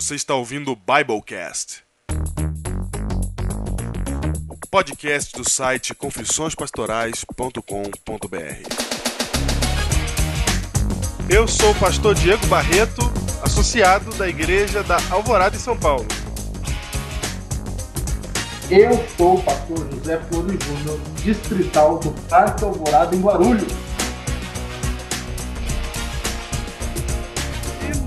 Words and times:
Você 0.00 0.14
está 0.14 0.32
ouvindo 0.36 0.70
o 0.70 0.76
Biblecast. 0.76 1.82
Podcast 4.70 5.36
do 5.36 5.50
site 5.50 5.92
confissõespastorais.com.br. 5.92 7.58
Eu 11.28 11.48
sou 11.48 11.72
o 11.72 11.74
pastor 11.80 12.14
Diego 12.14 12.46
Barreto, 12.46 13.02
associado 13.42 14.14
da 14.14 14.28
Igreja 14.28 14.84
da 14.84 14.98
Alvorada 15.10 15.56
em 15.56 15.58
São 15.58 15.76
Paulo. 15.76 16.06
Eu 18.70 19.04
sou 19.16 19.38
o 19.38 19.42
pastor 19.42 19.78
José 19.92 20.20
Flores 20.30 20.64
Júnior, 20.64 21.00
distrital 21.24 21.98
do 21.98 22.12
Parque 22.28 22.62
Alvorada 22.62 23.16
em 23.16 23.20
Guarulhos. 23.20 23.87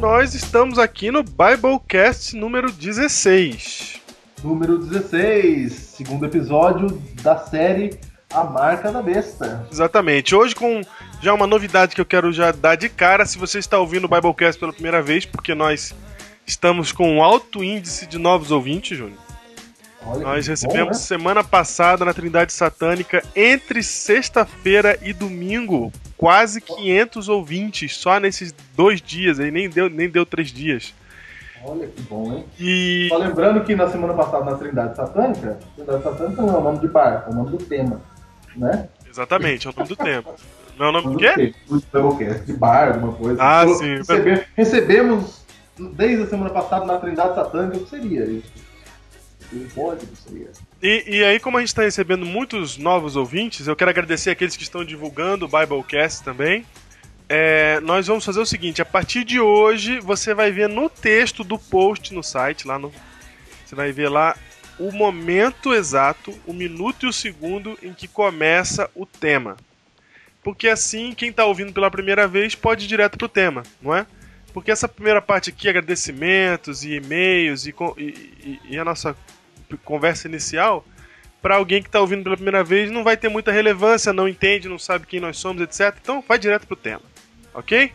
Nós 0.01 0.33
estamos 0.33 0.79
aqui 0.79 1.11
no 1.11 1.21
Biblecast 1.21 2.36
número 2.36 2.71
16. 2.71 4.01
Número 4.43 4.79
16, 4.79 5.71
segundo 5.71 6.25
episódio 6.25 7.00
da 7.21 7.37
série 7.37 8.00
A 8.33 8.43
Marca 8.43 8.91
da 8.91 9.00
Besta. 9.00 9.64
Exatamente. 9.71 10.33
Hoje 10.33 10.55
com 10.55 10.82
já 11.21 11.32
uma 11.36 11.46
novidade 11.46 11.93
que 11.93 12.01
eu 12.01 12.05
quero 12.05 12.33
já 12.33 12.51
dar 12.51 12.74
de 12.74 12.89
cara, 12.89 13.27
se 13.27 13.37
você 13.37 13.60
está 13.60 13.77
ouvindo 13.77 14.05
o 14.05 14.07
Biblecast 14.07 14.60
pela 14.60 14.74
primeira 14.74 15.04
vez, 15.04 15.24
porque 15.24 15.54
nós 15.54 15.93
estamos 16.47 16.91
com 16.91 17.18
um 17.18 17.21
alto 17.21 17.63
índice 17.63 18.07
de 18.07 18.18
novos 18.18 18.49
ouvintes, 18.49 18.97
Júnior. 18.97 19.19
Olha 20.05 20.21
Nós 20.23 20.47
recebemos 20.47 20.79
bom, 20.83 20.87
né? 20.87 20.93
semana 20.93 21.43
passada 21.43 22.04
na 22.04 22.14
Trindade 22.14 22.51
Satânica, 22.54 23.23
entre 23.36 23.83
sexta-feira 23.83 24.97
e 25.01 25.14
domingo, 25.14 25.91
quase 26.18 26.60
500 26.60 27.29
ouvintes 27.29 27.96
só 27.96 28.19
nesses 28.19 28.54
dois 28.75 29.01
dias, 29.01 29.39
aí 29.39 29.51
nem 29.51 29.69
deu, 29.69 29.89
nem 29.89 30.10
deu 30.10 30.25
três 30.25 30.50
dias. 30.51 30.93
Olha 31.64 31.86
que 31.87 32.02
bom, 32.02 32.33
hein? 32.33 32.45
E 32.59 33.05
Só 33.09 33.17
lembrando 33.17 33.63
que 33.63 33.75
na 33.75 33.88
semana 33.88 34.13
passada 34.16 34.44
na 34.45 34.55
Trindade 34.57 34.95
Satânica, 34.95 35.59
Trindade 35.75 36.03
Satânica 36.03 36.41
não 36.41 36.55
é 36.55 36.57
o 36.57 36.61
nome 36.63 36.79
de 36.79 36.88
barco, 36.88 37.29
é 37.29 37.33
o 37.33 37.35
nome 37.35 37.52
do 37.52 37.57
tema, 37.63 38.02
né? 38.55 38.88
exatamente, 39.07 39.67
é 39.67 39.69
o 39.69 39.73
nome 39.75 39.88
do 39.89 39.95
tema. 39.95 40.23
Não 40.79 40.85
é 40.88 40.89
o 40.89 40.91
nome 40.94 41.13
do 41.13 41.17
quê? 41.19 41.53
Do 41.67 41.79
Doublecast, 41.91 42.45
de 42.45 42.53
bar, 42.53 42.88
alguma 42.94 43.13
coisa. 43.13 43.38
Ah, 43.39 43.63
Então, 43.63 43.75
sim. 43.75 43.97
recebe- 43.97 44.44
recebemos, 44.55 45.45
desde 45.77 46.23
a 46.23 46.27
semana 46.27 46.49
passada 46.49 46.85
na 46.85 46.97
Trindade 46.97 47.35
Satânica, 47.35 47.77
o 47.77 47.81
que 47.83 47.89
seria 47.89 48.23
isso? 48.25 48.52
E, 50.81 51.17
e 51.17 51.23
aí, 51.23 51.39
como 51.39 51.57
a 51.57 51.59
gente 51.59 51.69
está 51.69 51.81
recebendo 51.83 52.25
muitos 52.25 52.77
novos 52.77 53.16
ouvintes, 53.16 53.67
eu 53.67 53.75
quero 53.75 53.89
agradecer 53.91 54.30
aqueles 54.30 54.55
que 54.55 54.63
estão 54.63 54.83
divulgando 54.85 55.45
o 55.45 55.47
Biblecast 55.47 56.23
também. 56.23 56.66
É, 57.30 57.79
nós 57.81 58.07
vamos 58.07 58.25
fazer 58.25 58.39
o 58.39 58.45
seguinte: 58.45 58.81
a 58.81 58.85
partir 58.85 59.23
de 59.23 59.39
hoje, 59.39 59.99
você 59.99 60.33
vai 60.33 60.52
ver 60.52 60.67
no 60.67 60.89
texto 60.89 61.44
do 61.44 61.57
post 61.57 62.13
no 62.13 62.23
site, 62.23 62.67
lá 62.67 62.77
no. 62.79 62.91
Você 63.66 63.75
vai 63.75 63.91
ver 63.91 64.09
lá 64.09 64.35
o 64.79 64.91
momento 64.91 65.73
exato, 65.73 66.33
o 66.45 66.53
minuto 66.53 67.05
e 67.05 67.09
o 67.09 67.13
segundo 67.13 67.77
em 67.81 67.94
que 67.94 68.07
começa 68.07 68.89
o 68.95 69.05
tema. 69.05 69.55
Porque 70.44 70.67
assim, 70.67 71.13
quem 71.13 71.29
está 71.29 71.45
ouvindo 71.45 71.72
pela 71.72 71.91
primeira 71.91 72.27
vez 72.27 72.55
pode 72.55 72.85
ir 72.85 72.88
direto 72.88 73.17
pro 73.17 73.29
tema, 73.29 73.63
não 73.81 73.95
é? 73.95 74.05
Porque 74.53 74.72
essa 74.72 74.88
primeira 74.89 75.22
parte 75.22 75.52
aqui, 75.52 75.69
agradecimentos 75.69 76.83
e 76.83 76.95
e-mails 76.95 77.66
e- 77.66 77.73
e- 77.97 78.59
e 78.72 78.77
a 78.77 78.83
nossa 78.83 79.16
conversa 79.77 80.27
inicial, 80.27 80.86
para 81.41 81.55
alguém 81.55 81.81
que 81.81 81.89
está 81.89 82.00
ouvindo 82.00 82.23
pela 82.23 82.36
primeira 82.36 82.64
vez, 82.64 82.91
não 82.91 83.03
vai 83.03 83.17
ter 83.17 83.30
muita 83.30 83.52
relevância, 83.52 84.13
não 84.13 84.28
entende, 84.28 84.69
não 84.69 84.78
sabe 84.78 85.08
quem 85.08 85.19
nós 85.19 85.38
somos, 85.38 85.61
etc. 85.61 85.97
Então, 86.02 86.23
vai 86.28 86.38
direto 86.38 86.67
pro 86.67 86.75
tema, 86.75 87.02
ok? 87.53 87.91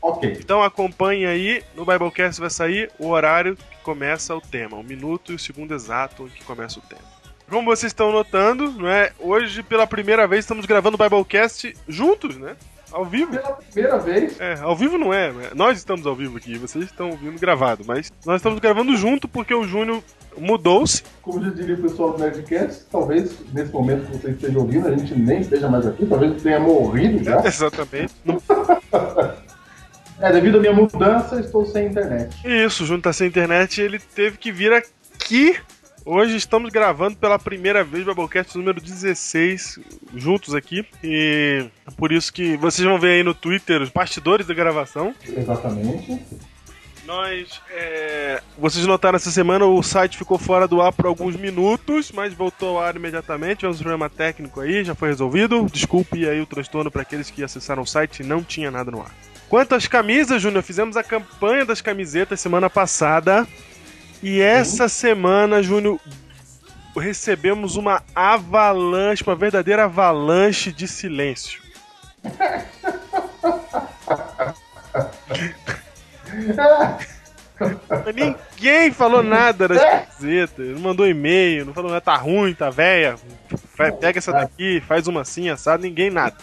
Ok. 0.00 0.36
Então 0.38 0.62
acompanhe 0.62 1.26
aí, 1.26 1.64
no 1.74 1.84
Biblecast 1.84 2.40
vai 2.40 2.50
sair 2.50 2.90
o 2.98 3.08
horário 3.08 3.56
que 3.56 3.76
começa 3.82 4.34
o 4.36 4.40
tema, 4.40 4.76
o 4.76 4.82
minuto 4.82 5.32
e 5.32 5.34
o 5.34 5.38
segundo 5.38 5.74
exato 5.74 6.24
em 6.24 6.28
que 6.28 6.44
começa 6.44 6.78
o 6.78 6.82
tema. 6.82 7.02
Como 7.48 7.64
vocês 7.64 7.90
estão 7.90 8.12
notando, 8.12 8.70
não 8.72 8.88
é? 8.88 9.12
Hoje, 9.18 9.62
pela 9.62 9.86
primeira 9.86 10.26
vez, 10.26 10.44
estamos 10.44 10.66
gravando 10.66 10.96
o 10.96 10.98
Biblecast 10.98 11.76
juntos, 11.88 12.36
né? 12.36 12.56
Ao 12.92 13.04
vivo. 13.04 13.32
Pela 13.32 13.52
primeira 13.52 13.98
vez, 13.98 14.40
É, 14.40 14.58
ao 14.60 14.76
vivo 14.76 14.96
não 14.96 15.12
é, 15.12 15.32
nós 15.54 15.78
estamos 15.78 16.06
ao 16.06 16.14
vivo 16.14 16.36
aqui, 16.36 16.56
vocês 16.56 16.84
estão 16.84 17.10
ouvindo 17.10 17.38
gravado, 17.38 17.84
mas 17.86 18.12
nós 18.24 18.36
estamos 18.36 18.58
gravando 18.60 18.96
junto 18.96 19.26
porque 19.26 19.54
o 19.54 19.64
Júnior 19.64 20.02
mudou-se 20.38 21.02
como 21.22 21.42
já 21.42 21.50
diria 21.50 21.74
o 21.74 21.82
pessoal 21.82 22.12
do 22.12 22.18
Nerdcast, 22.18 22.84
talvez 22.90 23.34
nesse 23.52 23.72
momento 23.72 24.06
que 24.06 24.18
você 24.18 24.30
esteja 24.30 24.58
ouvindo, 24.58 24.86
a 24.86 24.96
gente 24.96 25.14
nem 25.14 25.40
esteja 25.40 25.68
mais 25.68 25.86
aqui, 25.86 26.06
talvez 26.06 26.42
tenha 26.42 26.60
morrido 26.60 27.24
já. 27.24 27.42
Exatamente. 27.46 28.14
É, 30.18 30.32
devido 30.32 30.56
à 30.56 30.60
minha 30.60 30.72
mudança, 30.72 31.38
estou 31.38 31.66
sem 31.66 31.88
internet. 31.88 32.34
Isso, 32.42 32.84
o 32.84 32.86
Júnior 32.86 33.02
tá 33.02 33.12
sem 33.12 33.28
internet 33.28 33.78
e 33.78 33.84
ele 33.84 33.98
teve 33.98 34.38
que 34.38 34.50
vir 34.50 34.72
aqui. 34.72 35.58
Hoje 36.08 36.36
estamos 36.36 36.70
gravando 36.70 37.16
pela 37.16 37.36
primeira 37.36 37.82
vez 37.82 38.06
o 38.06 38.14
Biblecast 38.14 38.56
número 38.56 38.80
16 38.80 39.80
juntos 40.14 40.54
aqui. 40.54 40.86
E 41.02 41.68
é 41.84 41.90
por 41.96 42.12
isso 42.12 42.32
que 42.32 42.56
vocês 42.56 42.86
vão 42.86 42.96
ver 42.96 43.14
aí 43.14 43.22
no 43.24 43.34
Twitter 43.34 43.82
os 43.82 43.90
bastidores 43.90 44.46
da 44.46 44.54
gravação. 44.54 45.12
Exatamente. 45.26 46.22
Nós. 47.04 47.60
é, 47.72 48.40
Vocês 48.56 48.86
notaram 48.86 49.16
essa 49.16 49.32
semana 49.32 49.66
o 49.66 49.82
site 49.82 50.16
ficou 50.16 50.38
fora 50.38 50.68
do 50.68 50.80
ar 50.80 50.92
por 50.92 51.06
alguns 51.06 51.34
minutos, 51.34 52.12
mas 52.12 52.32
voltou 52.32 52.78
ao 52.78 52.84
ar 52.84 52.94
imediatamente. 52.94 53.58
Tivemos 53.58 53.80
um 53.80 53.82
problema 53.82 54.08
técnico 54.08 54.60
aí, 54.60 54.84
já 54.84 54.94
foi 54.94 55.08
resolvido. 55.08 55.66
Desculpe 55.72 56.28
aí 56.28 56.40
o 56.40 56.46
transtorno 56.46 56.88
para 56.88 57.02
aqueles 57.02 57.32
que 57.32 57.42
acessaram 57.42 57.82
o 57.82 57.86
site 57.86 58.20
e 58.20 58.26
não 58.26 58.44
tinha 58.44 58.70
nada 58.70 58.92
no 58.92 59.00
ar. 59.00 59.10
Quanto 59.48 59.74
às 59.74 59.88
camisas, 59.88 60.40
Júnior, 60.40 60.62
fizemos 60.62 60.96
a 60.96 61.02
campanha 61.02 61.64
das 61.64 61.80
camisetas 61.80 62.40
semana 62.40 62.70
passada. 62.70 63.44
E 64.22 64.40
essa 64.40 64.88
semana, 64.88 65.62
Júnior, 65.62 66.00
recebemos 66.96 67.76
uma 67.76 68.02
avalanche, 68.14 69.22
uma 69.22 69.36
verdadeira 69.36 69.84
avalanche 69.84 70.72
de 70.72 70.88
silêncio. 70.88 71.60
Ninguém 78.14 78.92
falou 78.92 79.22
nada 79.22 79.68
das 79.68 79.82
camisetas, 79.82 80.68
não 80.68 80.80
mandou 80.80 81.06
e-mail, 81.06 81.64
não 81.64 81.72
falou 81.72 81.90
nada, 81.90 82.02
tá 82.02 82.16
ruim, 82.16 82.54
tá 82.54 82.68
velha, 82.68 83.16
pega 84.00 84.18
essa 84.18 84.32
daqui, 84.32 84.82
faz 84.86 85.06
uma 85.06 85.22
assim, 85.22 85.48
assado, 85.48 85.82
ninguém 85.82 86.10
nada. 86.10 86.36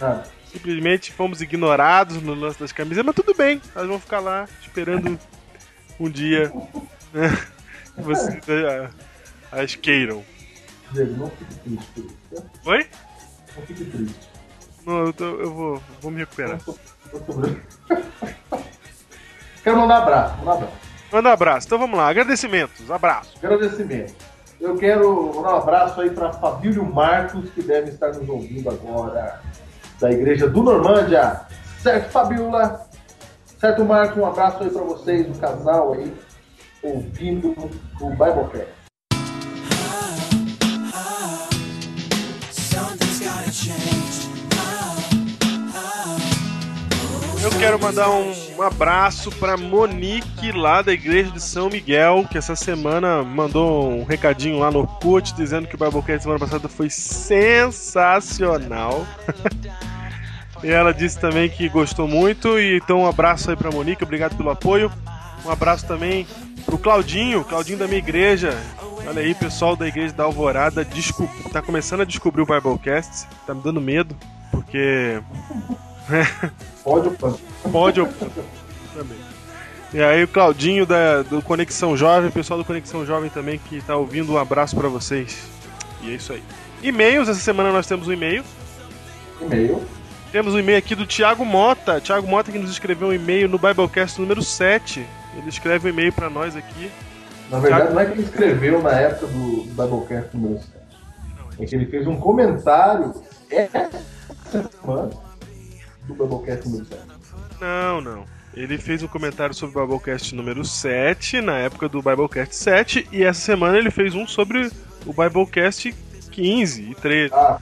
Ah, 0.00 0.22
Simplesmente 0.52 1.12
fomos 1.12 1.40
ignorados 1.40 2.20
no 2.22 2.34
lance 2.34 2.58
das 2.58 2.72
camisas, 2.72 3.04
mas 3.04 3.14
tudo 3.14 3.34
bem, 3.34 3.60
elas 3.74 3.88
vão 3.88 4.00
ficar 4.00 4.20
lá 4.20 4.48
esperando 4.62 5.18
um 6.00 6.10
dia 6.10 6.52
vocês 7.96 8.42
ah, 8.48 8.90
as 9.52 9.74
queiram. 9.74 10.24
Diego, 10.92 11.16
não 11.16 11.30
fique 11.30 11.54
triste 11.56 12.16
tá? 12.34 12.42
Oi? 12.66 12.86
Não 13.56 13.62
fique 13.66 13.84
triste. 13.84 14.28
Não, 14.86 15.06
eu, 15.06 15.12
tô- 15.12 15.40
eu 15.40 15.52
vou, 15.52 15.82
vou 16.00 16.10
me 16.10 16.18
recuperar. 16.20 16.58
Tô. 16.62 16.74
Quero 19.62 19.76
mandar 19.76 19.98
abraço, 19.98 20.36
mandar 20.38 20.52
abraço. 20.54 20.72
Manda 21.12 21.28
um 21.28 21.32
abraço, 21.32 21.66
então 21.66 21.78
vamos 21.78 21.96
lá, 21.98 22.08
agradecimentos, 22.08 22.90
abraço. 22.90 23.34
Agradecimento. 23.42 24.14
Eu 24.60 24.76
quero 24.76 25.32
mandar 25.34 25.54
um 25.54 25.58
abraço 25.58 26.00
aí 26.00 26.10
para 26.10 26.32
Fabílio 26.34 26.84
Marcos, 26.84 27.48
que 27.50 27.62
deve 27.62 27.90
estar 27.90 28.12
nos 28.12 28.28
ouvindo 28.28 28.68
agora, 28.68 29.40
da 30.00 30.10
Igreja 30.10 30.48
do 30.48 30.62
Normândia. 30.62 31.42
Certo, 31.82 32.10
Fabiola? 32.10 32.86
Certo, 33.58 33.84
Marcos? 33.84 34.18
Um 34.18 34.26
abraço 34.26 34.62
aí 34.62 34.70
para 34.70 34.82
vocês, 34.82 35.28
o 35.28 35.40
casal 35.40 35.94
aí, 35.94 36.12
ouvindo 36.82 37.54
o 38.00 38.10
Biblecast. 38.10 38.78
Eu 47.40 47.50
quero 47.58 47.80
mandar 47.80 48.10
um, 48.10 48.62
abraço 48.62 49.30
pra 49.32 49.56
Monique 49.56 50.52
lá 50.52 50.82
da 50.82 50.92
igreja 50.92 51.30
de 51.30 51.40
São 51.40 51.70
Miguel, 51.70 52.26
que 52.30 52.36
essa 52.36 52.54
semana 52.54 53.22
mandou 53.22 53.90
um 53.90 54.04
recadinho 54.04 54.58
lá 54.58 54.70
no 54.70 54.80
Orkut 54.80 55.34
dizendo 55.34 55.66
que 55.66 55.74
o 55.74 55.78
Biblecast 55.78 56.22
semana 56.22 56.40
passada 56.40 56.68
foi 56.68 56.90
sensacional. 56.90 59.06
e 60.62 60.68
ela 60.68 60.92
disse 60.92 61.18
também 61.18 61.48
que 61.48 61.66
gostou 61.68 62.06
muito, 62.06 62.58
e 62.58 62.76
então 62.76 63.00
um 63.02 63.06
abraço 63.06 63.50
aí 63.50 63.56
pra 63.56 63.70
Monique, 63.70 64.04
obrigado 64.04 64.36
pelo 64.36 64.50
apoio. 64.50 64.92
Um 65.48 65.52
abraço 65.52 65.86
também 65.86 66.26
pro 66.66 66.76
Claudinho, 66.76 67.42
Claudinho 67.42 67.78
da 67.78 67.86
minha 67.86 67.98
igreja. 67.98 68.56
Olha 69.06 69.22
aí, 69.22 69.34
pessoal 69.34 69.74
da 69.74 69.88
igreja 69.88 70.12
da 70.12 70.24
Alvorada 70.24 70.84
descob... 70.84 71.26
tá 71.50 71.62
começando 71.62 72.02
a 72.02 72.04
descobrir 72.04 72.42
o 72.42 72.46
Biblecast, 72.46 73.26
tá 73.46 73.54
me 73.54 73.62
dando 73.62 73.80
medo, 73.80 74.14
porque 74.50 75.22
Pode 76.84 77.08
o 77.08 77.12
pano. 77.12 77.40
Pode 77.72 78.00
ou 78.00 78.08
também. 78.94 79.18
E 79.94 80.02
aí 80.02 80.22
o 80.22 80.28
Claudinho 80.28 80.84
da, 80.84 81.22
do 81.22 81.40
Conexão 81.40 81.96
Jovem, 81.96 82.28
o 82.28 82.32
pessoal 82.32 82.58
do 82.58 82.64
Conexão 82.64 83.06
Jovem 83.06 83.30
também 83.30 83.58
que 83.58 83.80
tá 83.80 83.96
ouvindo, 83.96 84.34
um 84.34 84.38
abraço 84.38 84.76
pra 84.76 84.88
vocês. 84.88 85.48
E 86.02 86.10
é 86.10 86.14
isso 86.14 86.34
aí. 86.34 86.42
E-mails, 86.82 87.26
essa 87.26 87.40
semana 87.40 87.72
nós 87.72 87.86
temos 87.86 88.06
um 88.06 88.12
e-mail. 88.12 88.44
E-mail. 89.40 89.82
Temos 90.30 90.52
um 90.52 90.58
e-mail 90.58 90.76
aqui 90.76 90.94
do 90.94 91.06
Thiago 91.06 91.42
Mota. 91.42 92.02
Thiago 92.02 92.26
Mota 92.26 92.52
que 92.52 92.58
nos 92.58 92.70
escreveu 92.70 93.08
um 93.08 93.14
e-mail 93.14 93.48
no 93.48 93.58
Biblecast 93.58 94.20
número 94.20 94.42
7. 94.42 95.06
Ele 95.36 95.48
escreve 95.48 95.88
um 95.88 95.90
e-mail 95.90 96.12
para 96.12 96.30
nós 96.30 96.56
aqui. 96.56 96.90
Na 97.50 97.58
verdade, 97.58 97.92
não 97.92 98.00
é 98.00 98.06
que 98.06 98.12
ele 98.12 98.22
escreveu 98.22 98.82
na 98.82 98.92
época 98.92 99.26
do 99.26 99.64
Biblecast 99.64 100.36
número 100.36 100.60
7. 100.60 100.70
É 101.60 101.66
que 101.66 101.74
ele 101.74 101.86
fez 101.86 102.06
um 102.06 102.16
comentário 102.16 103.14
essa 103.50 103.90
semana 104.50 105.10
do 106.04 106.14
Biblecast 106.14 106.68
número 106.68 106.84
7. 106.84 107.00
Não, 107.60 108.00
não. 108.00 108.24
Ele 108.54 108.76
fez 108.76 109.02
um 109.02 109.08
comentário 109.08 109.54
sobre 109.54 109.78
o 109.78 109.86
Biblecast 109.86 110.34
número 110.34 110.64
7, 110.64 111.40
na 111.40 111.58
época 111.58 111.88
do 111.88 112.02
Biblecast 112.02 112.54
7, 112.56 113.08
e 113.12 113.24
essa 113.24 113.40
semana 113.40 113.78
ele 113.78 113.90
fez 113.90 114.14
um 114.14 114.26
sobre 114.26 114.70
o 115.06 115.12
Biblecast 115.12 115.94
15 116.30 116.82
e 116.82 116.94
13. 116.94 117.32
Ah, 117.34 117.58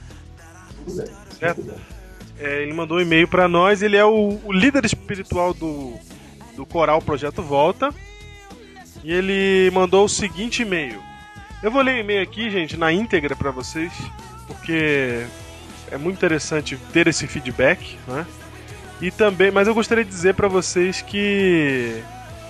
tudo 0.85 0.97
bem. 0.97 1.07
Certo. 1.39 1.55
Tudo 1.61 1.71
bem. 1.71 1.97
É, 2.39 2.61
ele 2.61 2.73
mandou 2.73 2.97
um 2.97 3.01
e-mail 3.01 3.27
para 3.27 3.47
nós, 3.47 3.81
ele 3.81 3.97
é 3.97 4.05
o, 4.05 4.39
o 4.43 4.51
líder 4.51 4.85
espiritual 4.85 5.55
do, 5.55 5.95
do 6.57 6.65
coral 6.65 7.01
Projeto 7.01 7.41
Volta. 7.41 7.93
E 9.03 9.13
ele 9.13 9.71
mandou 9.71 10.05
o 10.05 10.09
seguinte 10.09 10.63
e-mail. 10.63 11.01
Eu 11.63 11.71
vou 11.71 11.81
ler 11.81 11.95
o 11.95 11.99
e-mail 11.99 12.21
aqui, 12.21 12.49
gente, 12.49 12.75
na 12.75 12.91
íntegra 12.91 13.35
para 13.35 13.51
vocês, 13.51 13.93
porque 14.47 15.25
é 15.89 15.97
muito 15.97 16.17
interessante 16.17 16.77
ter 16.91 17.07
esse 17.07 17.25
feedback, 17.27 17.97
né? 18.07 18.25
E 18.99 19.11
também, 19.11 19.51
mas 19.51 19.67
eu 19.67 19.75
gostaria 19.75 20.03
de 20.03 20.09
dizer 20.09 20.33
para 20.33 20.47
vocês 20.47 21.01
que 21.01 22.03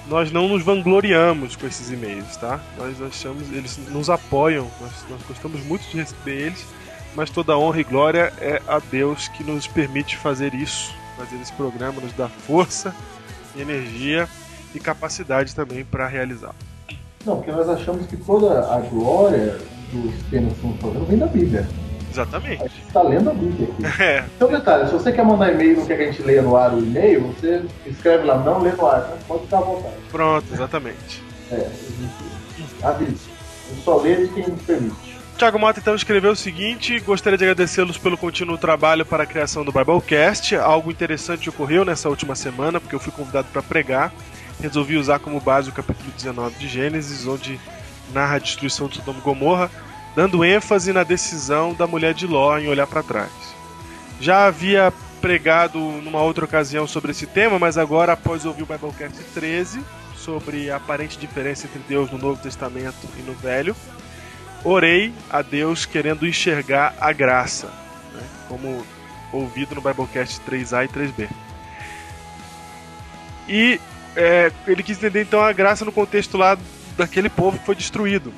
nós 0.07 0.31
não 0.31 0.47
nos 0.47 0.63
vangloriamos 0.63 1.57
com 1.57 1.67
esses 1.67 1.91
e-mails, 1.91 2.37
tá? 2.37 2.59
Nós 2.77 3.01
achamos, 3.01 3.51
eles 3.51 3.77
nos 3.89 4.09
apoiam, 4.09 4.71
nós, 4.79 4.91
nós 5.09 5.21
gostamos 5.27 5.61
muito 5.65 5.85
de 5.89 5.97
receber 5.97 6.47
eles, 6.47 6.65
mas 7.13 7.29
toda 7.29 7.57
honra 7.57 7.81
e 7.81 7.83
glória 7.83 8.33
é 8.39 8.61
a 8.67 8.79
Deus 8.79 9.27
que 9.27 9.43
nos 9.43 9.67
permite 9.67 10.15
fazer 10.15 10.53
isso, 10.53 10.93
fazer 11.17 11.35
esse 11.41 11.51
programa, 11.53 11.99
nos 11.99 12.13
dá 12.13 12.29
força, 12.29 12.95
energia 13.55 14.27
e 14.73 14.79
capacidade 14.79 15.55
também 15.55 15.83
para 15.85 16.07
realizar. 16.07 16.53
Não, 17.25 17.37
porque 17.37 17.51
nós 17.51 17.67
achamos 17.69 18.05
que 18.07 18.15
toda 18.17 18.59
a 18.73 18.79
glória 18.79 19.57
dos 19.91 20.13
temas 20.29 20.53
que 20.53 20.55
estamos 20.67 20.79
fazendo 20.81 21.05
vem 21.05 21.17
da 21.17 21.27
Bíblia. 21.27 21.67
A 22.07 22.11
Exatamente. 22.11 22.63
gente 22.63 22.87
está 22.87 23.01
lendo 23.01 23.29
a 23.29 23.33
Bíblia 23.33 23.67
aqui. 23.69 23.83
É, 24.01 24.23
Então, 24.35 24.47
detalhe, 24.49 24.87
se 24.87 24.93
você 24.93 25.11
quer 25.11 25.25
mandar 25.25 25.51
e-mail 25.53 25.77
não 25.77 25.85
quer 25.85 25.97
que 25.97 26.03
a 26.03 26.11
gente 26.11 26.21
leia 26.23 26.41
no 26.41 26.55
ar 26.55 26.73
o 26.73 26.79
e-mail, 26.79 27.21
você 27.27 27.63
escreve 27.85 28.23
lá, 28.23 28.37
não 28.37 28.61
lê 28.61 28.71
no 28.71 28.87
ar, 28.87 29.01
né? 29.01 29.17
pode 29.27 29.43
ficar 29.43 29.57
à 29.57 29.61
vontade. 29.61 29.95
pronto, 30.11 30.45
exatamente. 30.53 31.23
É, 31.51 31.55
a 31.55 31.59
gente 31.59 32.83
avisa. 32.83 33.11
A 33.69 33.73
gente 33.73 33.83
só 33.83 33.97
lê 33.97 34.15
de 34.15 34.27
quem 34.33 34.47
nos 34.47 34.61
permite. 34.61 35.06
Tiago 35.37 35.59
Mota 35.59 35.79
então 35.79 35.93
escreveu 35.93 36.31
o 36.31 36.35
seguinte: 36.35 36.99
gostaria 36.99 37.37
de 37.37 37.43
agradecê-los 37.43 37.97
pelo 37.97 38.17
contínuo 38.17 38.57
trabalho 38.57 39.05
para 39.05 39.21
a 39.21 39.25
criação 39.25 39.63
do 39.63 39.71
Biblecast. 39.71 40.55
Algo 40.55 40.89
interessante 40.89 41.47
ocorreu 41.47 41.85
nessa 41.85 42.09
última 42.09 42.33
semana, 42.33 42.81
porque 42.81 42.95
eu 42.95 42.99
fui 42.99 43.11
convidado 43.11 43.47
para 43.53 43.61
pregar. 43.61 44.11
Resolvi 44.59 44.97
usar 44.97 45.19
como 45.19 45.39
base 45.39 45.69
o 45.69 45.73
capítulo 45.73 46.11
19 46.15 46.55
de 46.55 46.67
Gênesis, 46.67 47.27
onde 47.27 47.59
narra 48.11 48.37
a 48.37 48.39
destruição 48.39 48.87
de 48.87 48.95
Sodoma 48.95 49.19
e 49.19 49.21
Gomorra, 49.21 49.69
dando 50.15 50.43
ênfase 50.43 50.91
na 50.91 51.03
decisão 51.03 51.71
da 51.75 51.85
mulher 51.85 52.15
de 52.15 52.25
Ló 52.25 52.57
em 52.57 52.67
olhar 52.67 52.87
para 52.87 53.03
trás. 53.03 53.31
Já 54.19 54.47
havia 54.47 54.91
pregado 55.21 55.77
numa 55.77 56.21
outra 56.21 56.45
ocasião 56.45 56.87
sobre 56.87 57.11
esse 57.11 57.27
tema, 57.27 57.59
mas 57.59 57.77
agora, 57.77 58.13
após 58.13 58.43
ouvir 58.43 58.63
o 58.63 58.65
Biblecast 58.65 59.23
13, 59.35 59.81
sobre 60.15 60.71
a 60.71 60.77
aparente 60.77 61.19
diferença 61.19 61.67
entre 61.67 61.81
Deus 61.87 62.09
no 62.09 62.17
Novo 62.17 62.41
Testamento 62.41 63.07
e 63.19 63.21
no 63.21 63.33
Velho, 63.33 63.75
orei 64.67 65.13
a 65.29 65.41
Deus 65.41 65.85
querendo 65.85 66.27
enxergar 66.27 66.93
a 66.99 67.11
graça, 67.13 67.67
né, 68.13 68.23
como 68.47 68.85
ouvido 69.31 69.75
no 69.75 69.81
Biblecast 69.81 70.41
3A 70.41 70.85
e 70.85 70.87
3B. 70.87 71.29
E 73.47 73.81
é, 74.15 74.51
ele 74.67 74.83
quis 74.83 74.97
entender 74.97 75.21
então 75.21 75.41
a 75.41 75.53
graça 75.53 75.85
no 75.85 75.91
contexto 75.91 76.37
lá 76.37 76.57
daquele 76.97 77.29
povo 77.29 77.57
que 77.57 77.65
foi 77.65 77.75
destruído. 77.75 78.33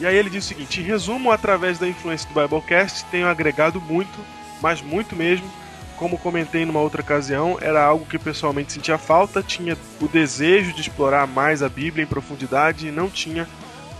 E 0.00 0.06
aí 0.06 0.14
ele 0.14 0.30
diz 0.30 0.44
o 0.44 0.48
seguinte: 0.48 0.80
em 0.80 0.84
resumo, 0.84 1.32
através 1.32 1.78
da 1.78 1.88
influência 1.88 2.28
do 2.28 2.40
Biblecast, 2.40 3.04
tenho 3.06 3.26
agregado 3.26 3.80
muito, 3.80 4.18
mas 4.60 4.82
muito 4.82 5.16
mesmo. 5.16 5.50
Como 5.96 6.16
comentei 6.16 6.64
numa 6.64 6.78
outra 6.78 7.02
ocasião, 7.02 7.58
era 7.60 7.82
algo 7.82 8.06
que 8.06 8.20
pessoalmente 8.20 8.72
sentia 8.72 8.96
falta, 8.96 9.42
tinha 9.42 9.76
o 10.00 10.06
desejo 10.06 10.72
de 10.72 10.82
explorar 10.82 11.26
mais 11.26 11.60
a 11.60 11.68
Bíblia 11.68 12.04
em 12.04 12.06
profundidade 12.06 12.86
e 12.86 12.92
não 12.92 13.10
tinha 13.10 13.48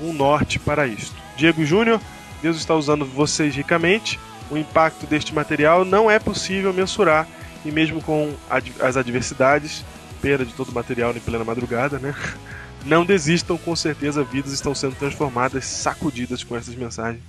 um 0.01 0.13
norte 0.13 0.59
para 0.59 0.87
isto. 0.87 1.15
Diego 1.37 1.65
Júnior, 1.65 2.01
Deus 2.43 2.57
está 2.57 2.75
usando 2.75 3.05
vocês 3.05 3.55
ricamente. 3.55 4.19
O 4.51 4.57
impacto 4.57 5.07
deste 5.07 5.35
material 5.35 5.85
não 5.85 6.11
é 6.11 6.19
possível 6.19 6.73
mensurar 6.73 7.27
e 7.65 7.71
mesmo 7.71 8.01
com 8.01 8.33
ad- 8.49 8.73
as 8.81 8.97
adversidades, 8.97 9.85
perda 10.23 10.45
de 10.45 10.53
todo 10.55 10.71
o 10.71 10.75
material 10.75 11.11
em 11.15 11.21
plena 11.21 11.45
madrugada, 11.45 11.99
né? 11.99 12.15
Não 12.87 13.05
desistam, 13.05 13.59
com 13.59 13.75
certeza 13.75 14.23
vidas 14.23 14.53
estão 14.53 14.73
sendo 14.75 14.95
transformadas, 14.95 15.65
sacudidas 15.67 16.45
com 16.45 16.57
essas 16.57 16.75
mensagens. 16.77 17.21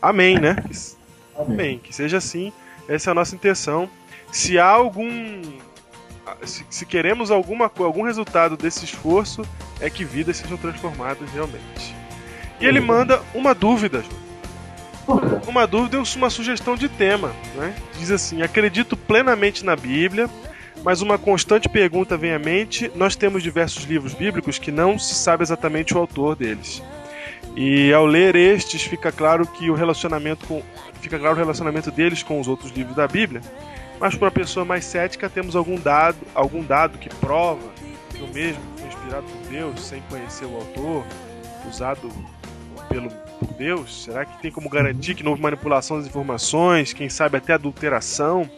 Amém, 0.00 0.38
né? 0.38 0.56
Amém. 1.36 1.48
Amém. 1.54 1.78
Que 1.78 1.94
seja 1.94 2.18
assim. 2.18 2.52
Essa 2.88 3.10
é 3.10 3.12
a 3.12 3.14
nossa 3.14 3.34
intenção. 3.34 3.90
Se 4.32 4.58
há 4.58 4.66
algum. 4.66 5.42
Se, 6.44 6.64
se 6.68 6.86
queremos 6.86 7.30
alguma, 7.30 7.70
algum 7.78 8.02
resultado 8.02 8.56
desse 8.56 8.84
esforço, 8.84 9.42
é 9.80 9.88
que 9.88 10.04
vidas 10.04 10.36
sejam 10.36 10.56
transformadas 10.56 11.30
realmente. 11.32 11.94
E 12.60 12.66
ele 12.66 12.80
manda 12.80 13.22
uma 13.34 13.54
dúvida, 13.54 14.02
Dúvida? 15.06 15.40
uma 15.46 15.66
dúvida 15.66 15.96
e 15.96 16.16
uma 16.16 16.30
sugestão 16.30 16.76
de 16.76 16.88
tema. 16.88 17.32
Né? 17.54 17.74
Diz 17.98 18.10
assim: 18.10 18.42
acredito 18.42 18.96
plenamente 18.96 19.64
na 19.64 19.74
Bíblia, 19.74 20.28
mas 20.82 21.00
uma 21.00 21.18
constante 21.18 21.68
pergunta 21.68 22.16
vem 22.16 22.32
à 22.32 22.38
mente. 22.38 22.90
Nós 22.94 23.16
temos 23.16 23.42
diversos 23.42 23.84
livros 23.84 24.14
bíblicos 24.14 24.58
que 24.58 24.70
não 24.70 24.98
se 24.98 25.14
sabe 25.14 25.42
exatamente 25.42 25.94
o 25.94 25.98
autor 25.98 26.36
deles. 26.36 26.82
E 27.56 27.92
ao 27.92 28.06
ler 28.06 28.36
estes, 28.36 28.82
fica 28.82 29.10
claro 29.10 29.46
que 29.46 29.70
o 29.70 29.74
relacionamento 29.74 30.46
com 30.46 30.62
fica 31.00 31.18
claro 31.18 31.34
o 31.34 31.38
relacionamento 31.38 31.90
deles 31.90 32.22
com 32.22 32.40
os 32.40 32.48
outros 32.48 32.70
livros 32.72 32.94
da 32.94 33.06
Bíblia. 33.08 33.40
Mas 34.00 34.14
para 34.14 34.26
uma 34.26 34.30
pessoa 34.30 34.64
mais 34.64 34.84
cética, 34.84 35.28
temos 35.28 35.56
algum 35.56 35.78
dado, 35.78 36.18
algum 36.34 36.62
dado 36.62 36.98
que 36.98 37.08
prova 37.16 37.68
que 38.14 38.22
o 38.22 38.28
mesmo 38.28 38.62
foi 38.76 38.88
inspirado 38.88 39.26
por 39.26 39.50
Deus, 39.50 39.80
sem 39.80 40.00
conhecer 40.02 40.44
o 40.44 40.54
autor, 40.56 41.04
usado 41.68 42.10
pelo 42.88 43.10
por 43.38 43.52
Deus? 43.54 44.04
Será 44.04 44.24
que 44.24 44.40
tem 44.42 44.50
como 44.50 44.68
garantir 44.68 45.14
que 45.14 45.22
não 45.22 45.30
houve 45.30 45.42
manipulação 45.42 45.98
das 45.98 46.06
informações, 46.06 46.92
quem 46.92 47.08
sabe 47.08 47.36
até 47.38 47.52
adulteração? 47.54 48.48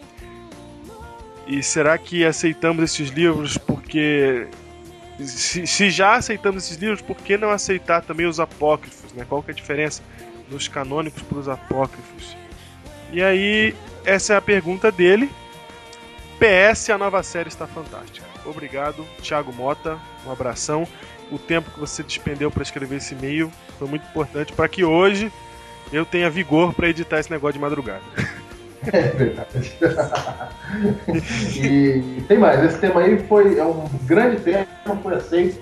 E 1.46 1.62
será 1.62 1.98
que 1.98 2.24
aceitamos 2.24 2.84
esses 2.84 3.10
livros 3.10 3.58
porque 3.58 4.46
se, 5.18 5.66
se 5.66 5.90
já 5.90 6.14
aceitamos 6.14 6.64
esses 6.64 6.76
livros, 6.76 7.02
por 7.02 7.16
que 7.16 7.36
não 7.36 7.50
aceitar 7.50 8.02
também 8.02 8.26
os 8.26 8.40
apócrifos? 8.40 9.12
Né? 9.12 9.24
Qual 9.28 9.42
que 9.42 9.50
é 9.50 9.52
a 9.52 9.56
diferença 9.56 10.02
dos 10.48 10.68
canônicos 10.68 11.22
para 11.22 11.38
os 11.38 11.48
apócrifos? 11.48 12.36
E 13.12 13.22
aí, 13.22 13.74
essa 14.04 14.34
é 14.34 14.36
a 14.36 14.40
pergunta 14.40 14.90
dele. 14.90 15.30
PS, 16.38 16.90
a 16.90 16.98
nova 16.98 17.22
série 17.22 17.48
está 17.48 17.66
fantástica. 17.66 18.26
Obrigado, 18.46 19.06
Thiago 19.22 19.52
Mota. 19.52 19.98
Um 20.26 20.30
abração. 20.30 20.86
O 21.30 21.38
tempo 21.38 21.70
que 21.70 21.78
você 21.78 22.02
despendeu 22.02 22.50
para 22.50 22.62
escrever 22.62 22.96
esse 22.96 23.14
e-mail 23.14 23.52
foi 23.78 23.86
muito 23.88 24.06
importante 24.06 24.52
para 24.52 24.68
que 24.68 24.82
hoje 24.82 25.30
eu 25.92 26.04
tenha 26.04 26.30
vigor 26.30 26.72
para 26.72 26.88
editar 26.88 27.20
esse 27.20 27.30
negócio 27.30 27.54
de 27.54 27.60
madrugada. 27.60 28.02
É 28.94 29.02
verdade. 29.02 29.76
e 31.62 32.22
tem 32.26 32.38
mais, 32.38 32.64
esse 32.64 32.78
tema 32.78 33.02
aí 33.02 33.22
foi 33.26 33.58
é 33.58 33.62
um 33.62 33.86
grande 34.06 34.40
tema, 34.40 34.66
foi 35.02 35.16
aceito. 35.16 35.60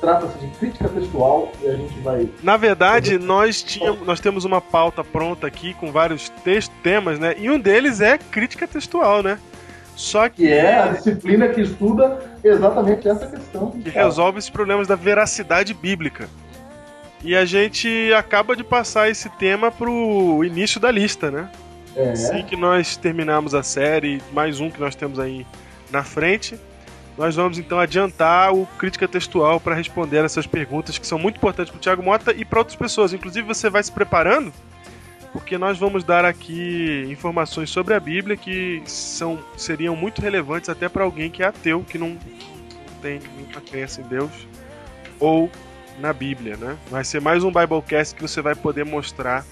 Trata-se 0.00 0.38
de 0.38 0.46
crítica 0.58 0.88
textual 0.88 1.50
e 1.60 1.68
a 1.68 1.74
gente 1.74 1.98
vai. 2.00 2.28
Na 2.42 2.56
verdade, 2.56 3.18
nós, 3.18 3.62
tínhamos, 3.62 4.06
nós 4.06 4.20
temos 4.20 4.44
uma 4.44 4.60
pauta 4.60 5.02
pronta 5.02 5.46
aqui 5.46 5.74
com 5.74 5.90
vários 5.90 6.28
textos, 6.44 6.74
temas, 6.82 7.18
né? 7.18 7.34
E 7.36 7.50
um 7.50 7.58
deles 7.58 8.00
é 8.00 8.16
crítica 8.16 8.66
textual, 8.68 9.22
né? 9.22 9.38
Só 9.96 10.28
que, 10.28 10.36
Que 10.46 10.48
é 10.52 10.78
a 10.78 10.88
disciplina 10.92 11.48
que 11.48 11.60
estuda 11.60 12.20
exatamente 12.44 13.08
essa 13.08 13.26
questão. 13.26 13.72
que 13.72 13.90
resolve 13.90 14.38
esses 14.38 14.50
problemas 14.50 14.86
da 14.86 14.94
veracidade 14.94 15.74
bíblica. 15.74 16.28
E 17.24 17.34
a 17.34 17.44
gente 17.44 18.12
acaba 18.16 18.54
de 18.54 18.62
passar 18.62 19.10
esse 19.10 19.28
tema 19.30 19.72
pro 19.72 20.44
início 20.44 20.80
da 20.80 20.92
lista, 20.92 21.32
né? 21.32 21.50
É, 21.96 22.10
Assim 22.12 22.44
que 22.44 22.54
nós 22.54 22.96
terminarmos 22.96 23.56
a 23.56 23.64
série, 23.64 24.22
mais 24.32 24.60
um 24.60 24.70
que 24.70 24.78
nós 24.78 24.94
temos 24.94 25.18
aí 25.18 25.44
na 25.90 26.04
frente, 26.04 26.56
nós 27.18 27.34
vamos 27.34 27.58
então 27.58 27.80
adiantar 27.80 28.54
o 28.54 28.64
crítica 28.78 29.08
textual 29.08 29.58
para 29.58 29.74
responder 29.74 30.24
essas 30.24 30.46
perguntas 30.46 30.96
que 30.98 31.06
são 31.06 31.18
muito 31.18 31.36
importantes 31.36 31.68
para 31.68 31.78
o 31.78 31.80
Thiago 31.80 32.00
Mota 32.00 32.32
e 32.32 32.44
para 32.44 32.60
outras 32.60 32.76
pessoas. 32.76 33.12
Inclusive 33.12 33.44
você 33.44 33.68
vai 33.68 33.82
se 33.82 33.90
preparando, 33.90 34.52
porque 35.32 35.58
nós 35.58 35.76
vamos 35.76 36.04
dar 36.04 36.24
aqui 36.24 37.04
informações 37.10 37.70
sobre 37.70 37.92
a 37.94 37.98
Bíblia 37.98 38.36
que 38.36 38.80
são 38.86 39.36
seriam 39.56 39.96
muito 39.96 40.22
relevantes 40.22 40.70
até 40.70 40.88
para 40.88 41.02
alguém 41.02 41.28
que 41.28 41.42
é 41.42 41.46
ateu, 41.46 41.82
que 41.82 41.98
não 41.98 42.16
tem 43.02 43.20
muita 43.34 43.60
crença 43.60 44.00
em 44.00 44.04
Deus 44.04 44.30
ou 45.18 45.50
na 45.98 46.12
Bíblia, 46.12 46.56
né? 46.56 46.78
Vai 46.88 47.02
ser 47.02 47.20
mais 47.20 47.42
um 47.42 47.50
Biblecast 47.50 48.14
que 48.14 48.22
você 48.22 48.40
vai 48.40 48.54
poder 48.54 48.84
mostrar 48.84 49.44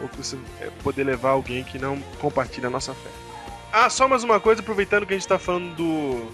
ou 0.00 0.08
que 0.08 0.16
você 0.16 0.38
é, 0.60 0.68
poder 0.84 1.02
levar 1.02 1.30
alguém 1.30 1.64
que 1.64 1.76
não 1.76 1.98
compartilha 2.20 2.68
a 2.68 2.70
nossa 2.70 2.94
fé. 2.94 3.10
Ah, 3.72 3.90
só 3.90 4.06
mais 4.06 4.22
uma 4.22 4.38
coisa, 4.38 4.62
aproveitando 4.62 5.06
que 5.06 5.12
a 5.12 5.16
gente 5.16 5.24
está 5.24 5.38
falando 5.40 5.74
do 5.74 6.32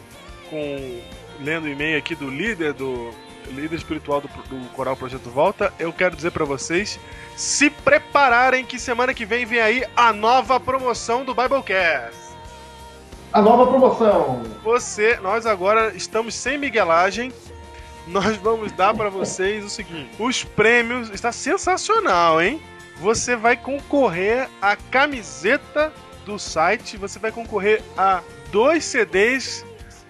com 0.51 1.01
lendo 1.41 1.65
o 1.65 1.69
e-mail 1.69 1.99
aqui 1.99 2.15
do 2.15 2.29
líder 2.29 2.73
do 2.73 3.13
líder 3.51 3.77
espiritual 3.77 4.21
do, 4.21 4.29
do 4.29 4.69
Coral 4.71 4.97
Projeto 4.97 5.31
Volta, 5.31 5.73
eu 5.79 5.93
quero 5.93 6.17
dizer 6.17 6.31
pra 6.33 6.45
vocês 6.45 6.99
se 7.37 7.71
prepararem 7.71 8.65
que 8.65 8.79
semana 8.79 9.15
que 9.15 9.25
vem 9.25 9.45
vem 9.45 9.61
aí 9.61 9.85
a 9.97 10.13
nova 10.13 10.59
promoção 10.59 11.25
do 11.25 11.35
Biblecast. 11.35 12.27
A 13.33 13.43
nova 13.43 13.67
promoção. 13.67 14.43
Você, 14.63 15.17
nós 15.19 15.47
agora 15.47 15.95
estamos 15.95 16.35
sem 16.35 16.57
miguelagem. 16.57 17.33
Nós 18.07 18.37
vamos 18.37 18.73
dar 18.73 18.95
pra 18.95 19.11
vocês 19.11 19.65
o 19.65 19.69
seguinte: 19.69 20.11
os 20.19 20.45
prêmios 20.45 21.11
está 21.11 21.33
sensacional, 21.33 22.41
hein? 22.41 22.63
Você 22.99 23.37
vai 23.37 23.57
concorrer 23.57 24.49
à 24.63 24.75
camiseta 24.77 25.93
do 26.25 26.39
site, 26.39 26.97
você 26.97 27.19
vai 27.19 27.31
concorrer 27.31 27.83
a 27.97 28.23
dois 28.51 28.85
CDs 28.85 29.66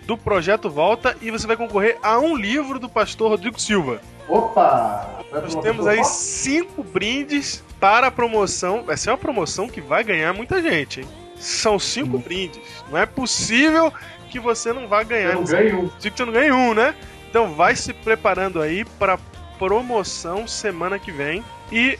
do 0.06 0.16
Projeto 0.16 0.70
Volta 0.70 1.16
e 1.20 1.30
você 1.30 1.46
vai 1.46 1.56
concorrer 1.56 1.98
a 2.02 2.18
um 2.18 2.36
livro 2.36 2.78
do 2.78 2.88
pastor 2.88 3.30
Rodrigo 3.30 3.60
Silva. 3.60 4.00
Opa! 4.28 5.24
Nós 5.32 5.54
temos 5.56 5.86
aí 5.86 6.02
cinco 6.04 6.82
brindes 6.82 7.62
para 7.78 8.06
a 8.06 8.10
promoção. 8.10 8.82
Vai 8.82 8.96
ser 8.96 9.10
uma 9.10 9.18
promoção 9.18 9.68
que 9.68 9.80
vai 9.80 10.02
ganhar 10.02 10.32
muita 10.32 10.62
gente, 10.62 11.00
hein? 11.00 11.08
São 11.36 11.78
cinco 11.78 12.18
brindes. 12.18 12.60
Não 12.90 12.98
é 12.98 13.04
possível 13.04 13.92
que 14.30 14.40
você 14.40 14.72
não 14.72 14.88
vá 14.88 15.02
ganhar. 15.02 15.30
Eu 15.30 15.34
não 15.36 15.44
ganho 15.44 15.80
um. 15.80 15.90
Você 15.98 16.24
não 16.24 16.32
ganha 16.32 16.54
um, 16.54 16.74
né? 16.74 16.94
Então 17.28 17.54
vai 17.54 17.76
se 17.76 17.92
preparando 17.92 18.62
aí 18.62 18.84
para 18.84 19.18
promoção 19.58 20.46
semana 20.46 20.98
que 20.98 21.12
vem. 21.12 21.44
E 21.70 21.98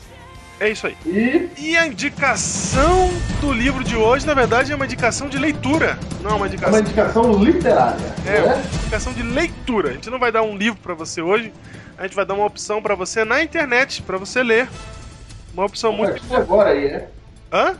é 0.59 0.71
isso 0.71 0.87
aí. 0.87 0.97
E 1.05 1.51
E 1.59 1.77
a 1.77 1.87
indicação 1.87 3.11
do 3.41 3.53
livro 3.53 3.85
de 3.85 3.97
hoje, 3.97 4.27
na 4.27 4.35
verdade, 4.35 4.73
é 4.73 4.77
uma 4.77 4.85
indicação 4.85 5.29
de 5.29 5.39
leitura. 5.39 5.99
Não 6.23 6.31
é 6.31 6.35
uma 6.35 6.35
é 6.35 6.39
uma 6.39 6.47
indicação. 6.47 6.81
indicação 6.81 7.45
literária. 7.45 8.15
É, 8.27 8.43
uma 8.43 8.57
né? 8.57 8.65
indicação 8.83 9.13
de 9.13 9.23
leitura. 9.23 9.91
A 9.91 9.93
gente 9.93 10.11
não 10.11 10.19
vai 10.19 10.33
dar 10.33 10.43
um 10.43 10.57
livro 10.57 10.81
para 10.81 10.95
você 10.95 11.21
hoje. 11.21 11.53
A 11.99 12.03
gente 12.05 12.15
vai 12.15 12.25
dar 12.25 12.35
uma 12.35 12.45
opção 12.45 12.81
para 12.81 12.95
você 12.95 13.25
na 13.25 13.43
internet 13.43 14.03
para 14.03 14.19
você 14.19 14.43
ler. 14.43 14.69
Uma 15.53 15.65
opção 15.65 15.93
muito 15.93 16.13
Pode 16.13 16.29
ler 16.29 16.37
agora 16.37 16.71
aí, 16.71 16.87
é? 16.87 17.09
Hã? 17.53 17.77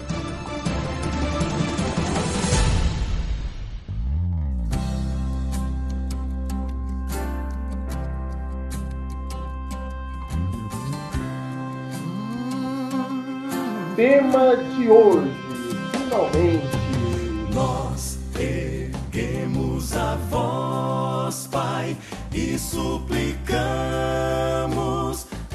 Tema 14.03 14.57
de 14.57 14.89
hoje, 14.89 15.31
finalmente. 15.93 16.77
Nós 17.53 18.19
erguemos 18.37 19.95
a 19.95 20.17
voz, 20.29 21.47
Pai, 21.47 21.95
e 22.33 22.59
suplicamos 22.59 23.15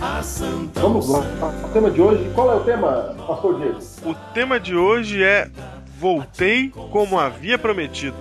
a 0.01 0.23
Santa 0.23 0.81
Vamos 0.81 1.11
lá. 1.11 1.21
O 1.63 1.69
tema 1.75 1.91
de 1.91 2.01
hoje, 2.01 2.33
qual 2.35 2.51
é 2.51 2.55
o 2.55 2.61
tema, 2.61 3.15
Pastor 3.27 3.59
Diego? 3.61 3.81
O 4.07 4.15
tema 4.33 4.59
de 4.59 4.75
hoje 4.75 5.23
é 5.23 5.51
Voltei 5.99 6.71
como 6.91 7.19
havia 7.19 7.59
prometido. 7.59 8.17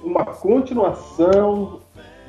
Uma 0.00 0.24
continuação 0.26 1.80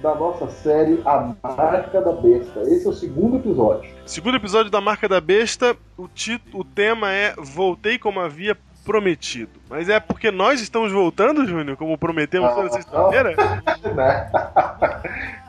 da 0.01 0.13
nossa 0.15 0.47
série 0.49 1.01
A 1.05 1.33
Marca 1.43 2.01
da 2.01 2.11
Besta. 2.13 2.61
Esse 2.61 2.85
é 2.85 2.89
o 2.89 2.93
segundo 2.93 3.37
episódio. 3.37 3.89
Segundo 4.05 4.37
episódio 4.37 4.71
da 4.71 4.79
Marca 4.79 5.07
da 5.07 5.19
Besta, 5.19 5.75
o, 5.97 6.07
título, 6.07 6.61
o 6.61 6.63
tema 6.63 7.11
é 7.11 7.33
Voltei 7.37 7.97
como 7.97 8.19
havia 8.19 8.55
prometido. 8.85 9.51
Mas 9.69 9.89
é 9.89 9.99
porque 9.99 10.31
nós 10.31 10.61
estamos 10.61 10.91
voltando, 10.91 11.45
Júnior, 11.45 11.75
como 11.75 11.97
prometemos 11.97 12.53
toda 12.53 12.67
Ah, 12.67 12.71
sexta-feira? 12.71 13.35
né? 13.95 14.31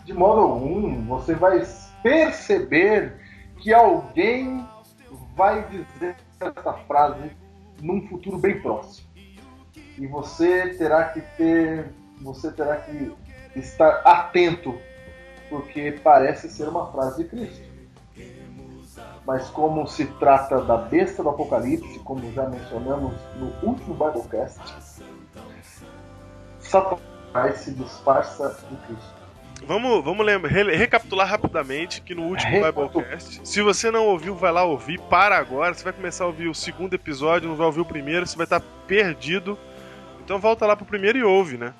De 0.04 0.12
modo 0.12 0.40
algum, 0.40 1.04
você 1.06 1.34
vai 1.34 1.62
perceber 2.02 3.14
que 3.58 3.72
alguém 3.72 4.66
vai 5.36 5.64
dizer 5.68 6.16
essa 6.40 6.72
frase 6.72 7.30
num 7.80 8.06
futuro 8.08 8.38
bem 8.38 8.60
próximo. 8.60 9.06
E 9.96 10.06
você 10.06 10.68
terá 10.78 11.04
que 11.04 11.20
ter, 11.36 11.92
você 12.20 12.50
terá 12.52 12.76
que 12.76 13.12
estar 13.58 14.02
atento, 14.04 14.78
porque 15.48 15.92
parece 16.02 16.48
ser 16.48 16.68
uma 16.68 16.90
frase 16.92 17.22
de 17.22 17.28
Cristo. 17.28 17.68
Mas 19.26 19.48
como 19.50 19.86
se 19.86 20.06
trata 20.06 20.60
da 20.62 20.76
besta 20.76 21.22
do 21.22 21.28
Apocalipse, 21.28 21.98
como 22.00 22.32
já 22.32 22.48
mencionamos 22.48 23.12
no 23.36 23.68
último 23.68 23.94
Biblecast, 23.94 24.58
Satanás 26.60 27.56
se 27.58 27.72
disfarça 27.72 28.58
em 28.70 28.76
Cristo. 28.86 29.18
Vamos, 29.66 30.02
vamos 30.04 30.24
lembra, 30.24 30.50
re- 30.50 30.74
recapitular 30.74 31.28
rapidamente 31.28 32.00
que 32.00 32.14
no 32.14 32.22
último. 32.22 32.52
Biblecast, 32.64 33.40
se 33.46 33.60
você 33.60 33.90
não 33.90 34.06
ouviu, 34.06 34.34
vai 34.34 34.52
lá 34.52 34.64
ouvir, 34.64 34.98
para 34.98 35.36
agora. 35.36 35.74
Você 35.74 35.84
vai 35.84 35.92
começar 35.92 36.24
a 36.24 36.28
ouvir 36.28 36.48
o 36.48 36.54
segundo 36.54 36.94
episódio, 36.94 37.48
não 37.48 37.56
vai 37.56 37.66
ouvir 37.66 37.80
o 37.80 37.84
primeiro, 37.84 38.26
você 38.26 38.36
vai 38.36 38.44
estar 38.44 38.60
perdido. 38.86 39.58
Então 40.24 40.38
volta 40.38 40.64
lá 40.66 40.74
pro 40.76 40.86
primeiro 40.86 41.18
e 41.18 41.22
ouve, 41.22 41.58
né? 41.58 41.74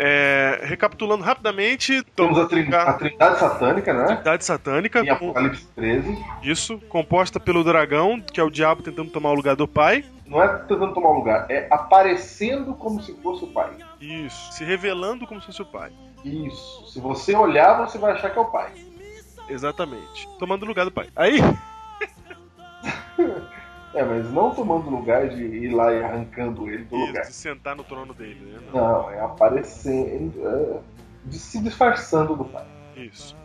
É, 0.00 0.60
recapitulando 0.62 1.24
rapidamente, 1.24 2.04
Temos 2.14 2.38
a, 2.38 2.46
trin- 2.46 2.72
a 2.72 2.92
Trindade 2.92 3.40
Satânica, 3.40 3.92
né? 3.92 4.04
Trindade 4.14 4.44
Satânica, 4.44 5.00
Em 5.00 5.10
Apocalipse 5.10 5.66
13. 5.74 6.16
isso, 6.40 6.78
composta 6.88 7.40
pelo 7.40 7.64
dragão, 7.64 8.20
que 8.20 8.38
é 8.40 8.44
o 8.44 8.48
diabo 8.50 8.80
tentando 8.80 9.10
tomar 9.10 9.30
o 9.30 9.34
lugar 9.34 9.56
do 9.56 9.66
pai. 9.66 10.04
Não 10.24 10.40
é 10.40 10.46
tentando 10.46 10.94
tomar 10.94 11.08
o 11.08 11.14
lugar, 11.14 11.46
é 11.50 11.66
aparecendo 11.68 12.74
como 12.74 13.02
se 13.02 13.12
fosse 13.20 13.42
o 13.42 13.48
pai. 13.48 13.70
Isso. 14.00 14.52
Se 14.52 14.62
revelando 14.64 15.26
como 15.26 15.40
se 15.40 15.46
fosse 15.48 15.62
o 15.62 15.66
pai. 15.66 15.90
Isso. 16.24 16.86
Se 16.92 17.00
você 17.00 17.34
olhar, 17.34 17.84
você 17.84 17.98
vai 17.98 18.12
achar 18.12 18.30
que 18.30 18.38
é 18.38 18.42
o 18.42 18.44
pai. 18.44 18.70
Exatamente. 19.48 20.28
Tomando 20.38 20.62
o 20.62 20.66
lugar 20.66 20.84
do 20.84 20.92
pai. 20.92 21.08
Aí. 21.16 21.40
É, 23.98 24.04
mas 24.04 24.30
não 24.30 24.54
tomando 24.54 24.88
lugar 24.88 25.28
de 25.28 25.42
ir 25.42 25.74
lá 25.74 25.92
e 25.92 26.04
arrancando 26.04 26.68
ele 26.70 26.84
do 26.84 26.96
Isso, 26.96 27.06
lugar. 27.08 27.22
de 27.24 27.32
sentar 27.32 27.74
no 27.74 27.82
trono 27.82 28.14
dele, 28.14 28.38
né? 28.52 28.60
Não. 28.72 28.80
Não, 28.80 29.10
é 29.10 29.20
aparecendo. 29.20 30.40
É, 30.46 30.78
de 31.24 31.36
se 31.36 31.60
disfarçando 31.60 32.36
do 32.36 32.44
pai. 32.44 32.64
Isso. 32.96 33.36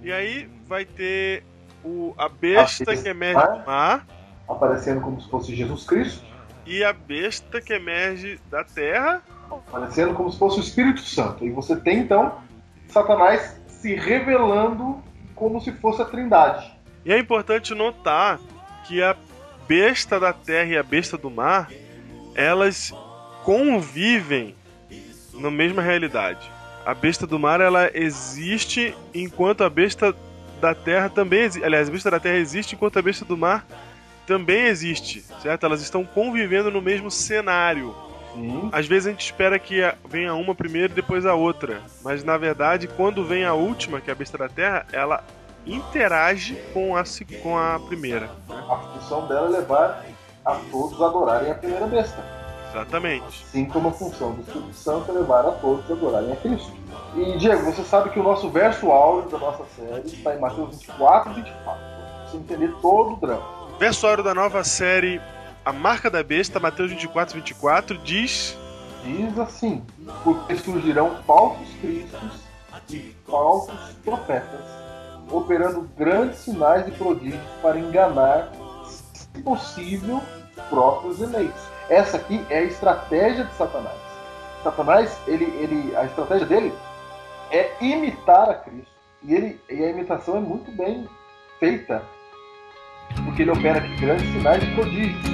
E 0.00 0.12
aí 0.12 0.48
vai 0.68 0.84
ter 0.84 1.42
o, 1.84 2.14
a 2.16 2.28
besta 2.28 2.92
A 2.92 2.96
que 2.96 3.08
emerge 3.08 3.44
do 3.44 3.66
mar 3.66 4.06
Aparecendo 4.48 5.00
como 5.00 5.20
se 5.20 5.28
fosse 5.28 5.56
Jesus 5.56 5.84
Cristo. 5.84 6.24
e 6.64 6.84
a 6.84 6.92
besta 6.92 7.60
que 7.60 7.72
emerge 7.72 8.38
da 8.48 8.62
terra. 8.62 9.22
Aparecendo 9.50 10.14
como 10.14 10.30
se 10.30 10.38
fosse 10.38 10.60
o 10.60 10.62
Espírito 10.62 11.00
Santo. 11.00 11.44
E 11.44 11.50
você 11.50 11.74
tem 11.74 11.98
então 11.98 12.38
Satanás 12.86 13.60
se 13.66 13.96
revelando 13.96 15.02
como 15.34 15.60
se 15.60 15.72
fosse 15.72 16.00
a 16.00 16.04
Trindade. 16.04 16.78
E 17.04 17.12
é 17.12 17.18
importante 17.18 17.74
notar 17.74 18.38
que 18.86 19.02
a 19.02 19.16
besta 19.70 20.18
da 20.18 20.32
terra 20.32 20.72
e 20.72 20.76
a 20.76 20.82
besta 20.82 21.16
do 21.16 21.30
mar, 21.30 21.70
elas 22.34 22.92
convivem 23.44 24.52
na 25.32 25.48
mesma 25.48 25.80
realidade. 25.80 26.40
A 26.84 26.92
besta 26.92 27.24
do 27.24 27.38
mar 27.38 27.60
ela 27.60 27.88
existe 27.94 28.92
enquanto 29.14 29.62
a 29.62 29.70
besta 29.70 30.12
da 30.60 30.74
terra 30.74 31.08
também 31.08 31.42
existe. 31.42 31.64
Aliás, 31.64 31.88
a 31.88 31.92
besta 31.92 32.10
da 32.10 32.18
terra 32.18 32.38
existe 32.38 32.74
enquanto 32.74 32.98
a 32.98 33.02
besta 33.02 33.24
do 33.24 33.36
mar 33.36 33.64
também 34.26 34.64
existe, 34.64 35.24
certo? 35.40 35.66
Elas 35.66 35.80
estão 35.82 36.04
convivendo 36.04 36.68
no 36.68 36.82
mesmo 36.82 37.08
cenário. 37.08 37.94
Sim. 38.34 38.70
Às 38.72 38.88
vezes 38.88 39.06
a 39.06 39.10
gente 39.12 39.24
espera 39.24 39.56
que 39.56 39.80
venha 40.08 40.34
uma 40.34 40.52
primeiro 40.52 40.92
e 40.92 40.96
depois 40.96 41.24
a 41.24 41.34
outra. 41.34 41.80
Mas 42.02 42.24
na 42.24 42.36
verdade, 42.36 42.88
quando 42.88 43.24
vem 43.24 43.44
a 43.44 43.54
última, 43.54 44.00
que 44.00 44.10
é 44.10 44.12
a 44.12 44.16
besta 44.16 44.36
da 44.36 44.48
terra, 44.48 44.84
ela 44.92 45.22
interage 45.66 46.56
com 46.72 46.96
a, 46.96 47.04
com 47.42 47.58
a 47.58 47.78
primeira. 47.80 48.30
A 48.48 48.76
função 48.76 49.26
dela 49.26 49.48
é 49.48 49.60
levar 49.60 50.04
a 50.44 50.54
todos 50.70 51.00
a 51.00 51.06
adorarem 51.06 51.50
a 51.50 51.54
primeira 51.54 51.86
besta. 51.86 52.40
Exatamente. 52.70 53.44
Assim 53.48 53.64
como 53.64 53.88
a 53.88 53.92
função 53.92 54.32
do 54.32 54.42
Espírito 54.42 54.74
Santo 54.74 55.10
é 55.10 55.14
levar 55.14 55.44
a 55.46 55.52
todos 55.52 55.90
a 55.90 55.94
adorarem 55.94 56.32
a 56.32 56.36
Cristo. 56.36 56.72
E, 57.16 57.38
Diego, 57.38 57.64
você 57.64 57.82
sabe 57.82 58.10
que 58.10 58.20
o 58.20 58.22
nosso 58.22 58.48
verso 58.48 58.90
áureo 58.90 59.28
da 59.28 59.38
nossa 59.38 59.64
série 59.76 60.06
está 60.06 60.34
em 60.34 60.40
Mateus 60.40 60.78
24 60.78 61.32
e 61.32 61.34
24. 61.34 61.64
Pra 61.64 62.30
você 62.30 62.36
entender 62.36 62.72
todo 62.80 63.14
o 63.14 63.16
drama. 63.16 63.42
Verso 63.78 64.06
áureo 64.06 64.22
da 64.22 64.34
nova 64.34 64.62
série 64.62 65.20
A 65.64 65.72
Marca 65.72 66.08
da 66.08 66.22
Besta, 66.22 66.60
Mateus 66.60 66.90
24, 66.90 67.34
24, 67.36 67.98
diz... 67.98 68.56
Diz 69.02 69.38
assim: 69.38 69.82
Porque 70.22 70.54
surgirão 70.56 71.16
falsos 71.26 71.66
cristos 71.80 72.50
e 72.90 73.16
falsos 73.26 73.78
profetas, 74.04 74.60
operando 75.30 75.88
grandes 75.96 76.38
sinais 76.38 76.86
e 76.86 76.90
prodígios 76.90 77.42
para 77.62 77.78
enganar, 77.78 78.50
se 78.84 79.26
possível, 79.42 80.20
os 80.56 80.62
próprios 80.64 81.20
eleitos. 81.20 81.62
Essa 81.88 82.16
aqui 82.16 82.44
é 82.50 82.58
a 82.58 82.64
estratégia 82.64 83.44
de 83.44 83.54
Satanás. 83.54 83.98
Satanás, 84.62 85.18
ele, 85.26 85.44
ele, 85.44 85.96
a 85.96 86.04
estratégia 86.04 86.46
dele 86.46 86.72
é 87.50 87.72
imitar 87.80 88.48
a 88.48 88.54
Cristo. 88.54 88.90
E, 89.22 89.34
ele, 89.34 89.60
e 89.68 89.84
a 89.84 89.90
imitação 89.90 90.36
é 90.36 90.40
muito 90.40 90.70
bem 90.72 91.06
feita, 91.58 92.02
porque 93.24 93.42
ele 93.42 93.50
opera 93.50 93.80
grandes 94.00 94.26
sinais 94.32 94.62
e 94.62 94.74
prodígios. 94.74 95.24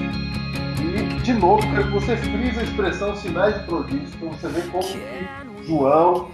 E, 0.81 1.21
de 1.23 1.33
novo, 1.35 1.63
quero 1.71 1.85
que 1.85 1.93
você 1.93 2.17
frise 2.17 2.61
a 2.61 2.63
expressão 2.63 3.15
sinais 3.17 3.57
e 3.57 3.67
prodígios, 3.67 4.15
para 4.17 4.29
você 4.29 4.49
ver 4.49 4.71
como 4.71 5.65
João 5.65 6.31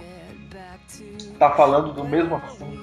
está 0.87 1.51
falando 1.51 1.93
do 1.93 2.03
mesmo 2.03 2.35
assunto. 2.35 2.81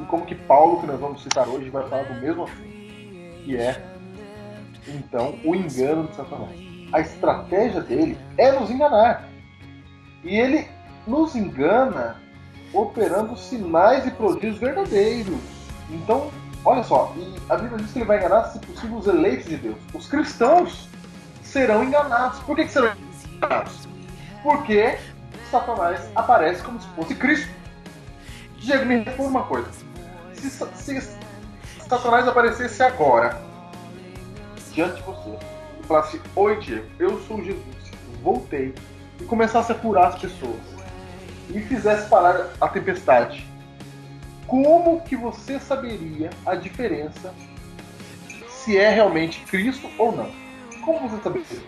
E 0.00 0.04
como 0.04 0.26
que 0.26 0.34
Paulo, 0.34 0.80
que 0.80 0.86
nós 0.86 0.98
vamos 0.98 1.22
citar 1.22 1.48
hoje, 1.48 1.70
vai 1.70 1.88
falar 1.88 2.04
do 2.04 2.20
mesmo 2.20 2.44
assunto. 2.44 2.74
Que 3.44 3.56
é, 3.56 3.82
então, 4.88 5.38
o 5.44 5.54
engano 5.54 6.08
de 6.08 6.16
Satanás. 6.16 6.50
A 6.92 7.00
estratégia 7.00 7.80
dele 7.80 8.18
é 8.36 8.52
nos 8.52 8.70
enganar. 8.70 9.28
E 10.22 10.36
ele 10.36 10.68
nos 11.06 11.34
engana 11.34 12.16
operando 12.72 13.36
sinais 13.36 14.06
e 14.06 14.10
prodígios 14.10 14.58
verdadeiros. 14.58 15.38
Então, 15.90 16.30
olha 16.64 16.82
só, 16.82 17.14
a 17.48 17.56
Bíblia 17.56 17.78
diz 17.78 17.92
que 17.92 17.98
ele 17.98 18.06
vai 18.06 18.18
enganar, 18.18 18.44
se 18.44 18.58
possível, 18.58 18.98
os 18.98 19.06
eleitos 19.06 19.46
de 19.46 19.56
Deus. 19.56 19.76
Os 19.92 20.06
cristãos 20.06 20.88
serão 21.42 21.84
enganados. 21.84 22.40
Por 22.40 22.56
que, 22.56 22.64
que 22.64 22.72
serão 22.72 22.92
enganados? 23.36 23.88
Porque 24.42 24.98
Satanás 25.50 26.10
aparece 26.14 26.62
como 26.62 26.80
se 26.80 26.88
fosse 26.88 27.14
Cristo. 27.14 27.48
Diego, 28.58 28.86
me 28.86 28.98
responda 28.98 29.30
uma 29.30 29.44
coisa. 29.44 29.83
Se, 30.50 31.00
se 31.00 31.88
Satanás 31.88 32.26
aparecesse 32.28 32.82
agora, 32.82 33.40
diante 34.72 34.96
de 34.96 35.02
você, 35.02 35.38
e 35.80 35.86
falasse: 35.86 36.20
Oi, 36.36 36.56
Diego, 36.60 36.86
eu 36.98 37.20
sou 37.22 37.42
Jesus, 37.42 37.64
voltei, 38.22 38.74
e 39.20 39.24
começasse 39.24 39.72
a 39.72 39.74
curar 39.74 40.08
as 40.08 40.20
pessoas, 40.20 40.60
e 41.50 41.60
fizesse 41.60 42.08
parar 42.08 42.50
a 42.60 42.68
tempestade, 42.68 43.46
como 44.46 45.00
que 45.02 45.16
você 45.16 45.58
saberia 45.58 46.30
a 46.44 46.54
diferença 46.54 47.34
se 48.48 48.78
é 48.78 48.90
realmente 48.90 49.40
Cristo 49.46 49.88
ou 49.98 50.12
não? 50.14 50.30
Como 50.84 51.08
você 51.08 51.22
saberia? 51.22 51.62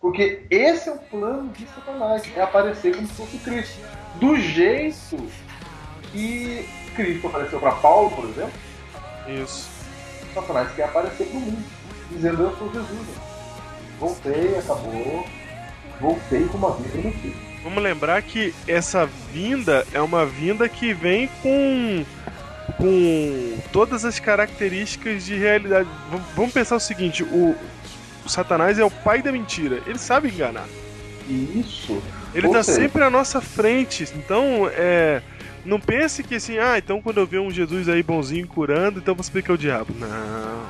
Porque 0.00 0.42
esse 0.48 0.88
é 0.88 0.92
o 0.92 0.98
plano 0.98 1.52
de 1.52 1.66
Satanás, 1.66 2.22
é 2.34 2.40
aparecer 2.40 2.96
como 2.96 3.06
se 3.06 3.14
fosse 3.14 3.36
Cristo. 3.38 3.78
Do 4.16 4.36
jeito 4.36 5.18
que 6.10 6.66
Cristo 6.96 7.26
apareceu 7.26 7.60
para 7.60 7.72
Paulo, 7.72 8.10
por 8.10 8.24
exemplo, 8.24 8.52
Isso. 9.28 9.68
Satanás 10.34 10.72
quer 10.74 10.84
aparecer 10.84 11.26
para 11.26 11.36
o 11.36 11.40
mundo, 11.40 11.64
dizendo 12.10 12.42
eu 12.42 12.56
sou 12.56 12.72
Jesus. 12.72 13.08
Voltei, 13.98 14.58
acabou, 14.58 15.26
voltei 16.00 16.46
com 16.46 16.56
uma 16.56 16.72
vida 16.76 16.96
no 17.08 17.12
filho. 17.12 17.50
Vamos 17.62 17.82
lembrar 17.82 18.22
que 18.22 18.54
essa 18.66 19.04
vinda 19.04 19.86
é 19.92 20.00
uma 20.00 20.24
vinda 20.24 20.66
que 20.68 20.94
vem 20.94 21.28
com 21.42 22.04
com 22.78 23.58
todas 23.72 24.04
as 24.04 24.18
características 24.18 25.24
de 25.24 25.36
realidade. 25.36 25.88
Vamos 26.34 26.52
pensar 26.52 26.76
o 26.76 26.80
seguinte, 26.80 27.22
o 27.22 27.54
Satanás 28.30 28.78
é 28.78 28.84
o 28.84 28.90
pai 28.90 29.22
da 29.22 29.30
mentira. 29.32 29.80
Ele 29.86 29.98
sabe 29.98 30.28
enganar. 30.28 30.66
Isso, 31.28 32.02
Ele 32.34 32.48
tá 32.48 32.62
seja- 32.62 32.80
sempre 32.80 33.02
à 33.04 33.10
nossa 33.10 33.40
frente. 33.40 34.08
Então, 34.16 34.68
é. 34.72 35.22
Não 35.64 35.78
pense 35.78 36.22
que 36.22 36.36
assim, 36.36 36.58
ah, 36.58 36.78
então 36.78 37.02
quando 37.02 37.18
eu 37.18 37.26
ver 37.26 37.38
um 37.38 37.50
Jesus 37.50 37.86
aí 37.88 38.02
bonzinho 38.02 38.46
curando, 38.46 38.98
então 38.98 39.14
você 39.14 39.42
que 39.42 39.50
é 39.50 39.54
o 39.54 39.58
diabo. 39.58 39.94
Não. 39.98 40.66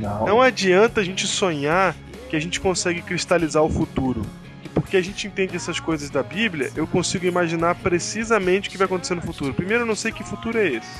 não, 0.00 0.26
Não 0.26 0.42
adianta 0.42 1.00
a 1.00 1.04
gente 1.04 1.26
sonhar 1.28 1.94
que 2.28 2.34
a 2.34 2.40
gente 2.40 2.60
consegue 2.60 3.00
cristalizar 3.02 3.62
o 3.62 3.70
futuro. 3.70 4.22
E 4.64 4.68
porque 4.68 4.96
a 4.96 5.00
gente 5.02 5.28
entende 5.28 5.54
essas 5.54 5.78
coisas 5.78 6.10
da 6.10 6.22
Bíblia, 6.24 6.72
eu 6.74 6.86
consigo 6.88 7.24
imaginar 7.24 7.76
precisamente 7.76 8.68
o 8.68 8.72
que 8.72 8.76
vai 8.78 8.86
acontecer 8.86 9.14
no 9.14 9.22
futuro. 9.22 9.54
Primeiro, 9.54 9.84
eu 9.84 9.86
não 9.86 9.94
sei 9.94 10.10
que 10.10 10.24
futuro 10.24 10.58
é 10.58 10.66
esse. 10.68 10.98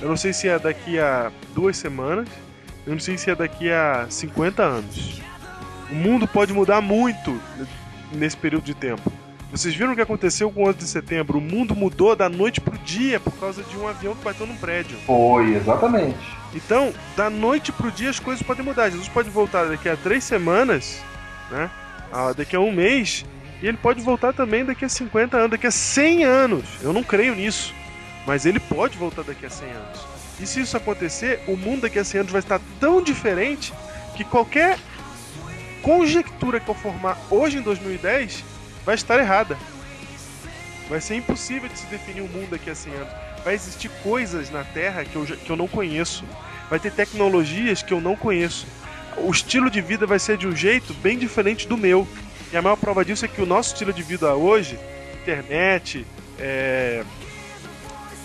Eu 0.00 0.08
não 0.08 0.16
sei 0.16 0.32
se 0.32 0.48
é 0.48 0.58
daqui 0.58 0.98
a 0.98 1.30
duas 1.54 1.76
semanas, 1.76 2.26
eu 2.86 2.92
não 2.92 3.00
sei 3.00 3.16
se 3.16 3.30
é 3.30 3.34
daqui 3.34 3.70
a 3.70 4.06
50 4.08 4.62
anos. 4.62 5.20
O 5.90 5.94
mundo 5.94 6.26
pode 6.26 6.52
mudar 6.52 6.80
muito 6.80 7.40
nesse 8.12 8.36
período 8.36 8.64
de 8.64 8.74
tempo. 8.74 9.12
Vocês 9.50 9.74
viram 9.74 9.92
o 9.92 9.94
que 9.94 10.00
aconteceu 10.00 10.50
com 10.50 10.64
o 10.64 10.68
11 10.68 10.78
de 10.78 10.86
setembro? 10.86 11.36
O 11.36 11.40
mundo 11.40 11.76
mudou 11.76 12.16
da 12.16 12.26
noite 12.26 12.58
pro 12.58 12.78
dia 12.78 13.20
por 13.20 13.32
causa 13.34 13.62
de 13.62 13.76
um 13.76 13.86
avião 13.86 14.14
que 14.14 14.24
bateu 14.24 14.46
num 14.46 14.56
prédio. 14.56 14.96
foi 15.04 15.54
exatamente. 15.54 16.18
Então, 16.54 16.92
da 17.14 17.28
noite 17.28 17.70
pro 17.70 17.90
dia 17.90 18.08
as 18.08 18.18
coisas 18.18 18.42
podem 18.42 18.64
mudar. 18.64 18.88
Jesus 18.88 19.08
pode 19.08 19.28
voltar 19.28 19.66
daqui 19.66 19.90
a 19.90 19.96
três 19.96 20.24
semanas, 20.24 21.02
né? 21.50 21.70
Ah, 22.10 22.32
daqui 22.32 22.56
a 22.56 22.60
um 22.60 22.72
mês, 22.72 23.26
e 23.62 23.66
ele 23.66 23.76
pode 23.76 24.00
voltar 24.00 24.32
também 24.32 24.64
daqui 24.64 24.86
a 24.86 24.88
50 24.88 25.36
anos, 25.36 25.50
daqui 25.50 25.66
a 25.66 25.70
100 25.70 26.24
anos. 26.24 26.64
Eu 26.82 26.94
não 26.94 27.02
creio 27.02 27.34
nisso, 27.34 27.74
mas 28.26 28.46
ele 28.46 28.58
pode 28.58 28.96
voltar 28.96 29.22
daqui 29.22 29.44
a 29.44 29.50
100 29.50 29.68
anos. 29.70 30.06
E 30.40 30.46
se 30.46 30.60
isso 30.60 30.76
acontecer, 30.76 31.40
o 31.46 31.56
mundo 31.56 31.82
daqui 31.82 31.98
a 31.98 32.04
100 32.04 32.20
anos 32.20 32.32
vai 32.32 32.40
estar 32.40 32.60
tão 32.80 33.02
diferente 33.02 33.72
que 34.16 34.24
qualquer 34.24 34.78
conjectura 35.82 36.60
que 36.60 36.68
eu 36.68 36.74
formar 36.74 37.18
hoje 37.30 37.58
em 37.58 37.62
2010 37.62 38.44
vai 38.84 38.94
estar 38.94 39.18
errada. 39.18 39.58
Vai 40.88 41.00
ser 41.00 41.16
impossível 41.16 41.68
de 41.68 41.78
se 41.78 41.86
definir 41.86 42.22
um 42.22 42.28
mundo 42.28 42.50
daqui 42.50 42.70
a 42.70 42.74
100 42.74 42.92
anos. 42.94 43.12
Vai 43.44 43.54
existir 43.54 43.90
coisas 44.02 44.50
na 44.50 44.64
Terra 44.64 45.04
que 45.04 45.16
eu, 45.16 45.24
que 45.24 45.50
eu 45.50 45.56
não 45.56 45.66
conheço. 45.68 46.24
Vai 46.68 46.78
ter 46.78 46.92
tecnologias 46.92 47.82
que 47.82 47.92
eu 47.92 48.00
não 48.00 48.16
conheço. 48.16 48.66
O 49.16 49.30
estilo 49.30 49.70
de 49.70 49.80
vida 49.80 50.06
vai 50.06 50.18
ser 50.18 50.36
de 50.36 50.46
um 50.46 50.54
jeito 50.54 50.94
bem 50.94 51.18
diferente 51.18 51.66
do 51.66 51.76
meu. 51.76 52.06
E 52.52 52.56
a 52.56 52.62
maior 52.62 52.76
prova 52.76 53.04
disso 53.04 53.24
é 53.24 53.28
que 53.28 53.40
o 53.40 53.46
nosso 53.46 53.72
estilo 53.72 53.92
de 53.92 54.02
vida 54.02 54.34
hoje, 54.34 54.78
internet, 55.22 56.06
é, 56.38 57.04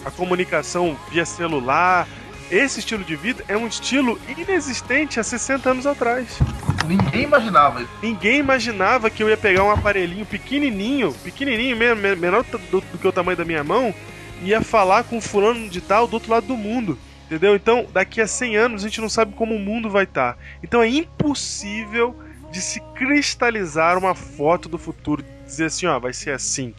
a 0.05 0.11
comunicação 0.11 0.97
via 1.11 1.25
celular, 1.25 2.07
esse 2.49 2.79
estilo 2.79 3.03
de 3.03 3.15
vida 3.15 3.43
é 3.47 3.57
um 3.57 3.67
estilo 3.67 4.19
inexistente 4.27 5.19
há 5.19 5.23
60 5.23 5.69
anos 5.69 5.85
atrás. 5.85 6.39
Ninguém 6.87 7.23
imaginava 7.23 7.81
isso. 7.81 7.91
Ninguém 8.01 8.39
imaginava 8.39 9.09
que 9.09 9.21
eu 9.21 9.29
ia 9.29 9.35
pegar 9.35 9.63
um 9.63 9.71
aparelhinho 9.71 10.25
pequenininho, 10.25 11.13
pequenininho 11.23 11.75
mesmo, 11.75 12.01
menor 12.17 12.43
do, 12.45 12.81
do 12.81 12.97
que 12.97 13.07
o 13.07 13.11
tamanho 13.11 13.37
da 13.37 13.43
minha 13.43 13.63
mão, 13.63 13.93
e 14.41 14.49
ia 14.49 14.61
falar 14.61 15.03
com 15.03 15.19
fulano 15.19 15.67
de 15.67 15.81
tal 15.81 16.07
do 16.07 16.13
outro 16.13 16.31
lado 16.31 16.47
do 16.47 16.55
mundo. 16.55 16.97
Entendeu? 17.25 17.53
Então, 17.57 17.85
daqui 17.91 18.21
a 18.21 18.27
100 18.27 18.55
anos 18.55 18.81
a 18.81 18.87
gente 18.87 19.01
não 19.01 19.09
sabe 19.09 19.33
como 19.33 19.53
o 19.53 19.59
mundo 19.59 19.89
vai 19.89 20.05
estar. 20.05 20.37
Então 20.63 20.81
é 20.81 20.87
impossível 20.87 22.15
de 22.49 22.61
se 22.61 22.79
cristalizar 22.95 23.97
uma 23.97 24.15
foto 24.15 24.69
do 24.69 24.77
futuro, 24.77 25.25
dizer 25.45 25.65
assim, 25.65 25.85
ó, 25.85 25.99
vai 25.99 26.13
ser 26.13 26.31
assim. 26.31 26.73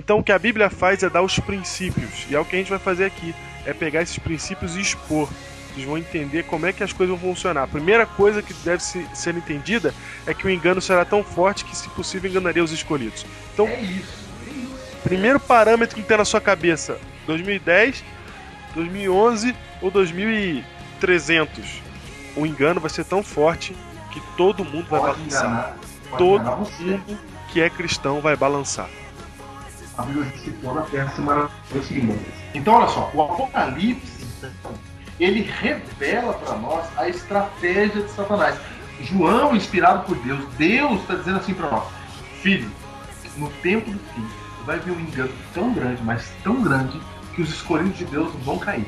Então 0.00 0.18
o 0.20 0.24
que 0.24 0.32
a 0.32 0.38
Bíblia 0.38 0.70
faz 0.70 1.02
é 1.02 1.10
dar 1.10 1.20
os 1.20 1.38
princípios, 1.38 2.24
e 2.30 2.34
é 2.34 2.40
o 2.40 2.44
que 2.44 2.56
a 2.56 2.58
gente 2.58 2.70
vai 2.70 2.78
fazer 2.78 3.04
aqui, 3.04 3.34
é 3.66 3.74
pegar 3.74 4.00
esses 4.00 4.18
princípios 4.18 4.74
e 4.74 4.80
expor. 4.80 5.28
Vocês 5.74 5.86
vão 5.86 5.98
entender 5.98 6.44
como 6.44 6.64
é 6.64 6.72
que 6.72 6.82
as 6.82 6.90
coisas 6.90 7.14
vão 7.20 7.34
funcionar. 7.34 7.64
A 7.64 7.68
primeira 7.68 8.06
coisa 8.06 8.40
que 8.40 8.54
deve 8.54 8.82
ser 8.82 9.36
entendida 9.36 9.92
é 10.26 10.32
que 10.32 10.46
o 10.46 10.50
engano 10.50 10.80
será 10.80 11.04
tão 11.04 11.22
forte 11.22 11.66
que, 11.66 11.76
se 11.76 11.86
possível, 11.90 12.30
enganaria 12.30 12.64
os 12.64 12.72
escolhidos. 12.72 13.26
Então, 13.52 13.68
É 13.68 13.78
isso. 13.82 14.26
primeiro 15.04 15.38
parâmetro 15.38 15.94
que 15.96 16.02
tem 16.02 16.16
na 16.16 16.24
sua 16.24 16.40
cabeça: 16.40 16.98
2010, 17.26 18.02
2011 18.74 19.54
ou 19.82 19.90
2300. 19.90 21.82
O 22.36 22.46
engano 22.46 22.80
vai 22.80 22.88
ser 22.88 23.04
tão 23.04 23.22
forte 23.22 23.76
que 24.12 24.20
todo 24.34 24.64
mundo 24.64 24.86
vai 24.88 24.98
Pode 25.00 25.18
balançar. 25.18 25.44
enganar. 25.44 25.76
Todo 26.16 26.42
mundo 26.56 27.18
que 27.52 27.60
é 27.60 27.68
cristão 27.68 28.22
vai 28.22 28.34
balançar. 28.34 28.88
A 30.00 30.02
Bíblia 30.02 30.24
diz 30.32 30.40
que 30.40 30.50
toda 30.52 30.80
a 30.80 30.82
terra 30.84 31.10
se 31.10 31.20
maravilhou 31.20 31.82
seguindo. 31.82 32.18
Então, 32.54 32.72
olha 32.72 32.88
só, 32.88 33.10
o 33.12 33.22
Apocalipse, 33.22 34.26
então, 34.38 34.72
ele 35.18 35.42
revela 35.42 36.32
para 36.32 36.56
nós 36.56 36.86
a 36.96 37.06
estratégia 37.06 38.02
de 38.02 38.10
Satanás. 38.10 38.58
João, 39.02 39.54
inspirado 39.54 40.06
por 40.06 40.16
Deus, 40.16 40.42
Deus 40.56 41.02
está 41.02 41.16
dizendo 41.16 41.36
assim 41.36 41.52
para 41.52 41.70
nós: 41.70 41.84
Filho, 42.40 42.70
no 43.36 43.50
tempo 43.62 43.90
do 43.90 43.98
fim, 43.98 44.26
vai 44.64 44.78
vir 44.78 44.92
um 44.92 45.00
engano 45.00 45.32
tão 45.52 45.74
grande, 45.74 46.02
mas 46.02 46.32
tão 46.42 46.62
grande, 46.62 46.98
que 47.34 47.42
os 47.42 47.50
escolhidos 47.50 47.98
de 47.98 48.06
Deus 48.06 48.32
vão 48.42 48.58
cair. 48.58 48.86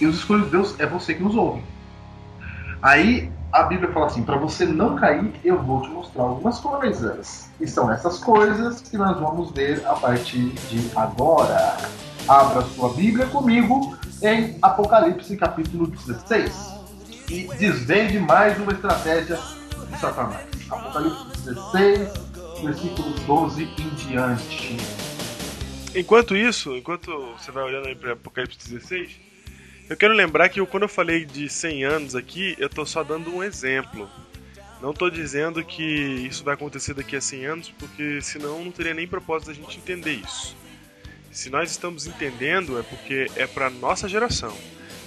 E 0.00 0.06
os 0.06 0.16
escolhidos 0.16 0.50
de 0.50 0.56
Deus 0.56 0.80
é 0.80 0.86
você 0.86 1.12
que 1.12 1.22
nos 1.22 1.36
ouve. 1.36 1.62
Aí 2.80 3.30
a 3.54 3.62
Bíblia 3.62 3.92
fala 3.92 4.06
assim: 4.06 4.24
para 4.24 4.36
você 4.36 4.66
não 4.66 4.96
cair, 4.96 5.32
eu 5.44 5.62
vou 5.62 5.80
te 5.80 5.88
mostrar 5.88 6.24
algumas 6.24 6.58
coisas. 6.58 7.48
E 7.60 7.68
são 7.68 7.90
essas 7.90 8.18
coisas 8.18 8.80
que 8.80 8.96
nós 8.96 9.18
vamos 9.18 9.52
ver 9.52 9.86
a 9.86 9.94
partir 9.94 10.50
de 10.68 10.90
agora. 10.96 11.76
Abra 12.26 12.62
sua 12.62 12.92
Bíblia 12.92 13.26
comigo 13.26 13.96
em 14.22 14.58
Apocalipse 14.60 15.36
capítulo 15.36 15.86
16 15.86 16.74
e 17.30 17.44
desvende 17.56 18.18
mais 18.18 18.58
uma 18.58 18.72
estratégia 18.72 19.38
de 19.88 20.00
Satanás. 20.00 20.46
Apocalipse 20.68 21.24
16, 21.44 22.08
versículo 22.64 23.10
12 23.26 23.62
em 23.62 23.88
diante. 23.90 24.76
Enquanto 25.94 26.34
isso, 26.34 26.74
enquanto 26.76 27.12
você 27.38 27.52
vai 27.52 27.62
olhando 27.62 27.86
aí 27.86 27.94
para 27.94 28.14
Apocalipse 28.14 28.68
16, 28.68 29.23
eu 29.88 29.96
quero 29.96 30.14
lembrar 30.14 30.48
que 30.48 30.64
quando 30.66 30.84
eu 30.84 30.88
falei 30.88 31.24
de 31.24 31.48
100 31.48 31.84
anos 31.84 32.14
aqui, 32.14 32.54
eu 32.58 32.68
tô 32.68 32.84
só 32.86 33.02
dando 33.02 33.34
um 33.34 33.42
exemplo. 33.42 34.08
Não 34.80 34.92
tô 34.92 35.08
dizendo 35.08 35.64
que 35.64 35.82
isso 35.82 36.44
vai 36.44 36.54
acontecer 36.54 36.94
daqui 36.94 37.16
a 37.16 37.20
100 37.20 37.46
anos, 37.46 37.68
porque 37.70 38.20
senão 38.20 38.62
não 38.64 38.70
teria 38.70 38.94
nem 38.94 39.06
propósito 39.06 39.48
da 39.48 39.54
gente 39.54 39.78
entender 39.78 40.12
isso. 40.12 40.56
Se 41.30 41.50
nós 41.50 41.70
estamos 41.70 42.06
entendendo, 42.06 42.78
é 42.78 42.82
porque 42.82 43.30
é 43.36 43.46
para 43.46 43.70
nossa 43.70 44.08
geração. 44.08 44.56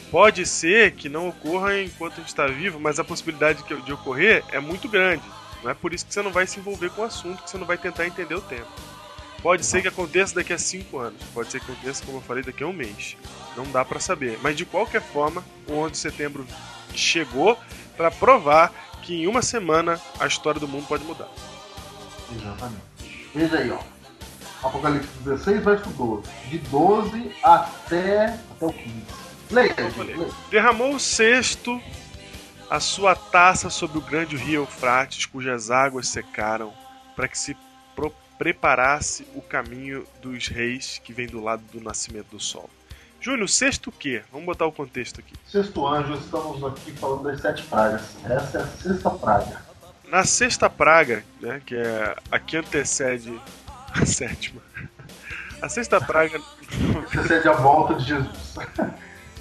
Pode 0.10 0.46
ser 0.46 0.92
que 0.92 1.10
não 1.10 1.28
ocorra 1.28 1.82
enquanto 1.82 2.14
a 2.14 2.18
gente 2.18 2.28
está 2.28 2.48
vivo, 2.48 2.80
mas 2.80 3.00
a 3.00 3.04
possibilidade 3.04 3.64
de- 3.64 3.82
de 3.82 3.94
ocorrer 3.94 4.44
é 4.52 4.60
muito 4.60 4.88
grande. 4.88 5.24
Não 5.64 5.70
é 5.72 5.74
por 5.74 5.94
isso 5.94 6.06
que 6.06 6.14
você 6.14 6.22
não 6.22 6.32
vai 6.32 6.48
se 6.48 6.60
envolver 6.60 6.90
com 6.92 7.02
o 7.02 7.06
assunto, 7.06 7.44
que 7.44 7.50
você 7.50 7.58
não 7.58 7.66
vai 7.66 7.78
tentar 7.78 8.06
entender 8.06 8.36
o 8.36 8.42
tempo. 8.42 8.72
Pode 9.48 9.66
ser 9.66 9.82
que 9.82 9.88
aconteça 9.88 10.36
daqui 10.36 10.52
a 10.52 10.58
5 10.58 11.00
anos, 11.00 11.24
pode 11.34 11.50
ser 11.50 11.62
que 11.62 11.72
aconteça, 11.72 12.06
como 12.06 12.18
eu 12.18 12.22
falei, 12.22 12.44
daqui 12.44 12.66
a 12.66 12.68
um 12.68 12.74
mês. 12.74 13.16
Não 13.56 13.64
dá 13.72 13.86
pra 13.86 13.98
saber. 13.98 14.38
Mas 14.44 14.58
de 14.58 14.66
qualquer 14.66 15.02
forma, 15.02 15.42
o 15.70 15.74
11 15.74 15.92
de 15.94 15.98
setembro 16.00 16.46
chegou 16.94 17.58
pra 17.96 18.12
provar 18.12 18.74
que 19.04 19.24
em 19.24 19.26
uma 19.26 19.42
semana 19.42 20.02
a 20.20 20.28
história 20.28 20.60
do 20.60 20.68
mundo 20.68 20.86
pode 20.86 21.06
mudar. 21.06 21.30
Exatamente. 22.36 23.30
Veja 23.34 23.60
aí, 23.60 23.72
ó. 23.72 23.80
Apocalipse 24.68 25.08
16, 25.24 25.64
verso 25.64 25.90
12. 25.92 26.30
De 26.50 26.58
12 26.58 27.32
até, 27.42 28.26
até 28.52 28.66
o 28.66 28.74
15. 28.74 29.06
Leia, 29.50 29.76
leia. 29.98 30.30
Derramou 30.52 30.94
o 30.94 31.00
cesto 31.00 31.82
a 32.70 32.82
sua 32.82 33.16
taça 33.16 33.70
sobre 33.70 33.98
o 33.98 34.02
grande 34.02 34.36
rio 34.36 34.64
Eufrates, 34.64 35.26
cujas 35.26 35.72
águas 35.72 36.10
secaram, 36.10 36.74
para 37.16 37.30
que 37.30 37.40
se 37.40 37.56
preparasse 38.38 39.28
o 39.36 39.42
caminho 39.42 40.06
dos 40.22 40.48
reis 40.48 41.02
que 41.04 41.12
vem 41.14 41.28
do 41.28 41.42
lado 41.42 41.64
do 41.72 41.82
nascimento 41.82 42.28
do 42.32 42.40
sol. 42.40 42.70
Júnior, 43.20 43.50
sexto 43.50 43.88
o 43.88 43.92
quê? 43.92 44.22
Vamos 44.32 44.46
botar 44.46 44.66
o 44.66 44.72
contexto 44.72 45.20
aqui. 45.20 45.34
Sexto 45.48 45.88
anjo, 45.88 46.14
estamos 46.14 46.64
aqui 46.64 46.92
falando 46.92 47.24
das 47.24 47.42
sete 47.42 47.64
pragas. 47.64 48.02
Essa 48.24 48.60
é 48.60 48.62
a 48.62 48.68
sexta 48.68 49.10
praga. 49.10 49.62
Na 50.08 50.24
sexta 50.24 50.70
praga, 50.70 51.24
né, 51.42 51.62
que 51.66 51.76
é 51.76 52.16
a 52.32 52.40
que 52.40 52.56
antecede 52.58 53.40
a 53.94 54.06
sétima. 54.06 54.62
A 55.62 55.68
sexta 55.68 56.00
praga 56.00 56.40
Antecede 57.14 57.50
a 57.50 57.54
volta 57.54 57.96
de 57.96 58.06
Jesus. 58.06 58.56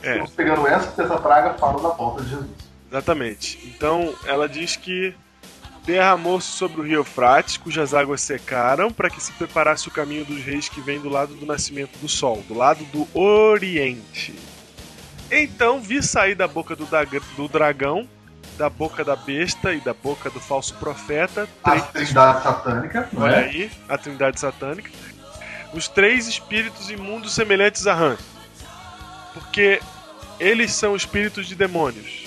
é, 0.02 0.12
Estamos 0.12 0.30
pegando 0.32 0.66
essa, 0.66 0.86
porque 0.86 1.02
essa 1.02 1.18
praga 1.18 1.54
fala 1.54 1.82
da 1.82 1.90
volta 1.94 2.22
de 2.24 2.30
Jesus. 2.30 2.50
exatamente. 2.88 3.58
Então, 3.76 4.14
ela 4.24 4.48
diz 4.48 4.74
que 4.76 5.14
derramou-se 5.86 6.48
sobre 6.48 6.80
o 6.80 6.84
rio 6.84 6.96
Eufrates, 7.00 7.56
cujas 7.56 7.94
águas 7.94 8.20
secaram, 8.20 8.90
para 8.92 9.08
que 9.08 9.22
se 9.22 9.30
preparasse 9.32 9.86
o 9.88 9.90
caminho 9.92 10.24
dos 10.24 10.42
reis 10.42 10.68
que 10.68 10.80
vem 10.80 10.98
do 11.00 11.08
lado 11.08 11.34
do 11.34 11.46
nascimento 11.46 11.96
do 11.98 12.08
sol, 12.08 12.42
do 12.48 12.54
lado 12.54 12.84
do 12.86 13.06
oriente. 13.18 14.34
Então 15.30 15.80
vi 15.80 16.02
sair 16.02 16.34
da 16.34 16.46
boca 16.48 16.74
do, 16.76 16.84
dag- 16.86 17.20
do 17.36 17.48
dragão, 17.48 18.08
da 18.58 18.68
boca 18.68 19.04
da 19.04 19.14
besta 19.16 19.72
e 19.74 19.80
da 19.80 19.92
boca 19.94 20.30
do 20.30 20.40
falso 20.40 20.74
profeta 20.74 21.48
A 21.62 21.78
trindade 21.80 22.42
satânica, 22.42 23.08
não 23.12 23.22
Olha 23.22 23.36
é? 23.36 23.44
aí, 23.44 23.70
a 23.88 23.96
trindade 23.98 24.40
satânica. 24.40 24.90
Os 25.72 25.88
três 25.88 26.26
espíritos 26.26 26.90
imundos 26.90 27.34
semelhantes 27.34 27.86
a 27.86 27.94
rãs. 27.94 28.18
Porque 29.34 29.80
eles 30.40 30.72
são 30.72 30.96
espíritos 30.96 31.46
de 31.46 31.54
demônios. 31.54 32.25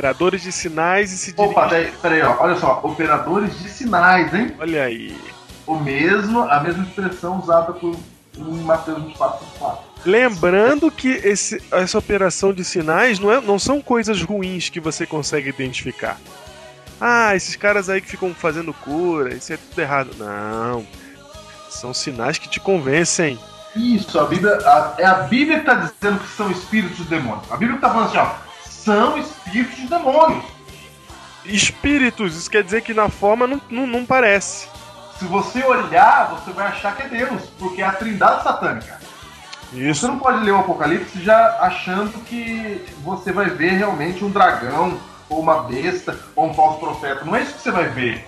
Operadores 0.00 0.42
de 0.42 0.52
sinais 0.52 1.10
e 1.10 1.18
se 1.18 1.34
Opa, 1.36 1.66
dirigem... 1.66 1.90
peraí, 1.90 2.00
peraí, 2.00 2.22
ó. 2.22 2.36
olha 2.44 2.54
só. 2.56 2.78
Operadores 2.84 3.58
de 3.58 3.68
sinais, 3.68 4.32
hein? 4.32 4.54
Olha 4.60 4.84
aí. 4.84 5.18
O 5.66 5.74
mesmo, 5.76 6.42
a 6.42 6.60
mesma 6.60 6.84
expressão 6.84 7.40
usada 7.40 7.72
por 7.72 7.96
Mateus 8.38 9.02
24, 9.02 9.44
24. 9.46 9.78
Lembrando 10.06 10.90
que 10.92 11.08
esse- 11.08 11.60
essa 11.72 11.98
operação 11.98 12.52
de 12.52 12.64
sinais 12.64 13.18
não, 13.18 13.32
é- 13.32 13.40
não 13.40 13.58
são 13.58 13.80
coisas 13.80 14.22
ruins 14.22 14.68
que 14.68 14.78
você 14.78 15.04
consegue 15.04 15.48
identificar. 15.48 16.16
Ah, 17.00 17.34
esses 17.34 17.56
caras 17.56 17.88
aí 17.90 18.00
que 18.00 18.08
ficam 18.08 18.32
fazendo 18.32 18.72
cura, 18.72 19.34
isso 19.34 19.52
é 19.52 19.56
tudo 19.56 19.80
errado. 19.80 20.10
Não. 20.18 20.86
São 21.68 21.92
sinais 21.92 22.38
que 22.38 22.48
te 22.48 22.60
convencem. 22.60 23.36
Isso, 23.74 24.18
a 24.20 24.24
Bíblia, 24.26 24.52
a- 24.64 24.94
é 24.98 25.04
a 25.04 25.14
Bíblia 25.14 25.60
que 25.60 25.68
está 25.68 25.74
dizendo 25.74 26.20
que 26.20 26.28
são 26.28 26.48
espíritos 26.50 26.96
de 26.98 27.04
demônios. 27.04 27.50
A 27.50 27.56
Bíblia 27.56 27.76
está 27.76 27.90
falando 27.90 28.06
assim, 28.08 28.18
ó, 28.18 28.49
são 28.90 29.16
espíritos 29.16 29.76
de 29.76 29.86
demônios. 29.86 30.44
Espíritos, 31.44 32.36
isso 32.36 32.50
quer 32.50 32.64
dizer 32.64 32.82
que 32.82 32.92
na 32.92 33.08
forma 33.08 33.46
não, 33.46 33.60
não, 33.70 33.86
não 33.86 34.04
parece. 34.04 34.68
Se 35.16 35.26
você 35.26 35.62
olhar, 35.64 36.30
você 36.30 36.50
vai 36.50 36.66
achar 36.66 36.96
que 36.96 37.02
é 37.02 37.08
Deus, 37.08 37.42
porque 37.56 37.82
é 37.82 37.86
a 37.86 37.92
trindade 37.92 38.42
satânica. 38.42 38.98
Você 39.70 39.90
Isso. 39.90 40.08
não 40.08 40.18
pode 40.18 40.42
ler 40.44 40.50
o 40.50 40.58
Apocalipse 40.58 41.22
já 41.22 41.58
achando 41.60 42.18
que 42.24 42.84
você 43.04 43.30
vai 43.30 43.48
ver 43.48 43.74
realmente 43.74 44.24
um 44.24 44.30
dragão, 44.30 44.98
ou 45.28 45.38
uma 45.38 45.62
besta, 45.62 46.18
ou 46.34 46.50
um 46.50 46.54
falso 46.54 46.80
profeta. 46.80 47.24
Não 47.24 47.36
é 47.36 47.42
isso 47.42 47.54
que 47.54 47.62
você 47.62 47.70
vai 47.70 47.88
ver. 47.88 48.26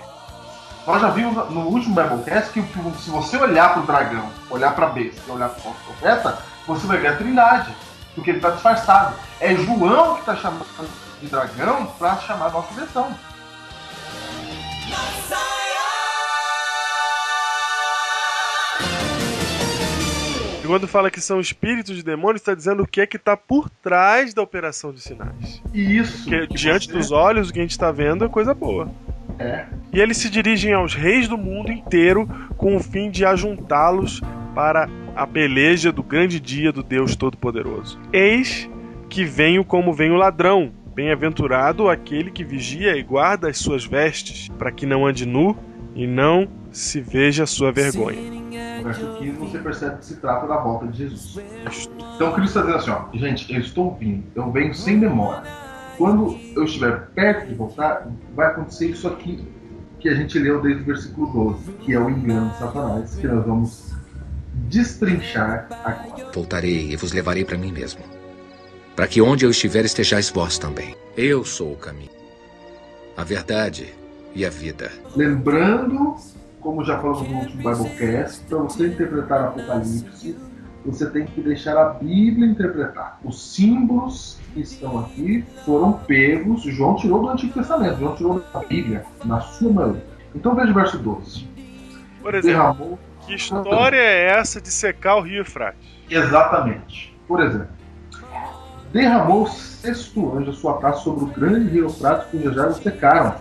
Nós 0.87 1.03
já 1.03 1.09
vimos 1.09 1.35
no 1.51 1.63
último 1.63 1.97
Biblecast 1.97 2.53
que 2.53 2.63
se 3.03 3.11
você 3.11 3.37
olhar 3.37 3.73
para 3.73 3.83
o 3.83 3.87
dragão, 3.87 4.31
olhar 4.49 4.73
para 4.77 4.87
a 4.87 4.91
besta 4.91 5.21
e 5.27 5.31
olhar 5.33 5.49
para 5.49 5.59
o 5.59 5.63
falso 5.63 5.81
profeta, 5.87 6.39
você 6.69 6.87
vai 6.87 6.99
ver 6.99 7.09
a 7.09 7.17
trindade, 7.17 7.75
porque 8.15 8.31
ele 8.31 8.39
está 8.39 8.51
disfarçado. 8.51 9.15
É 9.41 9.55
João 9.55 10.15
que 10.15 10.21
está 10.21 10.37
chamando 10.37 10.67
de 11.21 11.29
dragão 11.29 11.87
para 11.99 12.17
chamar 12.19 12.47
a 12.47 12.51
nossa 12.51 12.73
atenção. 12.75 13.15
E 20.63 20.67
quando 20.67 20.87
fala 20.87 21.11
que 21.11 21.21
são 21.21 21.41
espíritos 21.41 21.97
de 21.97 22.03
demônios, 22.03 22.41
está 22.41 22.55
dizendo 22.55 22.83
o 22.85 22.87
que 22.87 23.01
é 23.01 23.07
que 23.07 23.17
está 23.17 23.37
por 23.37 23.69
trás 23.69 24.33
da 24.33 24.43
operação 24.43 24.93
de 24.93 25.01
sinais. 25.01 25.61
Isso. 25.75 26.23
Porque 26.25 26.47
que 26.47 26.55
diante 26.55 26.87
você- 26.87 26.93
dos 26.93 27.11
olhos, 27.11 27.51
o 27.51 27.53
que 27.53 27.59
a 27.59 27.63
gente 27.63 27.73
está 27.73 27.91
vendo 27.91 28.25
é 28.25 28.29
coisa 28.29 28.55
boa. 28.55 28.89
É. 29.39 29.67
E 29.93 30.01
eles 30.01 30.19
se 30.19 30.31
dirigem 30.31 30.73
aos 30.73 30.95
reis 30.95 31.27
do 31.27 31.37
mundo 31.37 31.73
inteiro 31.73 32.29
com 32.57 32.77
o 32.77 32.81
fim 32.81 33.11
de 33.11 33.25
ajuntá-los 33.25 34.21
para 34.55 34.89
a 35.15 35.27
peleja 35.27 35.93
do 35.93 36.03
grande 36.03 36.41
dia 36.41 36.73
do 36.73 36.83
Deus 36.83 37.15
Todo-Poderoso. 37.15 37.99
Eis 38.13 38.69
que 39.09 39.25
venho 39.25 39.65
como 39.65 39.93
vem 39.93 40.11
o 40.11 40.17
ladrão. 40.17 40.73
Bem-aventurado 40.95 41.89
aquele 41.89 42.31
que 42.31 42.45
vigia 42.45 42.97
e 42.97 43.03
guarda 43.03 43.49
as 43.49 43.59
suas 43.59 43.85
vestes, 43.85 44.49
para 44.59 44.71
que 44.71 44.85
não 44.85 45.07
ande 45.07 45.27
nu 45.27 45.57
e 45.95 46.07
não 46.07 46.49
se 46.71 47.01
veja 47.01 47.45
a 47.45 47.47
sua 47.47 47.73
vergonha. 47.73 48.21
No 48.21 48.85
verso 48.85 49.17
15 49.19 49.31
você 49.33 49.59
percebe 49.59 49.99
que 49.99 50.05
se 50.07 50.17
trata 50.17 50.47
da 50.47 50.59
volta 50.59 50.87
de 50.87 50.99
Jesus. 50.99 51.39
Então 52.15 52.33
Cristo 52.33 52.59
está 52.59 52.61
dizendo 52.61 52.77
assim, 52.77 52.91
ó, 52.91 53.19
gente, 53.19 53.53
eu 53.53 53.61
estou 53.61 53.95
vindo, 53.95 54.25
eu 54.35 54.51
venho 54.51 54.75
sem 54.75 54.99
demora. 54.99 55.43
Quando 55.97 56.39
eu 56.57 56.65
estiver 56.65 57.09
perto 57.15 57.49
de 57.49 57.55
voltar, 57.55 58.09
vai 58.35 58.49
acontecer 58.49 58.89
isso 58.89 59.07
aqui 59.09 59.47
que 60.01 60.09
a 60.09 60.15
gente 60.15 60.39
leu 60.39 60.61
desde 60.61 60.83
o 60.83 60.85
versículo 60.85 61.53
12, 61.55 61.73
que 61.75 61.93
é 61.93 61.99
o 61.99 62.11
engano 62.11 62.51
de 62.51 62.59
Satanás, 62.59 63.15
que 63.15 63.27
nós 63.27 63.47
vamos 63.47 63.92
destrinchar 64.55 65.67
agora. 65.85 66.31
Voltarei 66.33 66.93
e 66.93 66.97
vos 66.97 67.13
levarei 67.13 67.45
para 67.45 67.59
mim 67.59 67.73
mesmo. 67.73 68.01
Para 68.95 69.07
que 69.07 69.23
onde 69.23 69.45
eu 69.45 69.51
estiver 69.51 69.85
estejais 69.85 70.31
vós 70.31 70.59
também. 70.59 70.95
Eu 71.17 71.45
sou 71.45 71.73
o 71.73 71.77
caminho, 71.77 72.11
a 73.17 73.25
verdade 73.25 73.95
e 74.35 74.47
a 74.47 74.51
vida. 74.51 74.91
Lembrando, 75.15 76.17
como 76.61 76.85
já 76.85 76.99
falamos 76.99 77.29
no 77.29 77.39
último 77.39 77.63
Biblecast, 77.63 78.45
para 78.49 78.59
você 78.59 78.87
interpretar 78.87 79.49
Apocalipse, 79.49 80.37
você 80.85 81.11
tem 81.11 81.27
que 81.27 81.41
deixar 81.41 81.77
a 81.77 81.91
Bíblia 81.91 82.49
interpretar. 82.49 83.21
Os 83.25 83.55
símbolos 83.55 84.39
que 84.53 84.61
estão 84.61 84.99
aqui 85.01 85.45
foram 85.65 85.93
pegos, 85.93 86.63
João 86.63 86.97
tirou 86.97 87.23
do 87.23 87.29
Antigo 87.29 87.53
Testamento, 87.53 87.99
João 87.99 88.17
tirou 88.17 88.41
da 88.41 88.61
Bíblia, 88.61 89.05
na 89.25 89.41
sua 89.41 89.73
maioria. 89.73 90.05
Então 90.35 90.55
veja 90.55 90.71
o 90.71 90.75
verso 90.75 90.99
12. 90.99 91.49
Por 92.21 92.35
exemplo, 92.35 92.59
Derramou. 92.59 92.99
Que 93.37 93.43
história 93.43 93.97
é 93.97 94.27
essa 94.27 94.61
de 94.61 94.71
secar 94.71 95.17
o 95.17 95.21
rio 95.21 95.39
Eufrates? 95.39 95.89
Exatamente. 96.11 97.17
Por 97.27 97.41
exemplo, 97.41 97.69
derramou 98.93 99.45
o 99.45 99.49
sexto 99.49 100.37
anjo 100.37 100.51
a 100.51 100.55
sua 100.55 100.75
taça 100.75 101.01
sobre 101.01 101.25
o 101.25 101.27
grande 101.29 101.71
rio 101.71 101.85
Eufrates, 101.87 102.29
cujos 102.31 102.59
águas 102.59 102.77
secaram, 102.77 103.35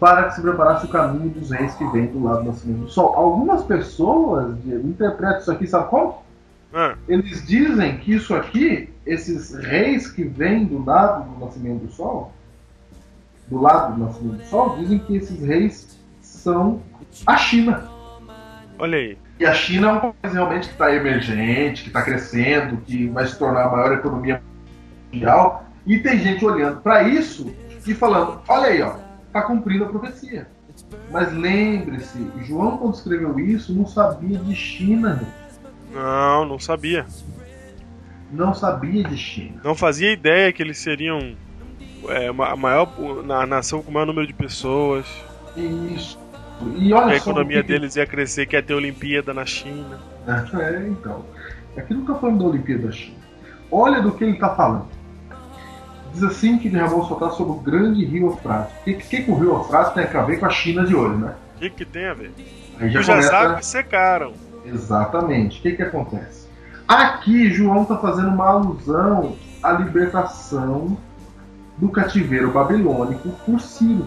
para 0.00 0.24
que 0.24 0.34
se 0.34 0.42
preparasse 0.42 0.86
o 0.86 0.88
caminho 0.88 1.30
dos 1.30 1.50
reis 1.50 1.74
que 1.74 1.86
vêm 1.86 2.06
do 2.06 2.22
lado 2.22 2.42
do 2.42 2.50
nascimento 2.50 2.80
do 2.80 2.90
sol. 2.90 3.14
Algumas 3.14 3.62
pessoas 3.64 4.60
Diego, 4.62 4.88
interpretam 4.88 5.38
isso 5.38 5.52
aqui, 5.52 5.66
sabe 5.66 5.88
como? 5.88 6.22
Ah, 6.72 6.96
Eles 7.08 7.46
dizem 7.46 7.98
que 7.98 8.14
isso 8.14 8.34
aqui, 8.34 8.92
esses 9.06 9.54
reis 9.54 10.10
que 10.10 10.24
vêm 10.24 10.64
do 10.64 10.84
lado 10.84 11.30
do 11.30 11.44
nascimento 11.44 11.84
do 11.84 11.92
sol, 11.92 12.32
do 13.46 13.60
lado 13.60 13.94
do 13.94 14.04
nascimento 14.04 14.38
do 14.38 14.44
sol, 14.46 14.76
dizem 14.78 14.98
que 14.98 15.16
esses 15.16 15.40
reis 15.40 15.96
são 16.20 16.82
a 17.26 17.36
China. 17.36 17.93
Olha 18.78 18.98
aí. 18.98 19.18
E 19.38 19.46
a 19.46 19.52
China 19.52 19.88
é 19.88 19.92
um 19.92 20.12
país 20.12 20.34
realmente 20.34 20.68
que 20.68 20.72
está 20.74 20.94
emergente, 20.94 21.82
que 21.82 21.88
está 21.88 22.02
crescendo, 22.02 22.76
que 22.78 23.08
vai 23.08 23.26
se 23.26 23.38
tornar 23.38 23.64
a 23.64 23.70
maior 23.70 23.92
economia 23.92 24.42
mundial. 25.12 25.64
E 25.86 25.98
tem 25.98 26.18
gente 26.18 26.44
olhando 26.44 26.80
para 26.80 27.02
isso 27.02 27.54
e 27.86 27.94
falando: 27.94 28.40
olha 28.48 28.66
aí, 28.66 28.82
ó, 28.82 28.96
está 29.26 29.42
cumprindo 29.42 29.84
a 29.84 29.88
profecia. 29.88 30.46
Mas 31.10 31.32
lembre-se, 31.32 32.18
João, 32.42 32.78
quando 32.78 32.94
escreveu 32.94 33.38
isso, 33.38 33.74
não 33.74 33.86
sabia 33.86 34.38
de 34.38 34.54
China. 34.54 35.22
Não, 35.92 36.44
não 36.44 36.58
sabia. 36.58 37.06
Não 38.32 38.52
sabia 38.52 39.04
de 39.04 39.16
China. 39.16 39.60
Não 39.62 39.74
fazia 39.74 40.12
ideia 40.12 40.52
que 40.52 40.62
eles 40.62 40.78
seriam 40.78 41.36
é, 42.08 42.32
maior 42.32 42.92
na 43.24 43.46
nação 43.46 43.82
com 43.82 43.90
o 43.90 43.94
maior 43.94 44.06
número 44.06 44.26
de 44.26 44.32
pessoas. 44.32 45.06
Isso. 45.56 46.18
E 46.76 46.92
olha 46.92 47.12
a 47.12 47.16
economia 47.16 47.62
que 47.62 47.68
deles 47.68 47.96
ia 47.96 48.06
crescer, 48.06 48.46
que 48.46 48.56
ia 48.56 48.62
ter 48.62 48.74
Olimpíada 48.74 49.34
na 49.34 49.44
China. 49.44 49.98
É, 50.26 50.86
então. 50.88 51.24
Aqui 51.76 51.92
não 51.92 52.02
está 52.02 52.14
falando 52.14 52.38
da 52.38 52.44
Olimpíada 52.44 52.86
da 52.86 52.92
China. 52.92 53.16
Olha 53.70 54.00
do 54.00 54.12
que 54.12 54.24
ele 54.24 54.34
está 54.34 54.54
falando. 54.54 54.86
Diz 56.12 56.22
assim 56.22 56.58
que 56.58 56.68
derramou 56.68 57.04
soltar 57.06 57.32
sobre 57.32 57.52
o 57.54 57.56
grande 57.56 58.04
rio 58.04 58.28
Eufrates. 58.28 58.72
O 58.80 58.84
que, 58.84 58.94
que, 58.94 59.22
que 59.22 59.30
o 59.30 59.34
rio 59.34 59.50
Eufrates 59.54 59.92
tem 59.92 60.04
a 60.04 60.22
ver 60.22 60.38
com 60.38 60.46
a 60.46 60.50
China 60.50 60.84
de 60.84 60.94
hoje, 60.94 61.16
né? 61.16 61.34
O 61.56 61.58
que, 61.58 61.70
que 61.70 61.84
tem 61.84 62.06
a 62.06 62.14
ver? 62.14 62.32
Aí 62.78 62.90
já 62.90 63.00
Tu 63.00 63.02
já 63.02 63.12
começa... 63.14 63.30
sabe 63.30 63.56
que 63.56 63.66
secaram. 63.66 64.32
Exatamente. 64.64 65.58
O 65.58 65.62
que, 65.62 65.72
que 65.72 65.82
acontece? 65.82 66.48
Aqui, 66.86 67.50
João 67.50 67.82
está 67.82 67.96
fazendo 67.96 68.28
uma 68.28 68.46
alusão 68.46 69.36
à 69.62 69.72
libertação 69.72 70.96
do 71.78 71.88
cativeiro 71.88 72.50
babilônico 72.52 73.30
por 73.44 73.60
Ciro. 73.60 74.06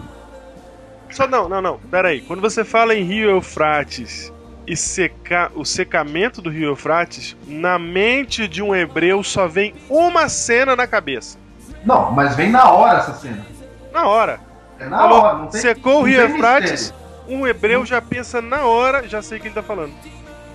Só 1.10 1.26
não, 1.26 1.48
não, 1.48 1.60
não. 1.60 1.78
Pera 1.90 2.08
aí. 2.08 2.20
Quando 2.20 2.40
você 2.40 2.64
fala 2.64 2.94
em 2.94 3.02
Rio 3.02 3.30
Eufrates 3.30 4.32
e 4.66 4.76
secar 4.76 5.50
o 5.54 5.64
secamento 5.64 6.42
do 6.42 6.50
Rio 6.50 6.68
Eufrates, 6.68 7.36
na 7.46 7.78
mente 7.78 8.46
de 8.46 8.62
um 8.62 8.74
hebreu 8.74 9.22
só 9.22 9.48
vem 9.48 9.74
uma 9.88 10.28
cena 10.28 10.76
na 10.76 10.86
cabeça. 10.86 11.38
Não, 11.84 12.12
mas 12.12 12.36
vem 12.36 12.50
na 12.50 12.70
hora 12.70 12.98
essa 12.98 13.14
cena. 13.14 13.46
Na 13.92 14.06
hora. 14.06 14.40
É 14.78 14.86
na 14.86 14.98
Falou, 14.98 15.22
hora. 15.22 15.38
Não 15.38 15.46
tem, 15.48 15.60
secou 15.60 16.00
o 16.00 16.04
Rio 16.04 16.20
Eufrates, 16.20 16.92
um 17.26 17.46
hebreu 17.46 17.84
já 17.84 18.00
pensa 18.00 18.40
na 18.40 18.64
hora, 18.64 19.08
já 19.08 19.22
sei 19.22 19.38
o 19.38 19.40
que 19.40 19.48
ele 19.48 19.54
tá 19.54 19.62
falando. 19.62 19.92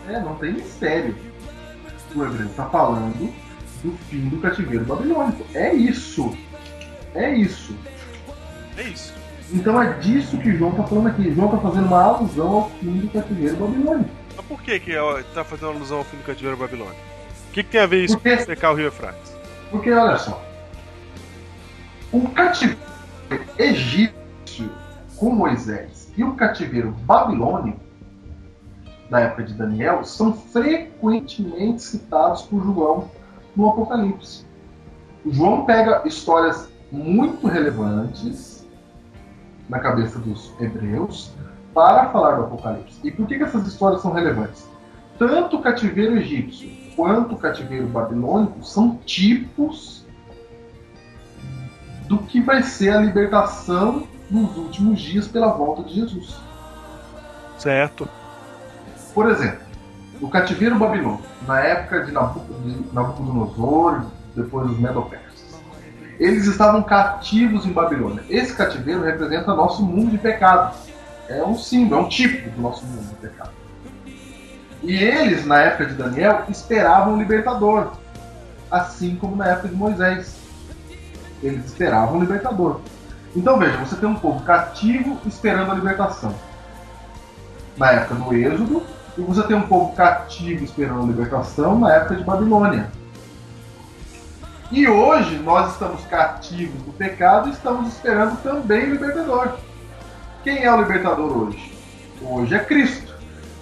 É, 0.08 0.20
não 0.20 0.36
tem 0.36 0.54
mistério. 0.54 1.16
O 2.16 2.24
hebreu 2.24 2.46
está 2.46 2.66
falando 2.66 3.34
do 3.84 3.98
fim 4.10 4.30
do 4.30 4.38
cativeiro 4.40 4.86
babilônico. 4.86 5.46
É 5.54 5.74
isso. 5.74 6.38
É 7.16 7.34
isso. 7.34 7.76
É 8.78 8.84
isso. 8.84 9.14
Então 9.52 9.82
é 9.82 9.94
disso 10.00 10.38
que 10.38 10.56
João 10.56 10.72
está 10.72 10.84
falando 10.84 11.08
aqui. 11.08 11.32
João 11.34 11.48
está 11.48 11.60
fazendo 11.60 11.86
uma 11.88 12.02
alusão 12.04 12.48
ao 12.52 12.70
fim 12.72 12.98
do 13.00 13.08
cativeiro 13.10 13.56
babilônico. 13.58 14.10
Mas 14.36 14.46
por 14.46 14.62
que 14.62 14.80
que 14.80 14.98
ó, 14.98 15.22
tá 15.34 15.44
fazendo 15.44 15.70
alusão 15.70 15.98
ao 16.00 16.04
fim 16.04 16.18
do 16.18 16.24
cativeiro 16.24 16.58
babilônico? 16.58 16.98
O 17.50 17.54
que, 17.54 17.64
que 17.64 17.70
tem 17.70 17.82
a 17.82 17.86
ver 17.86 18.04
isso 18.04 18.16
Porque- 18.18 18.36
com 18.38 18.44
secar 18.46 18.72
o 18.72 18.76
Rio 18.76 18.86
Eufrates? 18.86 19.32
Porque 19.70 19.92
olha 19.92 20.18
só. 20.18 20.42
O 22.12 22.28
cativeiro 22.30 22.80
egípcio 23.58 24.70
com 25.18 25.30
Moisés 25.32 26.12
e 26.18 26.24
o 26.24 26.34
cativeiro 26.34 26.92
babilônico 27.06 27.80
da 29.10 29.20
época 29.20 29.44
de 29.44 29.54
Daniel 29.54 30.04
são 30.04 30.34
frequentemente 30.34 31.82
citados 31.84 32.44
por 32.44 32.64
João 32.64 33.10
no 33.56 33.70
Apocalipse. 33.70 34.46
O 35.26 35.32
João 35.32 35.66
pega 35.66 36.02
histórias 36.06 36.68
muito 36.92 37.48
relevantes 37.48 38.53
na 39.74 39.80
cabeça 39.80 40.20
dos 40.20 40.54
hebreus 40.60 41.34
para 41.74 42.10
falar 42.10 42.36
do 42.36 42.44
Apocalipse. 42.44 43.00
E 43.04 43.10
por 43.10 43.26
que, 43.28 43.38
que 43.38 43.44
essas 43.44 43.66
histórias 43.66 44.02
são 44.02 44.14
relevantes? 44.14 44.70
Tanto 45.18 45.58
o 45.58 45.62
cativeiro 45.62 46.16
egípcio 46.18 46.70
quanto 46.96 47.34
o 47.34 47.38
cativeiro 47.38 47.88
babilônico 47.88 48.64
são 48.64 48.98
tipos 48.98 50.06
do 52.08 52.20
que 52.20 52.40
vai 52.40 52.62
ser 52.62 52.92
a 52.92 52.98
libertação 52.98 54.08
nos 54.30 54.56
últimos 54.58 55.00
dias 55.02 55.28
pela 55.28 55.48
volta 55.48 55.84
de 55.84 55.96
Jesus. 55.96 56.36
Certo. 57.58 58.08
Por 59.14 59.30
exemplo, 59.32 59.64
o 60.22 60.30
cativeiro 60.30 60.78
babilônico, 60.78 61.24
na 61.48 61.60
época 61.62 62.04
de 62.04 62.12
Nabuco- 62.12 62.54
de 62.62 62.94
Nabucodonosor, 62.94 64.06
depois 64.36 64.68
dos 64.68 64.78
Medo-Persas, 64.78 65.23
eles 66.20 66.46
estavam 66.46 66.84
cativos 66.84 67.66
em 67.66 67.72
Babilônia. 67.72 68.24
Esse 68.30 68.54
cativeiro 68.54 69.04
representa 69.04 69.54
nosso 69.54 69.84
mundo 69.84 70.12
de 70.12 70.18
pecado. 70.18 70.76
É 71.28 71.44
um 71.44 71.58
símbolo, 71.58 72.02
é 72.02 72.06
um 72.06 72.10
tipo 72.10 72.50
do 72.50 72.62
nosso 72.62 72.86
mundo 72.86 73.08
de 73.10 73.16
pecado. 73.16 73.52
E 74.84 74.96
eles, 74.96 75.46
na 75.46 75.62
época 75.62 75.86
de 75.86 75.94
Daniel, 75.96 76.44
esperavam 76.50 77.16
o 77.16 77.18
libertador, 77.18 77.94
assim 78.70 79.16
como 79.16 79.36
na 79.36 79.48
época 79.48 79.70
de 79.70 79.76
Moisés. 79.76 80.36
Eles 81.42 81.66
esperavam 81.66 82.18
o 82.18 82.22
libertador. 82.22 82.82
Então 83.36 83.58
veja, 83.58 83.78
você 83.78 83.96
tem 83.96 84.08
um 84.08 84.16
povo 84.16 84.44
cativo 84.44 85.20
esperando 85.26 85.72
a 85.72 85.76
libertação 85.76 86.36
na 87.78 87.92
época 87.92 88.16
do 88.16 88.36
Êxodo, 88.36 88.84
e 89.18 89.22
você 89.22 89.44
tem 89.44 89.56
um 89.56 89.64
povo 89.64 89.96
cativo 89.96 90.64
esperando 90.64 91.04
a 91.04 91.08
libertação 91.08 91.80
na 91.80 91.94
época 91.94 92.16
de 92.16 92.24
Babilônia. 92.24 92.92
E 94.74 94.88
hoje 94.88 95.38
nós 95.38 95.74
estamos 95.74 96.04
cativos 96.06 96.82
do 96.82 96.92
pecado 96.94 97.48
e 97.48 97.52
estamos 97.52 97.94
esperando 97.94 98.42
também 98.42 98.86
o 98.86 98.94
libertador. 98.94 99.60
Quem 100.44 100.64
é 100.64 100.74
o 100.74 100.82
libertador 100.82 101.32
hoje? 101.38 101.78
Hoje 102.20 102.56
é 102.56 102.60
Cristo. 102.60 103.14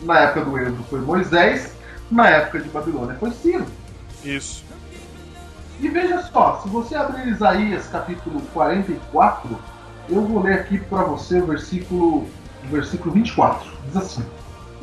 Na 0.04 0.19
época 0.19 0.45
do 0.45 0.58
Êxodo 0.58 0.84
foi 0.84 1.02
Moisés, 1.02 1.76
na 2.10 2.30
época 2.30 2.62
de 2.62 2.69
Babilônia 2.69 3.17
foi 3.19 3.30
Ciro. 3.32 3.65
Isso. 4.24 4.63
E 5.82 5.89
veja 5.89 6.24
só, 6.32 6.62
se 6.63 6.69
você 6.69 6.95
abrir 6.95 7.28
Isaías 7.28 7.88
capítulo 7.88 8.39
44, 8.54 9.60
eu 10.08 10.26
vou 10.26 10.41
ler 10.41 10.62
aqui 10.62 10.78
para 10.78 11.04
você 11.04 11.41
o 11.41 11.45
versículo, 11.45 12.19
o 12.19 12.67
versículo 12.71 13.13
24. 13.13 13.69
Diz 13.88 13.97
assim: 13.97 14.26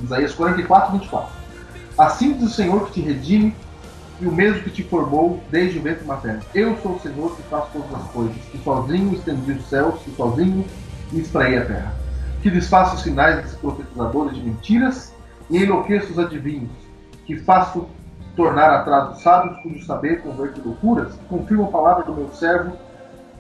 Isaías 0.05 0.35
44, 0.35 0.93
24. 0.93 1.31
Assim 1.97 2.35
diz 2.35 2.43
o 2.43 2.55
Senhor 2.55 2.85
que 2.85 2.93
te 2.93 3.01
redime 3.01 3.57
e 4.21 4.27
o 4.27 4.33
mesmo 4.33 4.63
que 4.63 4.71
te 4.71 4.83
formou 4.83 5.41
desde 5.51 5.79
o 5.79 5.83
ventre 5.83 6.05
materno. 6.05 6.41
Eu 6.55 6.77
sou 6.79 6.97
o 6.97 7.01
Senhor 7.01 7.37
que 7.37 7.43
faço 7.45 7.69
todas 7.73 7.95
as 7.95 8.11
coisas, 8.11 8.37
que 8.51 8.59
sozinho 8.59 9.15
estendi 9.15 9.53
os 9.53 9.65
céus, 9.69 10.01
que 10.03 10.11
sozinho 10.11 10.65
espraei 11.13 11.59
a 11.59 11.65
terra. 11.65 11.95
Que 12.43 12.51
desfaço 12.51 12.97
os 12.97 13.03
sinais 13.03 13.43
dos 13.43 13.55
profetizadores 13.55 14.35
de 14.35 14.43
mentiras 14.43 15.15
e 15.51 15.63
enlouqueço 15.63 16.13
os 16.13 16.19
adivinhos, 16.19 16.71
que 17.25 17.37
faço 17.37 17.87
tornar 18.37 18.71
atrás 18.71 19.17
os 19.17 19.23
sábios 19.23 19.61
cujo 19.63 19.85
saber 19.85 20.23
converte 20.23 20.61
loucuras, 20.61 21.13
confirmo 21.29 21.65
a 21.65 21.69
palavra 21.69 22.05
do 22.05 22.15
meu 22.15 22.29
servo 22.33 22.73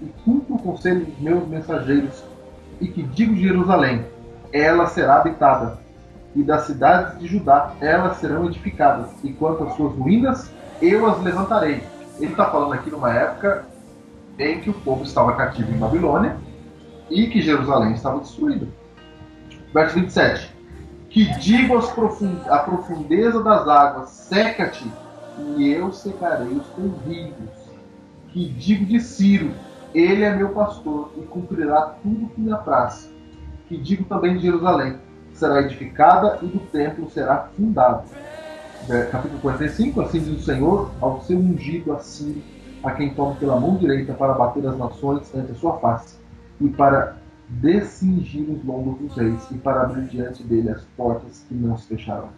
e 0.03 0.07
cumpro 0.25 0.57
o 0.57 0.59
conselho 0.59 1.05
dos 1.05 1.19
meus 1.21 1.47
mensageiros, 1.47 2.25
e 2.81 2.89
que 2.89 3.03
digo 3.03 3.35
de 3.35 3.43
Jerusalém, 3.43 4.05
ela 4.53 4.87
será 4.87 5.17
habitada, 5.17 5.79
e 6.35 6.43
das 6.43 6.63
cidades 6.63 7.19
de 7.19 7.27
Judá 7.27 7.75
elas 7.81 8.17
serão 8.19 8.47
edificadas, 8.47 9.09
e 9.23 9.33
quanto 9.33 9.65
às 9.65 9.75
suas 9.75 9.95
ruínas, 9.95 10.51
eu 10.81 11.07
as 11.07 11.23
levantarei. 11.23 11.83
Ele 12.19 12.33
está 12.33 12.51
falando 12.51 12.75
aqui 12.75 12.91
numa 12.91 13.13
época 13.13 13.65
em 14.39 14.61
que 14.61 14.71
o 14.71 14.75
povo 14.75 15.03
estava 15.03 15.35
cativo 15.35 15.73
em 15.73 15.79
Babilônia 15.79 16.37
e 17.11 17.27
que 17.27 17.43
Jerusalém 17.43 17.93
estava 17.93 18.21
destruída. 18.21 18.67
Verso 19.73 19.95
27. 19.95 20.57
Que 21.11 21.25
digo 21.39 21.79
à 22.49 22.59
profundeza 22.59 23.43
das 23.43 23.67
águas, 23.67 24.11
seca-te, 24.11 24.91
e 25.57 25.69
eu 25.71 25.93
secarei 25.93 26.49
os 26.49 26.67
teus 26.69 26.93
rios. 27.07 27.35
Que 28.29 28.49
digo 28.51 28.85
de 28.85 29.01
Ciro, 29.01 29.53
ele 29.95 30.23
é 30.23 30.35
meu 30.35 30.51
pastor 30.51 31.13
e 31.17 31.23
cumprirá 31.23 31.95
tudo 32.03 32.29
que 32.29 32.41
me 32.41 32.53
apraz. 32.53 33.11
Que 33.69 33.77
digo 33.77 34.05
também 34.05 34.37
de 34.37 34.43
Jerusalém, 34.43 34.99
será 35.33 35.61
edificada 35.63 36.39
e 36.43 36.47
do 36.47 36.59
templo 36.59 37.11
será 37.11 37.49
fundado. 37.57 38.05
Capítulo 39.11 39.39
45, 39.43 40.01
assim 40.01 40.19
diz 40.19 40.41
o 40.41 40.43
Senhor, 40.43 40.91
ao 40.99 41.21
seu 41.21 41.37
ungido 41.37 41.93
assim, 41.93 42.43
a 42.83 42.91
quem 42.93 43.13
toma 43.13 43.35
pela 43.35 43.61
mão 43.61 43.77
direita 43.77 44.15
para 44.15 44.33
bater 44.33 44.67
as 44.67 44.79
nações 44.79 45.31
ante 45.35 45.53
a 45.53 45.55
sua 45.55 45.79
face, 45.79 46.17
e 46.59 46.69
para 46.69 47.17
descingir 47.51 48.49
os 48.49 48.65
lombos 48.65 48.99
dos 48.99 49.15
reis, 49.15 49.47
e 49.51 49.59
para 49.59 49.83
abrir 49.83 50.07
diante 50.07 50.43
dele 50.43 50.71
as 50.71 50.83
portas 50.97 51.45
que 51.47 51.55
não 51.55 51.77
se 51.77 51.87
fecharão. 51.87 52.31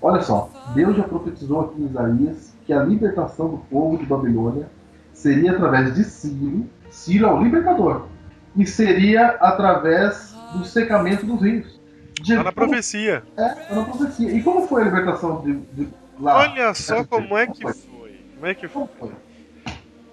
Olha 0.00 0.22
só, 0.22 0.48
Deus 0.72 0.96
já 0.96 1.02
profetizou 1.02 1.62
aqui 1.62 1.82
em 1.82 1.86
Isaías 1.86 2.54
que 2.64 2.72
a 2.72 2.84
libertação 2.84 3.48
do 3.48 3.58
povo 3.68 3.98
de 3.98 4.06
Babilônia 4.06 4.68
seria 5.12 5.50
através 5.50 5.96
de 5.96 6.04
Ciro, 6.04 6.64
Ciro 6.90 7.26
é 7.26 7.32
o 7.32 7.42
libertador, 7.42 8.06
e 8.54 8.64
seria 8.64 9.30
através 9.40 10.32
do 10.52 10.64
secamento 10.64 11.26
dos 11.26 11.42
rios. 11.42 11.81
Está 12.22 12.42
na 12.42 12.52
profecia. 12.52 13.22
É, 13.36 13.46
está 13.46 13.74
na 13.74 13.84
profecia. 13.84 14.30
E 14.32 14.42
como 14.42 14.66
foi 14.66 14.82
a 14.82 14.84
libertação 14.84 15.40
de, 15.42 15.54
de 15.54 15.88
lá? 16.18 16.38
Olha 16.38 16.74
só 16.74 17.04
como 17.04 17.36
é 17.36 17.46
que 17.46 17.62
foi. 17.62 18.20
Como 18.34 18.46
é 18.46 18.54
que 18.54 18.68
foi? 18.68 18.88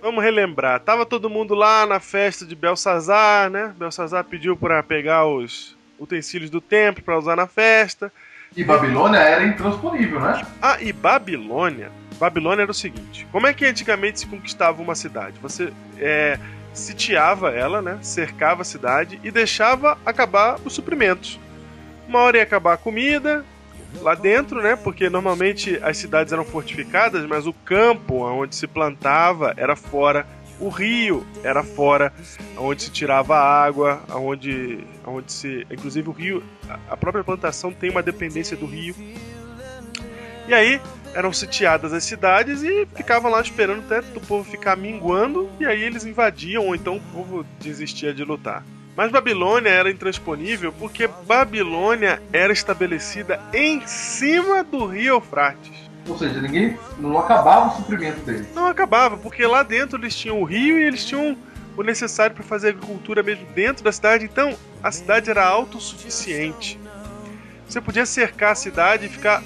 Vamos 0.01 0.23
relembrar. 0.23 0.79
Tava 0.79 1.05
todo 1.05 1.29
mundo 1.29 1.53
lá 1.53 1.85
na 1.85 1.99
festa 1.99 2.45
de 2.45 2.55
Belsazar, 2.55 3.49
né? 3.49 3.73
Belsazar 3.77 4.23
pediu 4.23 4.55
para 4.55 4.81
pegar 4.81 5.25
os 5.25 5.77
utensílios 5.99 6.49
do 6.49 6.61
templo 6.61 7.03
para 7.03 7.17
usar 7.17 7.35
na 7.35 7.47
festa. 7.47 8.11
E 8.55 8.63
Babilônia 8.63 9.19
era 9.19 9.45
intransponível, 9.45 10.19
né? 10.19 10.45
Ah, 10.61 10.77
e 10.79 10.91
Babilônia. 10.91 11.91
Babilônia 12.17 12.63
era 12.63 12.71
o 12.71 12.73
seguinte: 12.73 13.27
como 13.31 13.47
é 13.47 13.53
que 13.53 13.65
antigamente 13.65 14.21
se 14.21 14.27
conquistava 14.27 14.81
uma 14.81 14.95
cidade? 14.95 15.37
Você 15.41 15.71
é, 15.97 16.39
sitiava 16.73 17.51
ela, 17.51 17.81
né? 17.81 17.99
Cercava 18.01 18.61
a 18.61 18.65
cidade 18.65 19.19
e 19.23 19.31
deixava 19.31 19.97
acabar 20.05 20.59
os 20.65 20.73
suprimentos. 20.73 21.39
Uma 22.09 22.21
hora 22.21 22.37
ia 22.37 22.43
acabar 22.43 22.73
a 22.73 22.77
comida, 22.77 23.45
lá 24.01 24.15
dentro, 24.15 24.63
né? 24.63 24.75
Porque 24.75 25.11
normalmente 25.11 25.79
as 25.83 25.95
cidades 25.95 26.33
eram 26.33 26.43
fortificadas, 26.43 27.23
mas 27.27 27.45
o 27.45 27.53
campo 27.53 28.23
onde 28.23 28.55
se 28.55 28.65
plantava 28.65 29.53
era 29.55 29.75
fora. 29.75 30.25
O 30.59 30.69
rio 30.69 31.23
era 31.43 31.63
fora, 31.63 32.11
onde 32.57 32.81
se 32.81 32.91
tirava 32.91 33.37
água, 33.37 34.01
onde, 34.09 34.83
onde 35.05 35.31
se. 35.31 35.67
Inclusive 35.69 36.09
o 36.09 36.11
rio, 36.11 36.43
a 36.89 36.97
própria 36.97 37.23
plantação 37.23 37.71
tem 37.71 37.91
uma 37.91 38.01
dependência 38.01 38.57
do 38.57 38.65
rio. 38.65 38.95
E 40.47 40.53
aí 40.53 40.81
eram 41.13 41.31
sitiadas 41.31 41.93
as 41.93 42.03
cidades 42.03 42.63
e 42.63 42.87
ficavam 42.95 43.29
lá 43.29 43.39
esperando 43.39 43.83
até 43.85 43.99
o 44.17 44.19
povo 44.19 44.49
ficar 44.49 44.75
minguando, 44.75 45.47
e 45.59 45.65
aí 45.65 45.83
eles 45.83 46.05
invadiam, 46.05 46.65
ou 46.65 46.75
então 46.75 46.97
o 46.97 47.01
povo 47.13 47.45
desistia 47.59 48.15
de 48.15 48.23
lutar. 48.23 48.63
Mas 48.99 49.13
Babilônia 49.13 49.69
era 49.69 49.89
intransponível 49.89 50.73
porque 50.73 51.07
Babilônia 51.07 52.21
era 52.33 52.51
estabelecida 52.51 53.39
em 53.53 53.87
cima 53.87 54.61
do 54.61 54.85
rio 54.87 55.13
Eufrates. 55.13 55.71
Ou 56.05 56.17
seja, 56.17 56.41
ninguém 56.41 56.77
não 56.97 57.17
acabava 57.17 57.69
o 57.69 57.77
suprimento 57.77 58.19
deles. 58.25 58.53
Não 58.53 58.67
acabava, 58.67 59.15
porque 59.15 59.47
lá 59.47 59.63
dentro 59.63 59.97
eles 59.97 60.13
tinham 60.13 60.41
o 60.41 60.43
rio 60.43 60.77
e 60.77 60.83
eles 60.83 61.05
tinham 61.05 61.37
o 61.77 61.81
necessário 61.81 62.35
para 62.35 62.43
fazer 62.43 62.71
agricultura 62.71 63.23
mesmo 63.23 63.45
dentro 63.55 63.85
da 63.85 63.91
cidade. 63.93 64.25
Então 64.25 64.53
a 64.83 64.91
cidade 64.91 65.29
era 65.29 65.45
autossuficiente. 65.45 66.77
Você 67.69 67.79
podia 67.79 68.05
cercar 68.05 68.51
a 68.51 68.55
cidade 68.55 69.05
e 69.05 69.09
ficar 69.09 69.41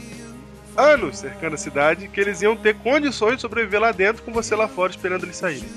anos 0.76 1.20
cercando 1.20 1.54
a 1.54 1.60
cidade 1.60 2.08
que 2.08 2.20
eles 2.20 2.42
iam 2.42 2.58
ter 2.58 2.74
condições 2.78 3.36
de 3.36 3.42
sobreviver 3.42 3.80
lá 3.80 3.92
dentro 3.92 4.24
com 4.24 4.34
você 4.34 4.56
lá 4.56 4.68
fora 4.68 4.90
esperando 4.90 5.26
eles 5.26 5.38
saírem. 5.38 5.70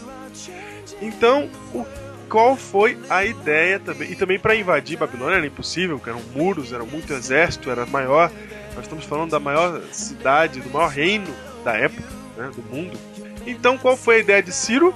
Então, 1.02 1.50
o 1.74 1.84
qual 2.28 2.56
foi 2.56 2.98
a 3.08 3.24
ideia 3.24 3.78
também. 3.78 4.12
E 4.12 4.16
também 4.16 4.38
para 4.38 4.54
invadir 4.54 4.98
Babilônia 4.98 5.36
era 5.36 5.46
impossível, 5.46 5.96
porque 5.96 6.10
eram 6.10 6.22
muros, 6.34 6.72
era 6.72 6.84
muito 6.84 7.12
exército, 7.12 7.70
era 7.70 7.86
maior. 7.86 8.30
Nós 8.74 8.84
estamos 8.84 9.04
falando 9.04 9.30
da 9.30 9.40
maior 9.40 9.80
cidade, 9.92 10.60
do 10.60 10.70
maior 10.70 10.88
reino 10.88 11.32
da 11.64 11.74
época, 11.74 12.08
né, 12.36 12.50
do 12.54 12.62
mundo. 12.62 12.98
Então 13.46 13.78
qual 13.78 13.96
foi 13.96 14.16
a 14.16 14.18
ideia 14.18 14.42
de 14.42 14.52
Ciro? 14.52 14.94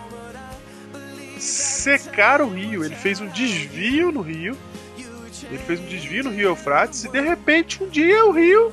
Secar 1.38 2.42
o 2.42 2.48
rio. 2.48 2.84
Ele 2.84 2.96
fez 2.96 3.20
um 3.20 3.28
desvio 3.28 4.12
no 4.12 4.20
rio. 4.20 4.56
Ele 5.48 5.58
fez 5.58 5.80
um 5.80 5.86
desvio 5.86 6.24
no 6.24 6.30
rio 6.30 6.50
Eufrates 6.50 7.04
e 7.04 7.08
de 7.08 7.20
repente 7.20 7.82
um 7.82 7.88
dia 7.88 8.24
o 8.24 8.30
rio 8.30 8.70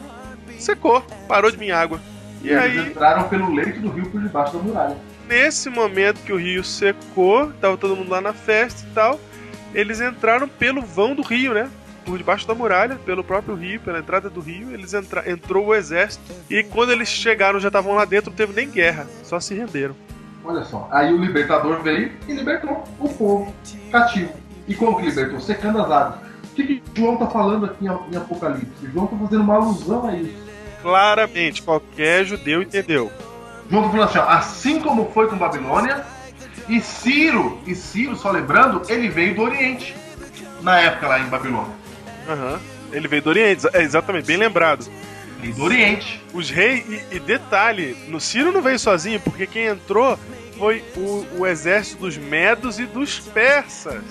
secou, 0.59 1.01
parou 1.27 1.49
de 1.49 1.57
vir 1.57 1.71
água. 1.71 1.99
E, 2.43 2.49
e 2.49 2.55
aí 2.55 2.77
eles 2.77 2.91
entraram 2.91 3.27
pelo 3.29 3.53
leito 3.53 3.79
do 3.79 3.89
rio 3.89 4.09
por 4.09 4.21
debaixo 4.21 4.57
da 4.57 4.63
muralha 4.63 4.97
nesse 5.27 5.69
momento 5.69 6.23
que 6.23 6.33
o 6.33 6.37
rio 6.37 6.63
secou, 6.63 7.51
tava 7.61 7.77
todo 7.77 7.95
mundo 7.95 8.09
lá 8.09 8.21
na 8.21 8.33
festa 8.33 8.85
e 8.89 8.93
tal, 8.93 9.19
eles 9.73 10.01
entraram 10.01 10.47
pelo 10.47 10.81
vão 10.81 11.13
do 11.13 11.21
rio, 11.21 11.53
né? 11.53 11.69
Por 12.05 12.17
debaixo 12.17 12.47
da 12.47 12.55
muralha, 12.55 12.95
pelo 13.05 13.23
próprio 13.23 13.53
rio, 13.53 13.81
pela 13.81 13.99
entrada 13.99 14.29
do 14.29 14.39
rio, 14.39 14.73
eles 14.73 14.93
entra... 14.93 15.29
entrou 15.29 15.67
o 15.67 15.75
exército. 15.75 16.23
E 16.49 16.63
quando 16.63 16.91
eles 16.91 17.09
chegaram, 17.09 17.59
já 17.59 17.67
estavam 17.67 17.93
lá 17.95 18.05
dentro, 18.05 18.29
não 18.29 18.37
teve 18.37 18.53
nem 18.53 18.69
guerra, 18.69 19.05
só 19.23 19.39
se 19.39 19.53
renderam. 19.53 19.95
Olha 20.43 20.63
só, 20.63 20.87
aí 20.91 21.13
o 21.13 21.17
libertador 21.17 21.83
veio 21.83 22.13
e 22.25 22.33
libertou 22.33 22.85
o 22.99 23.09
povo 23.09 23.53
cativo. 23.91 24.31
E 24.65 24.73
como 24.73 24.97
que 24.97 25.03
libertou? 25.03 25.41
Secando 25.41 25.81
as 25.81 25.91
águas. 25.91 26.19
O 26.45 26.55
que, 26.55 26.63
que 26.63 26.83
João 26.95 27.13
está 27.13 27.27
falando 27.27 27.65
aqui 27.65 27.85
em 27.85 28.17
Apocalipse? 28.17 28.87
João 28.93 29.05
está 29.05 29.17
fazendo 29.17 29.41
uma 29.41 29.55
alusão 29.55 30.07
a 30.07 30.15
isso. 30.15 30.47
Claramente, 30.81 31.61
qualquer 31.61 32.25
judeu 32.25 32.61
entendeu. 32.61 33.11
João 33.69 33.91
falando 33.91 34.10
assim, 34.10 34.17
ó, 34.17 34.27
assim 34.27 34.80
como 34.80 35.12
foi 35.12 35.27
com 35.27 35.38
Babilônia, 35.38 36.06
e 36.69 36.82
Ciro, 36.82 37.60
e 37.65 37.75
Ciro, 37.75 38.15
só 38.15 38.32
lembrando, 38.32 38.82
ele 38.89 39.10
veio 39.10 39.36
do 39.36 39.41
Oriente, 39.41 39.95
na 40.62 40.80
época 40.80 41.08
lá 41.08 41.19
em 41.19 41.25
Babilônia. 41.25 41.73
Uhum. 42.27 42.60
Ele 42.91 43.08
veio 43.08 43.21
do 43.21 43.30
Oriente, 43.30 43.67
é 43.73 43.82
exatamente, 43.82 44.25
bem 44.25 44.38
lembrado. 44.38 44.86
Veio 45.39 45.53
do 45.53 45.63
Oriente. 45.63 46.21
Os 46.34 46.49
reis, 46.49 46.86
e, 46.89 47.15
e, 47.15 47.19
detalhe, 47.19 47.95
no 48.08 48.19
Ciro 48.19 48.51
não 48.51 48.62
veio 48.62 48.80
sozinho, 48.80 49.19
porque 49.19 49.45
quem 49.45 49.65
entrou 49.65 50.17
foi 50.58 50.84
o, 50.95 51.25
o 51.39 51.47
exército 51.47 52.01
dos 52.01 52.17
Medos 52.17 52.80
e 52.80 52.86
dos 52.86 53.19
Persas. 53.19 54.03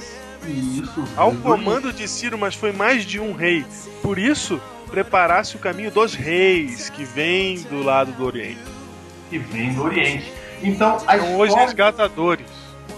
Isso. 0.46 1.04
Ao 1.16 1.32
comando 1.34 1.92
de 1.92 2.06
Ciro, 2.06 2.38
mas 2.38 2.54
foi 2.54 2.72
mais 2.72 3.04
de 3.04 3.18
um 3.18 3.32
rei. 3.32 3.64
Por 4.00 4.18
isso, 4.18 4.60
preparasse 4.88 5.56
o 5.56 5.58
caminho 5.58 5.90
dos 5.90 6.14
reis 6.14 6.88
que 6.88 7.04
vêm 7.04 7.60
do 7.62 7.82
lado 7.82 8.12
do 8.12 8.24
Oriente 8.24 8.75
que 9.36 9.52
vem 9.52 9.72
do 9.74 9.84
Oriente. 9.84 10.32
Então, 10.62 10.96
a 11.06 11.18
São 11.18 11.38
os 11.40 11.54
resgatadores. 11.54 12.46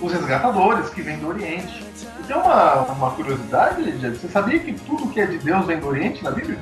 Os 0.01 0.13
resgatadores 0.13 0.91
que 0.91 1.03
vêm 1.03 1.19
do 1.19 1.29
Oriente. 1.29 1.85
E 2.21 2.23
tem 2.23 2.37
uma, 2.37 2.75
uma 2.83 3.11
curiosidade, 3.11 3.83
Lidia, 3.83 4.11
você 4.11 4.29
sabia 4.29 4.59
que 4.59 4.73
tudo 4.73 5.09
que 5.09 5.21
é 5.21 5.27
de 5.27 5.39
Deus 5.39 5.67
vem 5.67 5.79
do 5.79 5.89
Oriente 5.89 6.23
na 6.23 6.31
Bíblia? 6.31 6.59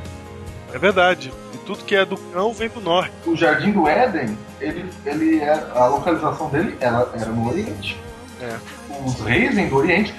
É 0.73 0.79
verdade. 0.79 1.33
E 1.55 1.59
tudo 1.59 1.85
que 1.85 1.95
é 1.95 2.05
do 2.05 2.17
cão 2.17 2.53
vem 2.53 2.69
do 2.69 2.81
norte. 2.81 3.12
O 3.27 3.37
Jardim 3.37 3.73
do 3.73 3.87
Éden, 3.87 4.39
ele, 4.61 4.91
ele 5.05 5.41
é, 5.41 5.53
a 5.74 5.87
localização 5.87 6.49
dele 6.49 6.77
era, 6.81 7.09
era 7.14 7.31
no 7.31 7.49
Oriente. 7.49 8.01
É. 8.41 8.57
Os 9.05 9.20
reis 9.20 9.55
vêm 9.55 9.68
do 9.68 9.77
Oriente. 9.77 10.14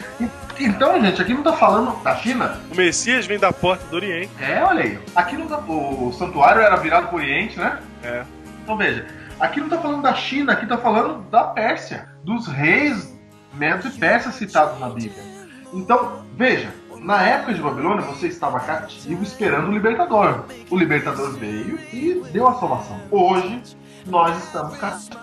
Então, 0.60 1.00
gente, 1.02 1.22
aqui 1.22 1.34
não 1.34 1.44
tá 1.44 1.54
falando 1.54 2.02
da 2.04 2.16
China. 2.16 2.60
O 2.72 2.76
Messias 2.76 3.26
vem 3.26 3.40
da 3.40 3.52
porta 3.52 3.86
do 3.88 3.96
Oriente. 3.96 4.32
É, 4.40 4.64
olha 4.64 4.84
aí. 4.84 5.00
Aqui 5.16 5.36
não 5.38 5.48
tá, 5.48 5.58
o 5.58 6.12
santuário 6.18 6.62
era 6.62 6.76
virado 6.76 7.08
pro 7.08 7.18
Oriente, 7.18 7.58
né? 7.58 7.80
É. 8.04 8.24
Então 8.64 8.76
veja, 8.76 9.08
Aqui 9.40 9.60
não 9.60 9.68
está 9.68 9.80
falando 9.80 10.02
da 10.02 10.16
China, 10.16 10.54
aqui 10.54 10.64
está 10.64 10.78
falando 10.80 11.22
da 11.30 11.44
Pérsia, 11.44 12.10
dos 12.24 12.48
reis 12.48 13.16
Medos 13.54 13.86
e 13.86 14.00
Pérsia 14.00 14.32
citados 14.32 14.80
na 14.80 14.90
Bíblia. 14.90 15.24
Então, 15.72 16.24
veja, 16.36 16.74
na 17.02 17.22
época 17.22 17.54
de 17.54 17.62
Babilônia 17.62 18.04
você 18.04 18.28
estava 18.28 18.60
cativo 18.60 19.22
esperando 19.22 19.70
o 19.70 19.72
libertador. 19.72 20.46
O 20.72 20.78
libertador 20.78 21.32
veio 21.34 21.80
e 21.94 22.24
deu 22.32 22.48
a 22.48 22.56
salvação. 22.56 23.00
Hoje 23.12 23.62
nós 24.08 24.44
estamos 24.44 24.76
cativos 24.78 25.18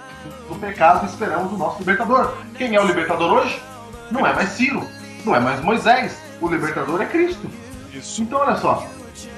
do 0.49 0.55
pecado 0.61 1.07
e 1.07 1.09
esperamos 1.09 1.53
o 1.53 1.57
nosso 1.57 1.81
libertador. 1.81 2.37
Quem 2.57 2.77
é 2.77 2.81
o 2.81 2.87
libertador 2.87 3.33
hoje? 3.33 3.61
Não 4.13 4.25
é 4.25 4.33
mais 4.33 4.51
Ciro, 4.51 4.87
não 5.25 5.35
é 5.35 5.41
mais 5.41 5.61
Moisés. 5.61 6.21
O 6.41 6.49
libertador 6.49 7.03
é 7.03 7.07
Cristo. 7.07 7.51
Isso. 7.93 8.23
Então 8.23 8.39
olha 8.39 8.57
só, 8.57 8.87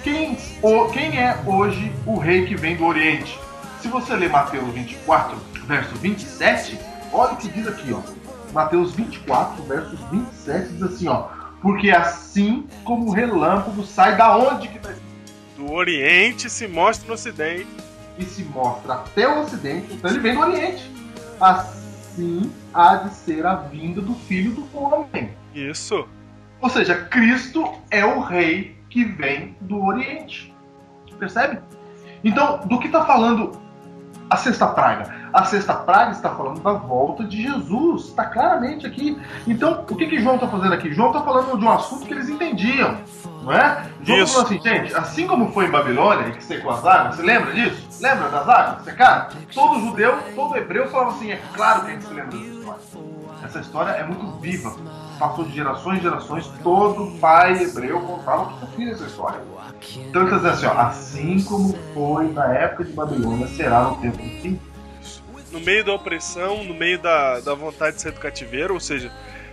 quem, 0.03 0.37
o, 0.61 0.87
quem 0.89 1.19
é 1.19 1.39
hoje 1.47 1.93
o 2.05 2.19
rei 2.19 2.45
que 2.45 2.55
vem 2.55 2.77
do 2.77 2.85
Oriente? 2.85 3.39
Se 3.87 3.93
você 3.93 4.17
ler 4.17 4.31
Mateus 4.31 4.69
24, 4.75 5.37
verso 5.65 5.95
27, 5.97 6.77
olha 7.13 7.35
o 7.35 7.37
que 7.37 7.49
diz 7.49 7.69
aqui, 7.69 7.93
ó. 7.93 8.01
Mateus 8.53 8.93
24, 8.95 9.63
verso 9.63 9.97
27 10.11 10.73
diz 10.73 10.83
assim, 10.83 11.07
ó. 11.07 11.29
Porque 11.63 11.91
assim 11.93 12.67
como 12.83 13.07
o 13.07 13.13
relâmpago 13.13 13.85
sai 13.85 14.17
da 14.17 14.37
onde 14.37 14.67
que 14.67 14.81
tá 14.81 14.93
Do 15.57 15.73
Oriente 15.73 16.51
se 16.51 16.67
mostra 16.67 17.07
no 17.07 17.15
Ocidente. 17.15 17.69
e 18.19 18.25
se 18.25 18.43
mostra 18.45 18.95
até 18.95 19.29
o 19.29 19.43
Ocidente, 19.43 19.95
então 19.95 20.11
ele 20.11 20.19
vem 20.19 20.35
do 20.35 20.41
Oriente. 20.41 20.91
Assim 21.41 22.51
há 22.75 22.97
de 22.97 23.15
ser 23.15 23.47
a 23.47 23.55
vinda 23.55 24.01
do 24.01 24.15
Filho 24.15 24.51
do 24.51 24.67
Homem. 24.77 25.31
Isso. 25.55 26.09
Ou 26.61 26.69
seja, 26.69 26.97
Cristo 27.05 27.65
é 27.89 28.05
o 28.05 28.19
rei 28.19 28.77
que 28.91 29.05
vem 29.05 29.57
do 29.61 29.81
Oriente. 29.85 30.53
Percebe? 31.21 31.61
Então, 32.25 32.67
do 32.67 32.81
que 32.81 32.87
está 32.87 33.05
falando 33.05 33.65
a 34.29 34.37
sexta 34.37 34.67
praga? 34.67 35.15
A 35.33 35.45
sexta 35.45 35.75
praga 35.75 36.13
está 36.13 36.31
falando 36.31 36.61
da 36.61 36.73
volta 36.73 37.25
de 37.25 37.43
Jesus. 37.43 38.07
Está 38.07 38.25
claramente 38.25 38.87
aqui. 38.87 39.21
Então, 39.47 39.85
o 39.89 39.95
que, 39.95 40.07
que 40.07 40.21
João 40.21 40.37
está 40.37 40.49
fazendo 40.49 40.73
aqui? 40.73 40.93
João 40.93 41.09
está 41.09 41.23
falando 41.23 41.59
de 41.59 41.65
um 41.65 41.71
assunto 41.71 42.07
que 42.07 42.13
eles 42.13 42.29
entendiam. 42.29 42.99
Não 43.43 43.53
é? 43.53 43.87
João 44.03 44.19
tá 44.19 44.25
Isso. 44.25 44.33
falando 44.33 44.47
assim, 44.47 44.61
gente, 44.61 44.95
assim 44.95 45.27
como 45.27 45.53
foi 45.53 45.67
em 45.67 45.71
Babilônia, 45.71 46.33
que 46.33 46.43
secou 46.43 46.73
as 46.73 46.85
águas, 46.85 47.17
você 47.17 47.23
lembra 47.23 47.53
disso? 47.53 48.03
Lembra 48.03 48.29
das 48.29 48.49
águas 48.49 48.85
secaram? 48.85 49.29
Todo 49.55 49.81
judeu, 49.81 50.19
todo 50.35 50.57
hebreu 50.57 50.89
falava 50.89 51.11
assim, 51.13 51.31
é 51.31 51.41
claro 51.55 51.83
que 51.83 51.87
a 51.87 51.91
gente 51.95 52.05
se 52.05 52.15
lembra 52.15 52.37
dessa 52.37 52.79
história. 52.81 53.17
Essa 53.45 53.61
história 53.61 53.91
é 53.93 54.05
muito 54.05 54.27
viva. 54.41 54.75
Passou 55.19 55.45
de 55.45 55.53
gerações 55.53 55.99
em 55.99 56.03
gerações, 56.03 56.47
todo 56.63 57.19
pai 57.21 57.63
hebreu 57.63 58.01
contava 58.01 58.53
que 58.53 58.67
filho 58.75 58.93
essa 58.93 59.05
história. 59.05 59.41
Então 59.97 60.23
ele 60.23 60.35
está 60.35 60.51
dizendo 60.51 60.53
assim, 60.53 60.67
ó, 60.67 60.81
assim 60.81 61.43
como 61.43 61.79
foi 61.95 62.33
na 62.33 62.53
época 62.55 62.85
de 62.85 62.93
Babilônia, 62.93 63.47
será 63.49 63.85
no 63.85 63.97
tempo 63.97 64.17
do 64.17 64.43
fim. 64.43 64.61
No 65.53 65.61
meio 65.61 65.85
da 65.85 65.95
opressão, 65.95 66.65
no 66.65 66.75
meio 66.75 66.99
da, 67.01 67.41
da 67.41 67.55
vontade 67.55 67.97
de 67.97 68.03
sair 68.03 68.13
do 68.13 68.21
cativeiro, 68.21 68.75
ou 68.75 68.81
seja, 68.81 69.13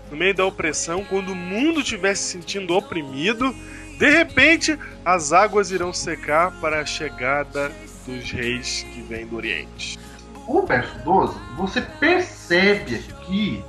no 0.10 0.18
meio 0.18 0.34
da 0.34 0.46
opressão, 0.46 1.04
quando 1.06 1.30
o 1.30 1.36
mundo 1.36 1.80
estiver 1.80 2.16
se 2.16 2.24
sentindo 2.24 2.76
oprimido, 2.76 3.54
de 3.98 4.10
repente 4.10 4.78
as 5.06 5.32
águas 5.32 5.72
irão 5.72 5.94
secar 5.94 6.52
para 6.60 6.82
a 6.82 6.86
chegada 6.86 7.72
dos 8.06 8.32
reis 8.32 8.84
que 8.94 9.02
vêm 9.02 9.26
do 9.26 9.38
Oriente. 9.38 10.00
O 10.48 10.66
verso 10.66 10.98
12, 11.06 11.38
você 11.56 11.82
percebe 11.82 12.96
aqui 12.96 13.64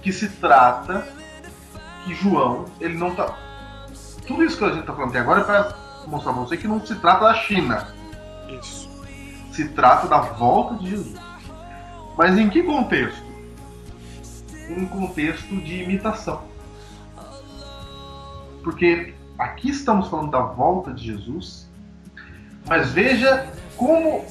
que 0.00 0.12
se 0.12 0.28
trata 0.28 1.06
que 2.04 2.14
João, 2.14 2.64
ele 2.80 2.96
não 2.96 3.14
tá. 3.14 3.45
Tudo 4.26 4.44
isso 4.44 4.58
que 4.58 4.64
a 4.64 4.70
gente 4.72 4.84
tá 4.84 4.92
falando 4.92 5.10
até 5.10 5.20
agora 5.20 5.40
é 5.40 5.44
para 5.44 5.76
mostrar 6.06 6.32
pra 6.32 6.42
você 6.42 6.56
que 6.56 6.66
não 6.68 6.84
se 6.84 6.94
trata 6.96 7.24
da 7.26 7.34
China, 7.34 7.88
Isso. 8.60 8.90
se 9.52 9.68
trata 9.68 10.08
da 10.08 10.18
volta 10.18 10.74
de 10.76 10.90
Jesus. 10.90 11.20
Mas 12.16 12.36
em 12.38 12.48
que 12.48 12.62
contexto? 12.62 13.24
Um 14.70 14.86
contexto 14.86 15.54
de 15.56 15.82
imitação. 15.82 16.42
Porque 18.64 19.14
aqui 19.38 19.70
estamos 19.70 20.08
falando 20.08 20.30
da 20.30 20.40
volta 20.40 20.92
de 20.92 21.04
Jesus, 21.04 21.70
mas 22.66 22.90
veja 22.90 23.46
como, 23.76 24.24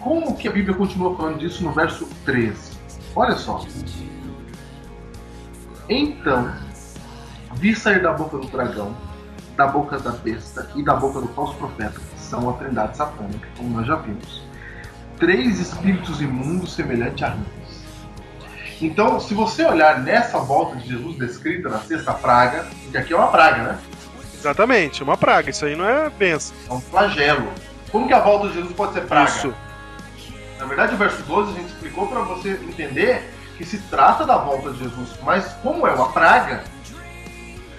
como 0.00 0.36
que 0.36 0.48
a 0.48 0.52
Bíblia 0.52 0.74
continua 0.74 1.14
falando 1.16 1.38
disso 1.38 1.62
no 1.62 1.70
verso 1.70 2.08
13. 2.24 2.76
Olha 3.14 3.36
só. 3.36 3.64
Então, 5.88 6.52
vi 7.54 7.76
sair 7.76 8.02
da 8.02 8.12
boca 8.12 8.38
do 8.38 8.46
dragão, 8.48 8.94
da 9.56 9.66
boca 9.66 9.98
da 9.98 10.12
besta 10.12 10.68
e 10.74 10.82
da 10.82 10.94
boca 10.94 11.20
do 11.20 11.28
falso 11.28 11.54
profeta, 11.54 11.98
que 11.98 12.20
são 12.20 12.48
a 12.50 12.52
trindade 12.54 12.96
satânica, 12.96 13.48
como 13.56 13.70
nós 13.70 13.86
já 13.86 13.96
vimos. 13.96 14.42
Três 15.18 15.58
espíritos 15.58 16.20
imundos 16.20 16.74
semelhantes 16.74 17.22
a 17.22 17.28
rãs. 17.28 17.46
Então, 18.80 19.18
se 19.18 19.32
você 19.32 19.64
olhar 19.64 20.00
nessa 20.00 20.38
volta 20.38 20.76
de 20.76 20.88
Jesus 20.88 21.16
descrita 21.16 21.70
na 21.70 21.78
sexta 21.78 22.12
praga, 22.12 22.66
que 22.90 22.98
aqui 22.98 23.14
é 23.14 23.16
uma 23.16 23.28
praga, 23.28 23.62
né? 23.62 23.78
Exatamente, 24.34 25.02
uma 25.02 25.16
praga. 25.16 25.48
Isso 25.48 25.64
aí 25.64 25.74
não 25.74 25.88
é 25.88 26.10
benção. 26.10 26.54
É 26.68 26.72
um 26.74 26.80
flagelo. 26.80 27.50
Como 27.90 28.06
que 28.06 28.12
a 28.12 28.20
volta 28.20 28.48
de 28.48 28.54
Jesus 28.54 28.74
pode 28.74 28.92
ser 28.92 29.06
praga? 29.06 29.30
Isso. 29.30 29.54
Na 30.58 30.66
verdade, 30.66 30.94
o 30.94 30.98
verso 30.98 31.22
12 31.22 31.52
a 31.52 31.54
gente 31.54 31.68
explicou 31.68 32.06
para 32.06 32.20
você 32.20 32.50
entender 32.50 33.30
que 33.56 33.64
se 33.64 33.78
trata 33.78 34.26
da 34.26 34.36
volta 34.36 34.70
de 34.70 34.80
Jesus, 34.80 35.18
mas 35.22 35.46
como 35.62 35.86
é 35.86 35.92
uma 35.92 36.12
praga, 36.12 36.62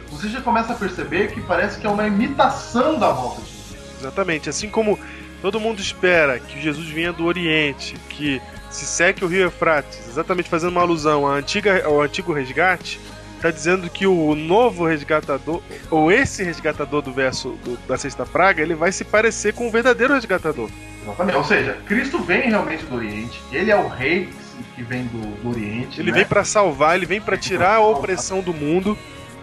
você 0.10 0.30
já 0.30 0.41
começa 0.41 0.74
a 0.74 0.76
perceber 0.76 1.32
que 1.32 1.41
parece 1.41 1.80
que 1.80 1.86
é 1.88 1.89
uma 1.89 2.08
imitação 2.08 2.97
da 2.97 3.12
volta 3.12 3.41
de 3.41 3.47
Jesus. 3.47 3.78
Exatamente. 3.99 4.49
Assim 4.49 4.70
como 4.70 4.99
todo 5.41 5.60
mundo 5.60 5.80
espera 5.80 6.39
que 6.39 6.60
Jesus 6.62 6.88
venha 6.89 7.12
do 7.14 7.26
Oriente, 7.26 7.95
que 8.10 8.41
se 8.70 8.86
seque 8.86 9.24
o 9.24 9.28
rio 9.28 9.43
Eufrates, 9.43 10.08
exatamente 10.08 10.49
fazendo 10.49 10.72
uma 10.72 10.82
alusão 10.82 11.26
à 11.28 11.34
antiga, 11.36 11.86
ao 11.86 12.01
antigo 12.01 12.34
resgate, 12.34 12.99
está 13.36 13.51
dizendo 13.51 13.89
que 13.89 14.05
o 14.08 14.34
novo 14.36 14.86
resgatador, 14.86 15.62
ou 15.91 16.12
esse 16.12 16.43
resgatador 16.43 17.01
do 17.01 17.14
verso 17.14 17.49
do- 17.64 17.78
da 17.88 17.97
sexta 17.97 18.26
praga, 18.26 18.62
ele 18.62 18.76
vai 18.76 18.91
se 18.91 19.05
parecer 19.05 19.53
com 19.53 19.68
o 19.68 19.72
verdadeiro 19.72 20.14
resgatador. 20.14 20.70
Exatamente. 21.03 21.38
Ou 21.38 21.43
seja, 21.43 21.78
Cristo 21.86 22.20
vem 22.20 22.49
realmente 22.49 22.84
do 22.86 22.95
Oriente, 22.95 23.39
ele 23.51 23.72
é 23.72 23.76
o 23.76 23.88
rei 23.88 24.28
que 24.76 24.84
vem 24.84 25.03
do, 25.05 25.41
do 25.41 25.49
Oriente. 25.49 25.99
Ele 26.01 26.12
né? 26.12 26.18
vem 26.18 26.26
para 26.28 26.43
salvar, 26.43 26.95
ele 26.95 27.05
vem 27.05 27.22
para 27.22 27.38
tirar 27.38 27.76
a 27.76 27.80
opressão 27.80 28.41
do 28.41 28.53
mundo. 28.53 28.97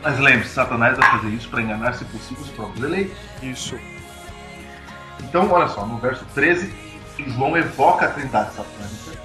Mas 0.05 0.19
lembre-se, 0.19 0.53
Satanás 0.53 0.99
vai 0.99 1.11
fazer 1.13 1.29
isso 1.31 1.49
para 1.49 1.63
enganar, 1.63 1.95
se 1.95 2.05
possível, 2.05 2.45
os 2.45 2.51
próprios 2.51 2.85
eleitos. 2.85 3.17
Isso. 3.43 3.79
Então, 5.21 5.51
olha 5.51 5.67
só, 5.69 5.87
no 5.87 5.97
verso 5.97 6.27
13, 6.35 6.73
João 7.29 7.57
evoca 7.57 8.05
a 8.05 8.11
trindade 8.11 8.53
satânica 8.53 9.25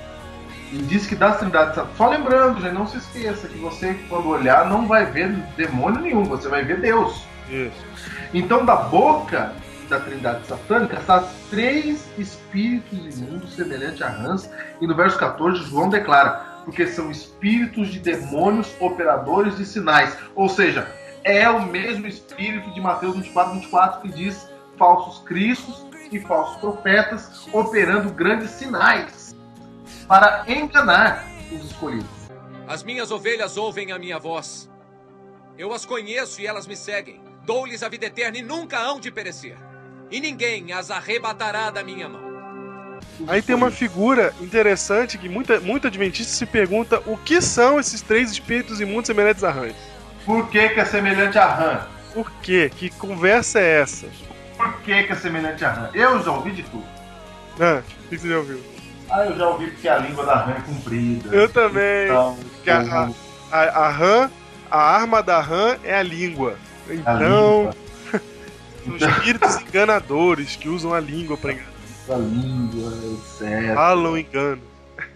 e 0.71 0.77
diz 0.77 1.05
que 1.05 1.15
das 1.15 1.37
trindades 1.37 1.75
satânicas. 1.75 1.97
Só 1.97 2.07
lembrando, 2.07 2.61
gente, 2.61 2.73
não 2.73 2.87
se 2.87 2.97
esqueça 2.97 3.47
que 3.47 3.57
você, 3.57 3.93
quando 4.07 4.29
olhar, 4.29 4.69
não 4.69 4.87
vai 4.87 5.05
ver 5.05 5.29
demônio 5.57 5.99
nenhum, 5.99 6.23
você 6.23 6.47
vai 6.47 6.63
ver 6.63 6.79
Deus. 6.79 7.25
Isso. 7.49 7.85
Então, 8.33 8.63
da 8.63 8.75
boca 8.75 9.51
da 9.89 9.99
trindade 9.99 10.45
satânica, 10.45 11.01
sai 11.01 11.27
três 11.49 12.07
espíritos 12.17 13.19
imundos 13.19 13.53
semelhantes 13.53 14.01
a 14.01 14.07
rãs, 14.07 14.49
e 14.79 14.87
no 14.87 14.95
verso 14.95 15.17
14, 15.17 15.63
João 15.63 15.89
declara: 15.89 16.48
porque 16.69 16.85
são 16.85 17.09
espíritos 17.09 17.91
de 17.91 17.99
demônios 17.99 18.71
operadores 18.79 19.57
de 19.57 19.65
sinais. 19.65 20.15
Ou 20.35 20.47
seja, 20.47 20.87
é 21.23 21.49
o 21.49 21.65
mesmo 21.65 22.05
espírito 22.05 22.71
de 22.71 22.79
Mateus 22.79 23.15
24, 23.15 23.55
24 23.55 24.01
que 24.01 24.09
diz 24.09 24.47
falsos 24.77 25.23
cristos 25.23 25.83
e 26.11 26.19
falsos 26.19 26.57
profetas 26.57 27.47
operando 27.51 28.11
grandes 28.11 28.51
sinais 28.51 29.35
para 30.07 30.45
enganar 30.47 31.25
os 31.51 31.65
escolhidos. 31.65 32.29
As 32.67 32.83
minhas 32.83 33.09
ovelhas 33.09 33.57
ouvem 33.57 33.91
a 33.91 33.97
minha 33.97 34.19
voz. 34.19 34.69
Eu 35.57 35.73
as 35.73 35.87
conheço 35.87 36.39
e 36.39 36.45
elas 36.45 36.67
me 36.67 36.75
seguem. 36.75 37.19
Dou-lhes 37.45 37.81
a 37.81 37.89
vida 37.89 38.05
eterna 38.05 38.37
e 38.37 38.43
nunca 38.43 38.77
hão 38.77 38.99
de 38.99 39.09
perecer. 39.09 39.57
E 40.11 40.19
ninguém 40.19 40.71
as 40.71 40.91
arrebatará 40.91 41.71
da 41.71 41.83
minha 41.83 42.07
mão. 42.07 42.28
Aí 43.27 43.41
tem 43.41 43.55
uma 43.55 43.71
figura 43.71 44.33
interessante 44.41 45.17
que 45.17 45.27
muita, 45.29 45.59
muito 45.59 45.87
adventista 45.87 46.31
se 46.33 46.45
pergunta 46.45 47.01
o 47.05 47.17
que 47.17 47.41
são 47.41 47.79
esses 47.79 48.01
três 48.01 48.31
espíritos 48.31 48.79
imundos 48.81 49.07
semelhantes 49.07 49.43
a 49.43 49.51
rãs. 49.51 49.73
Por 50.25 50.47
que, 50.49 50.69
que 50.69 50.79
é 50.79 50.85
semelhante 50.85 51.37
a 51.37 51.47
rã? 51.47 51.81
Por 52.13 52.29
quê? 52.41 52.71
Que 52.75 52.89
conversa 52.89 53.59
é 53.59 53.81
essa? 53.81 54.07
Por 54.57 54.73
que, 54.81 55.03
que 55.03 55.11
é 55.13 55.15
semelhante 55.15 55.63
a 55.65 55.71
rã? 55.71 55.89
Eu 55.93 56.21
já 56.23 56.31
ouvi 56.31 56.51
de 56.51 56.63
tudo. 56.63 56.83
Ah, 57.59 57.81
o 58.05 58.09
que 58.09 58.17
você 58.17 58.29
já 58.29 58.37
ouviu? 58.37 58.59
Ah, 59.09 59.25
eu 59.25 59.37
já 59.37 59.47
ouvi 59.47 59.67
porque 59.67 59.87
a 59.89 59.97
língua 59.97 60.25
da 60.25 60.35
rã 60.35 60.51
é 60.57 60.61
comprida. 60.61 61.35
Eu 61.35 61.49
também. 61.49 62.05
Então, 62.05 62.37
Que 62.63 62.69
a- 62.69 63.09
A, 63.51 63.59
a 63.85 63.89
rã, 63.89 64.29
a 64.69 64.79
arma 64.79 65.23
da 65.23 65.41
rã 65.41 65.77
é 65.83 65.95
a 65.95 66.03
língua. 66.03 66.55
a 66.89 66.93
Então, 66.93 67.17
língua, 67.59 67.75
são 68.99 69.09
espíritos 69.09 69.61
enganadores 69.61 70.55
que 70.55 70.69
usam 70.69 70.93
a 70.93 70.99
língua 70.99 71.35
para 71.37 71.53
enganar. 71.53 71.68
A 72.13 72.17
língua, 72.17 72.91
etc. 73.13 73.73
Falam 73.73 74.17
engano. 74.17 74.61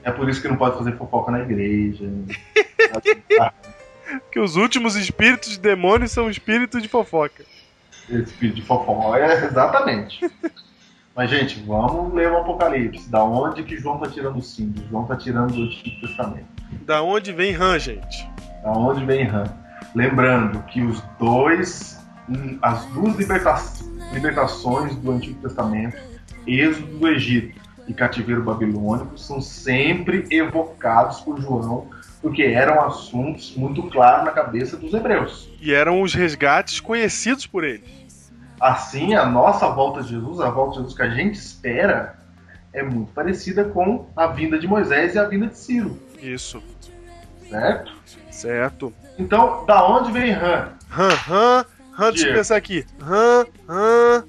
É 0.03 0.11
por 0.11 0.29
isso 0.29 0.41
que 0.41 0.47
não 0.47 0.55
pode 0.55 0.77
fazer 0.77 0.95
fofoca 0.97 1.31
na 1.31 1.41
igreja. 1.41 2.05
Que 4.31 4.39
os 4.39 4.55
últimos 4.55 4.95
espíritos 4.95 5.53
de 5.53 5.59
demônios 5.59 6.11
são 6.11 6.29
espíritos 6.29 6.83
de 6.83 6.87
fofoca. 6.87 7.43
Espírito 8.07 8.57
de 8.57 8.61
fofoca. 8.61 9.17
É, 9.17 9.45
exatamente. 9.45 10.29
Mas, 11.15 11.29
gente, 11.29 11.63
vamos 11.63 12.13
ler 12.13 12.29
o 12.31 12.37
Apocalipse. 12.37 13.09
Da 13.09 13.23
onde 13.23 13.63
que 13.63 13.77
João 13.77 13.97
tá 13.99 14.07
tirando 14.07 14.37
o 14.37 14.41
símbolo? 14.41 14.85
João 14.89 15.05
tá 15.05 15.15
tirando 15.15 15.53
do 15.53 15.63
Antigo 15.63 16.01
Testamento. 16.01 16.45
Da 16.85 17.01
onde 17.01 17.31
vem 17.31 17.53
rã, 17.53 17.79
gente? 17.79 18.27
Da 18.63 18.71
onde 18.71 19.05
vem 19.05 19.25
Ram? 19.25 19.45
Lembrando 19.95 20.61
que 20.63 20.81
os 20.81 21.01
dois, 21.19 21.99
as 22.61 22.85
duas 22.87 23.15
liberta 23.15 23.55
libertações 24.11 24.95
do 24.95 25.11
Antigo 25.11 25.39
Testamento, 25.41 25.97
êxodo 26.47 26.97
do 26.97 27.07
Egito 27.07 27.59
e 27.87 27.93
cativeiro 27.93 28.43
babilônico, 28.43 29.17
são 29.17 29.41
sempre 29.41 30.25
evocados 30.29 31.19
por 31.21 31.39
João, 31.41 31.87
porque 32.21 32.43
eram 32.43 32.81
assuntos 32.85 33.55
muito 33.55 33.83
claros 33.83 34.25
na 34.25 34.31
cabeça 34.31 34.77
dos 34.77 34.93
hebreus. 34.93 35.49
E 35.59 35.73
eram 35.73 36.01
os 36.01 36.13
resgates 36.13 36.79
conhecidos 36.79 37.45
por 37.45 37.63
eles. 37.63 38.31
Assim, 38.59 39.13
a 39.13 39.25
nossa 39.25 39.67
volta 39.69 40.01
de 40.01 40.09
Jesus, 40.09 40.39
a 40.39 40.49
volta 40.49 40.71
de 40.71 40.77
Jesus 40.77 40.95
que 40.95 41.01
a 41.01 41.09
gente 41.09 41.35
espera, 41.35 42.17
é 42.71 42.81
muito 42.81 43.11
parecida 43.11 43.65
com 43.65 44.07
a 44.15 44.27
vinda 44.27 44.57
de 44.57 44.67
Moisés 44.67 45.15
e 45.15 45.19
a 45.19 45.25
vinda 45.25 45.47
de 45.47 45.57
Ciro, 45.57 45.99
Isso. 46.21 46.63
certo? 47.49 47.91
Certo. 48.31 48.93
Então, 49.19 49.65
da 49.65 49.85
onde 49.85 50.11
vem 50.11 50.31
Ram? 50.31 50.69
Ram, 50.89 51.09
Ram, 51.09 51.65
Ram, 51.91 52.11
deixa 52.11 52.29
eu 52.29 52.33
pensar 52.33 52.55
aqui. 52.55 52.85
Ram, 52.99 53.45
Ram, 53.67 54.23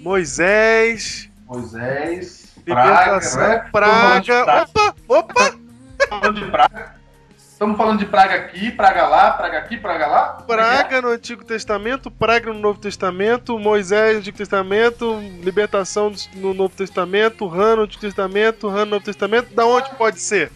Moisés, 0.00 1.28
Moisés, 1.46 2.54
praga, 2.64 3.20
né? 3.36 3.68
praga. 3.70 4.62
Opa, 4.62 4.94
opa, 5.08 5.54
Estamos 5.98 6.08
falando 6.08 6.40
de 6.40 6.50
praga. 6.50 6.94
Estamos 7.36 7.76
falando 7.76 7.98
de 7.98 8.06
praga 8.06 8.34
aqui, 8.34 8.70
praga 8.72 9.06
lá, 9.06 9.30
praga 9.32 9.58
aqui, 9.58 9.76
praga 9.76 10.06
lá. 10.06 10.24
praga 10.46 11.00
no 11.00 11.08
Antigo 11.08 11.44
Testamento, 11.44 12.10
praga 12.10 12.52
no 12.52 12.58
Novo 12.58 12.80
Testamento, 12.80 13.58
Moisés 13.58 14.14
no 14.14 14.18
Antigo 14.20 14.36
Testamento, 14.36 15.18
libertação 15.42 16.12
no 16.34 16.52
Novo 16.52 16.74
Testamento, 16.74 17.46
Ram 17.46 17.76
no 17.76 17.82
Antigo 17.82 18.00
Testamento, 18.00 18.68
Ram 18.68 18.84
no 18.86 18.90
Novo 18.92 19.04
Testamento. 19.04 19.54
Da 19.54 19.64
onde 19.64 19.88
pode 19.94 20.20
ser? 20.20 20.50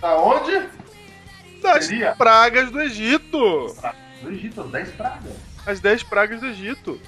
Da 0.00 0.16
onde? 0.16 0.68
Das 1.62 1.86
Seria? 1.86 2.14
pragas 2.16 2.70
do 2.70 2.80
Egito. 2.82 3.74
Do 4.20 4.30
Egito, 4.30 4.62
10 4.64 4.90
pragas. 4.90 5.32
As 5.64 5.80
10 5.80 6.02
pragas 6.02 6.40
do 6.40 6.46
Egito. 6.46 7.00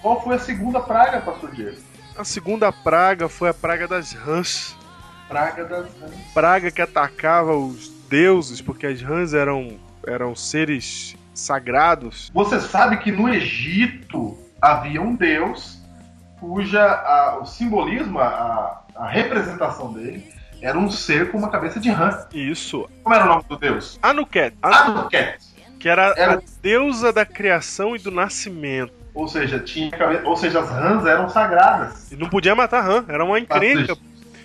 Qual 0.00 0.22
foi 0.22 0.36
a 0.36 0.38
segunda 0.38 0.80
praga, 0.80 1.20
pastor 1.20 1.50
Diego? 1.50 1.76
A 2.22 2.24
segunda 2.24 2.70
praga 2.70 3.28
foi 3.28 3.48
a 3.48 3.52
praga 3.54 3.88
das 3.88 4.12
rãs. 4.12 4.76
Praga 5.28 5.64
das 5.64 5.86
rãs. 5.98 6.12
Praga 6.32 6.70
que 6.70 6.80
atacava 6.80 7.52
os 7.56 7.88
deuses, 8.08 8.60
porque 8.60 8.86
as 8.86 9.02
rãs 9.02 9.34
eram, 9.34 9.76
eram 10.06 10.32
seres 10.36 11.16
sagrados. 11.34 12.30
Você 12.32 12.60
sabe 12.60 12.98
que 12.98 13.10
no 13.10 13.28
Egito 13.28 14.38
havia 14.60 15.02
um 15.02 15.16
deus 15.16 15.82
cuja 16.38 16.80
a- 16.80 17.40
o 17.42 17.44
simbolismo, 17.44 18.20
a, 18.20 18.84
a 18.94 19.08
representação 19.08 19.92
dele, 19.92 20.24
era 20.60 20.78
um 20.78 20.88
ser 20.92 21.32
com 21.32 21.38
uma 21.38 21.50
cabeça 21.50 21.80
de 21.80 21.90
rã. 21.90 22.24
Isso. 22.32 22.88
Como 23.02 23.12
era 23.16 23.24
o 23.24 23.28
nome 23.30 23.42
do 23.48 23.56
deus? 23.56 23.98
Anuket, 24.00 24.54
Anu- 24.62 24.74
Anuket. 25.00 25.40
que 25.80 25.88
era 25.88 26.14
Era- 26.16 26.34
a 26.34 26.40
deusa 26.62 27.12
da 27.12 27.26
criação 27.26 27.96
e 27.96 27.98
do 27.98 28.12
nascimento. 28.12 29.01
Ou 29.14 29.28
seja, 29.28 29.58
tinha 29.58 29.90
ou 30.24 30.36
seja, 30.36 30.60
as 30.60 30.70
rãs 30.70 31.04
eram 31.04 31.28
sagradas. 31.28 32.10
E 32.10 32.16
não 32.16 32.28
podia 32.28 32.54
matar 32.54 32.80
rã, 32.80 33.04
era 33.08 33.24
uma 33.24 33.38
encrenca. 33.38 33.96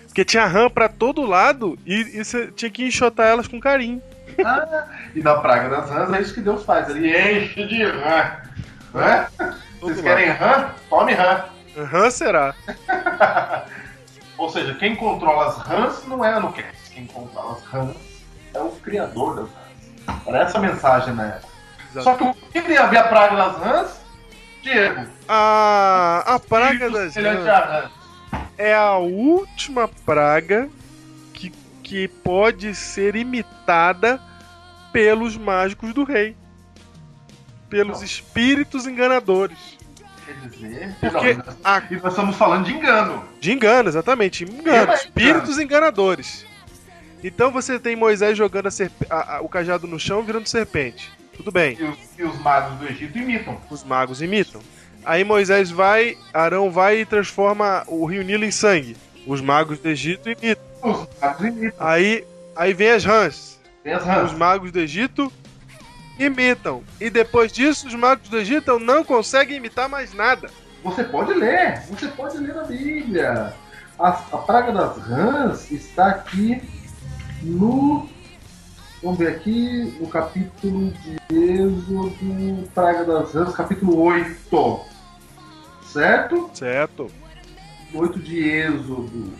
Porque 0.06 0.24
tinha 0.24 0.46
rã 0.46 0.68
pra 0.68 0.88
todo 0.88 1.24
lado 1.24 1.78
e, 1.86 2.18
e 2.18 2.24
você 2.24 2.48
tinha 2.48 2.70
que 2.70 2.84
enxotar 2.84 3.26
elas 3.26 3.46
com 3.46 3.60
carinho. 3.60 4.02
Ah, 4.44 4.86
e 5.14 5.22
na 5.22 5.36
praga 5.36 5.68
das 5.68 5.90
rãs 5.90 6.12
é 6.12 6.20
isso 6.20 6.34
que 6.34 6.40
Deus 6.40 6.64
faz. 6.64 6.88
Ele 6.88 7.08
enche 7.08 7.66
de 7.66 7.84
rã. 7.84 8.32
Né? 8.94 9.28
Todo 9.80 9.94
Vocês 9.94 10.00
querem 10.00 10.30
rã? 10.30 10.70
Tome 10.90 11.14
rã. 11.14 11.44
Rã 11.76 12.10
será? 12.10 12.54
Ou 14.36 14.48
seja, 14.48 14.74
quem 14.74 14.94
controla 14.96 15.48
as 15.48 15.58
rãs 15.58 16.06
não 16.06 16.24
é 16.24 16.32
Anuket. 16.32 16.66
Quem 16.92 17.06
controla 17.06 17.52
as 17.52 17.64
rãs 17.64 17.96
é 18.54 18.60
o 18.60 18.70
criador 18.70 19.36
das 19.36 19.48
rãs. 19.48 20.26
Era 20.26 20.38
essa 20.38 20.58
a 20.58 20.60
mensagem 20.60 21.14
na 21.14 21.26
época. 21.26 21.48
Só 22.00 22.14
que 22.14 22.24
o 22.24 22.34
que 22.34 22.62
tem 22.62 22.76
a 22.76 22.86
ver 22.86 22.98
a 22.98 23.04
praga 23.04 23.36
das 23.36 23.56
rãs? 23.58 23.97
Diego. 24.62 25.06
A, 25.28 26.24
a 26.26 26.38
praga 26.38 26.90
das 26.90 27.14
rãs 27.16 27.44
rã. 27.44 27.90
é 28.56 28.74
a 28.74 28.96
última 28.96 29.88
praga 29.88 30.68
que, 31.32 31.52
que 31.82 32.08
pode 32.08 32.74
ser 32.74 33.16
imitada 33.16 34.20
pelos 34.92 35.36
mágicos 35.36 35.92
do 35.94 36.04
rei. 36.04 36.36
Pelos 37.68 38.02
espíritos 38.02 38.86
enganadores. 38.86 39.78
Quer 40.24 40.48
dizer, 40.48 40.96
Porque 41.00 41.34
não, 41.34 41.44
a 41.64 41.80
nós 41.80 42.12
estamos 42.12 42.36
falando 42.36 42.66
de 42.66 42.72
engano. 42.72 43.24
De 43.40 43.52
engano, 43.52 43.88
exatamente. 43.88 44.44
Engano. 44.44 44.92
Espíritos 44.92 45.58
enganadores. 45.58 46.46
Então 47.22 47.50
você 47.50 47.78
tem 47.78 47.96
Moisés 47.96 48.36
jogando 48.36 48.66
a 48.66 48.70
serpe- 48.70 49.06
a- 49.10 49.36
a- 49.36 49.40
o 49.40 49.48
cajado 49.48 49.86
no 49.86 49.98
chão 49.98 50.22
virando 50.22 50.48
serpente. 50.48 51.10
Tudo 51.36 51.50
bem. 51.52 51.76
E 51.78 51.84
os, 51.84 51.98
e 52.18 52.22
os 52.24 52.38
magos 52.40 52.78
do 52.78 52.86
Egito 52.86 53.18
imitam. 53.18 53.60
Os 53.70 53.84
magos 53.84 54.20
imitam. 54.22 54.60
Aí 55.04 55.22
Moisés 55.24 55.70
vai, 55.70 56.16
Arão 56.34 56.70
vai 56.70 57.00
e 57.00 57.06
transforma 57.06 57.84
o 57.86 58.04
rio 58.04 58.22
Nilo 58.22 58.44
em 58.44 58.50
sangue. 58.50 58.96
Os 59.26 59.40
magos 59.40 59.78
do 59.78 59.88
Egito 59.88 60.28
imitam. 60.28 60.64
Os 60.82 61.08
magos 61.20 61.46
imitam. 61.46 61.86
Aí, 61.86 62.24
aí 62.56 62.72
vem 62.74 62.90
as 62.90 63.04
rãs. 63.04 63.58
Tem 63.84 63.92
as 63.92 64.02
Os 64.02 64.06
rãs. 64.08 64.32
magos 64.32 64.72
do 64.72 64.78
Egito 64.80 65.32
imitam. 66.18 66.82
E 67.00 67.08
depois 67.10 67.52
disso, 67.52 67.86
os 67.86 67.94
magos 67.94 68.28
do 68.28 68.38
Egito 68.38 68.78
não 68.78 69.04
conseguem 69.04 69.56
imitar 69.56 69.88
mais 69.88 70.12
nada. 70.12 70.50
Você 70.82 71.04
pode 71.04 71.32
ler. 71.34 71.80
Você 71.88 72.08
pode 72.08 72.38
ler 72.38 72.54
na 72.54 72.64
Bíblia. 72.64 73.54
A, 73.98 74.08
a 74.08 74.38
praga 74.38 74.72
das 74.72 74.96
rãs 74.98 75.70
está 75.70 76.08
aqui 76.08 76.60
no. 77.42 78.08
Vamos 79.02 79.18
ver 79.18 79.28
aqui 79.28 79.96
no 80.00 80.08
capítulo 80.08 80.90
de 80.90 81.16
Êxodo, 81.36 82.68
Praga 82.74 83.04
das 83.04 83.32
Rãs, 83.32 83.54
capítulo 83.54 83.96
8. 84.00 84.80
Certo? 85.86 86.50
Certo? 86.52 87.08
8 87.94 88.18
de 88.18 88.40
Êxodo. 88.40 89.32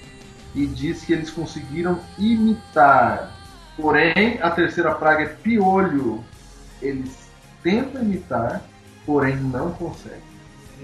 E 0.55 0.67
diz 0.67 1.05
que 1.05 1.13
eles 1.13 1.31
conseguiram 1.31 1.99
imitar. 2.19 3.35
Porém, 3.77 4.39
a 4.41 4.51
terceira 4.51 4.95
praga 4.95 5.25
é 5.25 5.27
piolho. 5.29 6.25
Eles 6.81 7.29
tentam 7.63 8.03
imitar, 8.03 8.63
porém 9.05 9.37
não 9.37 9.73
conseguem. 9.73 10.19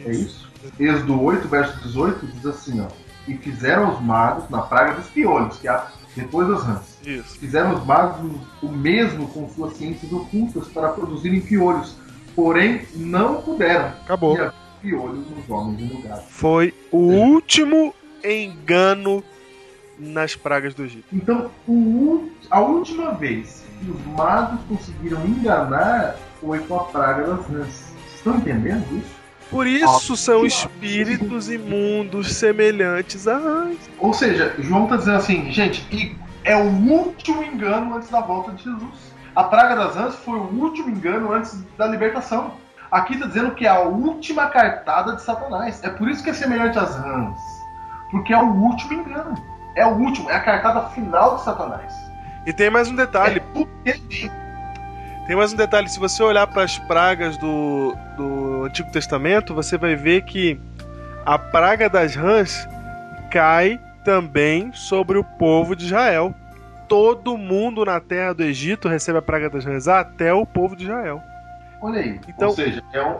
É 0.04 0.10
isso? 0.10 0.50
Êxodo 0.78 1.20
8, 1.22 1.46
verso 1.48 1.80
18, 1.80 2.26
diz 2.26 2.46
assim, 2.46 2.80
ó. 2.80 2.88
E 3.28 3.36
fizeram 3.36 3.94
os 3.94 4.00
magos 4.02 4.50
na 4.50 4.62
praga 4.62 4.94
dos 4.94 5.06
piolhos, 5.06 5.56
que 5.58 5.68
é 5.68 5.70
a- 5.70 5.88
depois 6.16 6.48
das 6.48 6.62
rãs. 6.62 6.98
Isso. 7.04 7.38
Fizeram 7.38 7.74
os 7.74 7.84
magos 7.84 8.30
o 8.62 8.68
mesmo 8.68 9.28
com 9.28 9.48
suas 9.48 9.76
ciências 9.76 10.12
ocultas 10.12 10.68
para 10.68 10.90
produzirem 10.90 11.40
piolhos. 11.40 11.96
Porém, 12.34 12.82
não 12.94 13.40
puderam. 13.42 13.88
Acabou. 13.88 14.36
E 14.36 14.50
piolhos 14.80 15.28
nos 15.30 15.48
homens 15.48 15.92
no 15.92 16.02
gado. 16.02 16.22
Foi 16.28 16.74
o 16.90 16.98
último 16.98 17.94
engano 18.24 19.22
nas 19.98 20.34
pragas 20.34 20.74
do 20.74 20.84
Egito. 20.84 21.06
Então, 21.12 21.50
o 21.68 22.28
a 22.50 22.60
última 22.60 23.12
vez 23.12 23.64
que 23.80 23.90
os 23.90 24.06
magos 24.16 24.60
conseguiram 24.68 25.24
enganar 25.26 26.16
foi 26.40 26.58
com 26.60 26.76
a 26.76 26.84
praga 26.84 27.26
das 27.26 27.46
rãs. 27.46 27.66
Vocês 27.66 28.14
estão 28.14 28.36
entendendo 28.36 28.84
isso? 28.96 29.23
Por 29.54 29.68
isso 29.68 30.16
são 30.16 30.44
espíritos 30.44 31.48
imundos 31.48 32.34
semelhantes 32.34 33.28
a 33.28 33.38
rãs. 33.38 33.76
Ou 34.00 34.12
seja, 34.12 34.52
João 34.58 34.82
está 34.82 34.96
dizendo 34.96 35.16
assim, 35.16 35.52
gente, 35.52 36.18
é 36.42 36.56
o 36.56 36.66
último 36.66 37.40
engano 37.40 37.94
antes 37.94 38.10
da 38.10 38.20
volta 38.20 38.50
de 38.50 38.64
Jesus. 38.64 39.14
A 39.36 39.44
praga 39.44 39.76
das 39.76 39.94
rãs 39.94 40.16
foi 40.16 40.36
o 40.36 40.60
último 40.60 40.90
engano 40.90 41.32
antes 41.32 41.62
da 41.78 41.86
libertação. 41.86 42.54
Aqui 42.90 43.14
está 43.14 43.26
dizendo 43.26 43.52
que 43.52 43.64
é 43.64 43.68
a 43.68 43.78
última 43.78 44.48
cartada 44.48 45.14
de 45.14 45.22
Satanás. 45.22 45.84
É 45.84 45.88
por 45.88 46.10
isso 46.10 46.24
que 46.24 46.30
é 46.30 46.34
semelhante 46.34 46.76
às 46.76 46.96
rãs. 46.96 47.38
Porque 48.10 48.32
é 48.32 48.36
o 48.36 48.50
último 48.50 48.92
engano. 48.92 49.34
É 49.76 49.86
o 49.86 49.90
último, 49.90 50.30
é 50.30 50.34
a 50.34 50.40
cartada 50.40 50.88
final 50.88 51.36
de 51.36 51.44
Satanás. 51.44 51.94
E 52.44 52.52
tem 52.52 52.70
mais 52.70 52.88
um 52.88 52.96
detalhe. 52.96 53.36
É 53.36 53.40
tudo 53.54 53.70
que 53.84 53.90
ele 53.90 54.02
diz. 54.08 54.32
Tem 55.28 55.36
mais 55.36 55.52
um 55.52 55.56
detalhe. 55.56 55.88
Se 55.88 56.00
você 56.00 56.22
olhar 56.24 56.46
para 56.48 56.64
as 56.64 56.76
pragas 56.76 57.36
do, 57.38 57.96
do 58.16 58.53
Antigo 58.66 58.90
Testamento, 58.90 59.54
você 59.54 59.76
vai 59.78 59.94
ver 59.96 60.22
que 60.22 60.58
a 61.24 61.38
praga 61.38 61.88
das 61.88 62.14
rãs 62.14 62.68
cai 63.30 63.80
também 64.04 64.72
sobre 64.72 65.18
o 65.18 65.24
povo 65.24 65.74
de 65.74 65.86
Israel. 65.86 66.34
Todo 66.88 67.36
mundo 67.38 67.84
na 67.84 67.98
terra 68.00 68.34
do 68.34 68.42
Egito 68.42 68.88
recebe 68.88 69.18
a 69.18 69.22
praga 69.22 69.48
das 69.48 69.64
rãs, 69.64 69.88
até 69.88 70.32
o 70.32 70.44
povo 70.44 70.76
de 70.76 70.84
Israel. 70.84 71.20
Olha 71.80 72.00
aí. 72.00 72.20
Então- 72.28 72.48
Ou 72.48 72.54
seja, 72.54 72.82
é 72.92 73.02
um, 73.02 73.16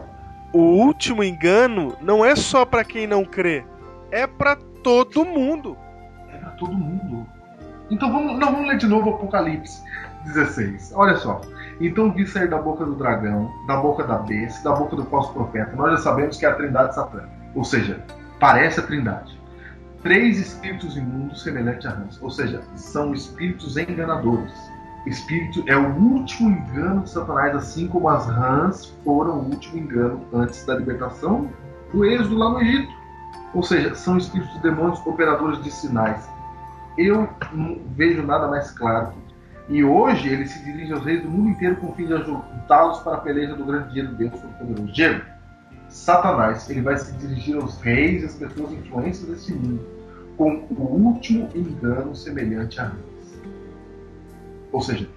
O 0.53 0.59
último 0.85 1.25
engano 1.25 1.97
não 2.01 2.25
é 2.25 2.37
só 2.37 2.65
para 2.65 2.85
quem 2.85 3.07
não 3.07 3.25
crê, 3.25 3.65
é 4.13 4.27
para 4.27 4.57
todo 4.85 5.25
mundo. 5.25 5.77
é 6.33 6.37
pra 6.37 6.51
todo 6.51 6.73
mundo. 6.73 7.27
Então 7.91 8.13
vamos, 8.13 8.39
não, 8.39 8.53
vamos 8.53 8.69
ler 8.69 8.77
de 8.79 8.87
novo 8.87 9.11
Apocalipse 9.11 9.83
16. 10.25 10.93
Olha 10.95 11.17
só. 11.17 11.41
Então 11.81 12.13
vi 12.13 12.27
sair 12.27 12.49
da 12.49 12.59
boca 12.59 12.85
do 12.85 12.95
dragão, 12.95 13.51
da 13.67 13.77
boca 13.77 14.05
da 14.05 14.19
besta, 14.19 14.69
da 14.69 14.77
boca 14.77 14.95
do 14.95 15.05
falso 15.07 15.33
profeta. 15.33 15.75
Nós 15.77 15.93
já 15.93 15.97
sabemos 15.99 16.37
que 16.37 16.47
é 16.47 16.49
a 16.49 16.55
trindade 16.55 16.95
satânica. 16.95 17.31
Ou 17.55 17.65
seja, 17.65 18.05
parece 18.39 18.81
a 18.81 18.83
trindade. 18.83 19.39
Três 20.03 20.39
espíritos 20.39 20.97
imundos 20.97 21.43
semelhantes 21.43 21.87
a 21.87 21.91
rãs. 21.91 22.21
Ou 22.23 22.31
seja, 22.31 22.63
são 22.77 23.13
espíritos 23.13 23.77
enganadores. 23.77 24.53
Espírito 25.07 25.63
é 25.67 25.77
o 25.77 25.95
último 25.97 26.51
engano 26.51 27.03
de 27.03 27.11
Satanás, 27.11 27.55
assim 27.55 27.89
como 27.89 28.09
as 28.09 28.27
rãs 28.27 28.95
foram 29.05 29.39
o 29.39 29.45
último 29.51 29.79
engano 29.79 30.25
antes 30.33 30.65
da 30.65 30.77
libertação 30.77 31.51
do 31.93 32.05
êxodo 32.05 32.37
lá 32.37 32.51
no 32.51 32.61
Egito. 32.61 32.93
Ou 33.53 33.63
seja, 33.63 33.95
são 33.95 34.17
espíritos 34.17 34.57
demônios 34.61 35.05
operadores 35.07 35.63
de 35.63 35.71
sinais. 35.71 36.29
Eu 36.97 37.29
não 37.53 37.81
vejo 37.95 38.23
nada 38.23 38.49
mais 38.49 38.71
claro. 38.71 39.13
E 39.69 39.83
hoje 39.83 40.29
ele 40.29 40.47
se 40.47 40.63
dirige 40.63 40.93
aos 40.93 41.05
reis 41.05 41.23
do 41.23 41.31
mundo 41.31 41.51
inteiro 41.51 41.77
com 41.77 41.89
o 41.89 41.95
fim 41.95 42.07
de 42.07 42.15
ajuntá-los 42.15 42.99
para 43.01 43.15
a 43.15 43.21
peleja 43.21 43.55
do 43.55 43.65
grande 43.65 43.93
dia 43.95 44.07
de 44.07 44.15
Deus 44.15 44.33
Todo-Poderoso. 44.33 44.93
Diego, 44.93 45.23
Satanás 45.89 46.69
ele 46.69 46.83
vai 46.83 46.97
se 46.99 47.13
dirigir 47.15 47.57
aos 47.57 47.81
reis 47.81 48.23
e 48.23 48.27
às 48.27 48.35
pessoas 48.35 48.73
influentes 48.73 49.23
desse 49.25 49.55
mundo 49.55 49.81
com 50.37 50.67
o 50.71 51.07
último 51.07 51.49
engano 51.55 52.15
semelhante 52.15 52.81
a 52.81 52.87
antes. 52.87 53.41
Ou 54.73 54.83
seja, 54.83 55.09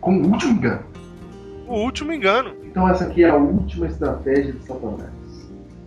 com 0.00 0.16
o 0.16 0.30
último 0.30 0.52
engano. 0.52 0.84
O 1.66 1.74
último 1.74 2.12
engano. 2.12 2.54
Então 2.62 2.88
essa 2.88 3.04
aqui 3.04 3.24
é 3.24 3.28
a 3.28 3.34
última 3.34 3.86
estratégia 3.86 4.52
de 4.52 4.64
Satanás. 4.64 5.10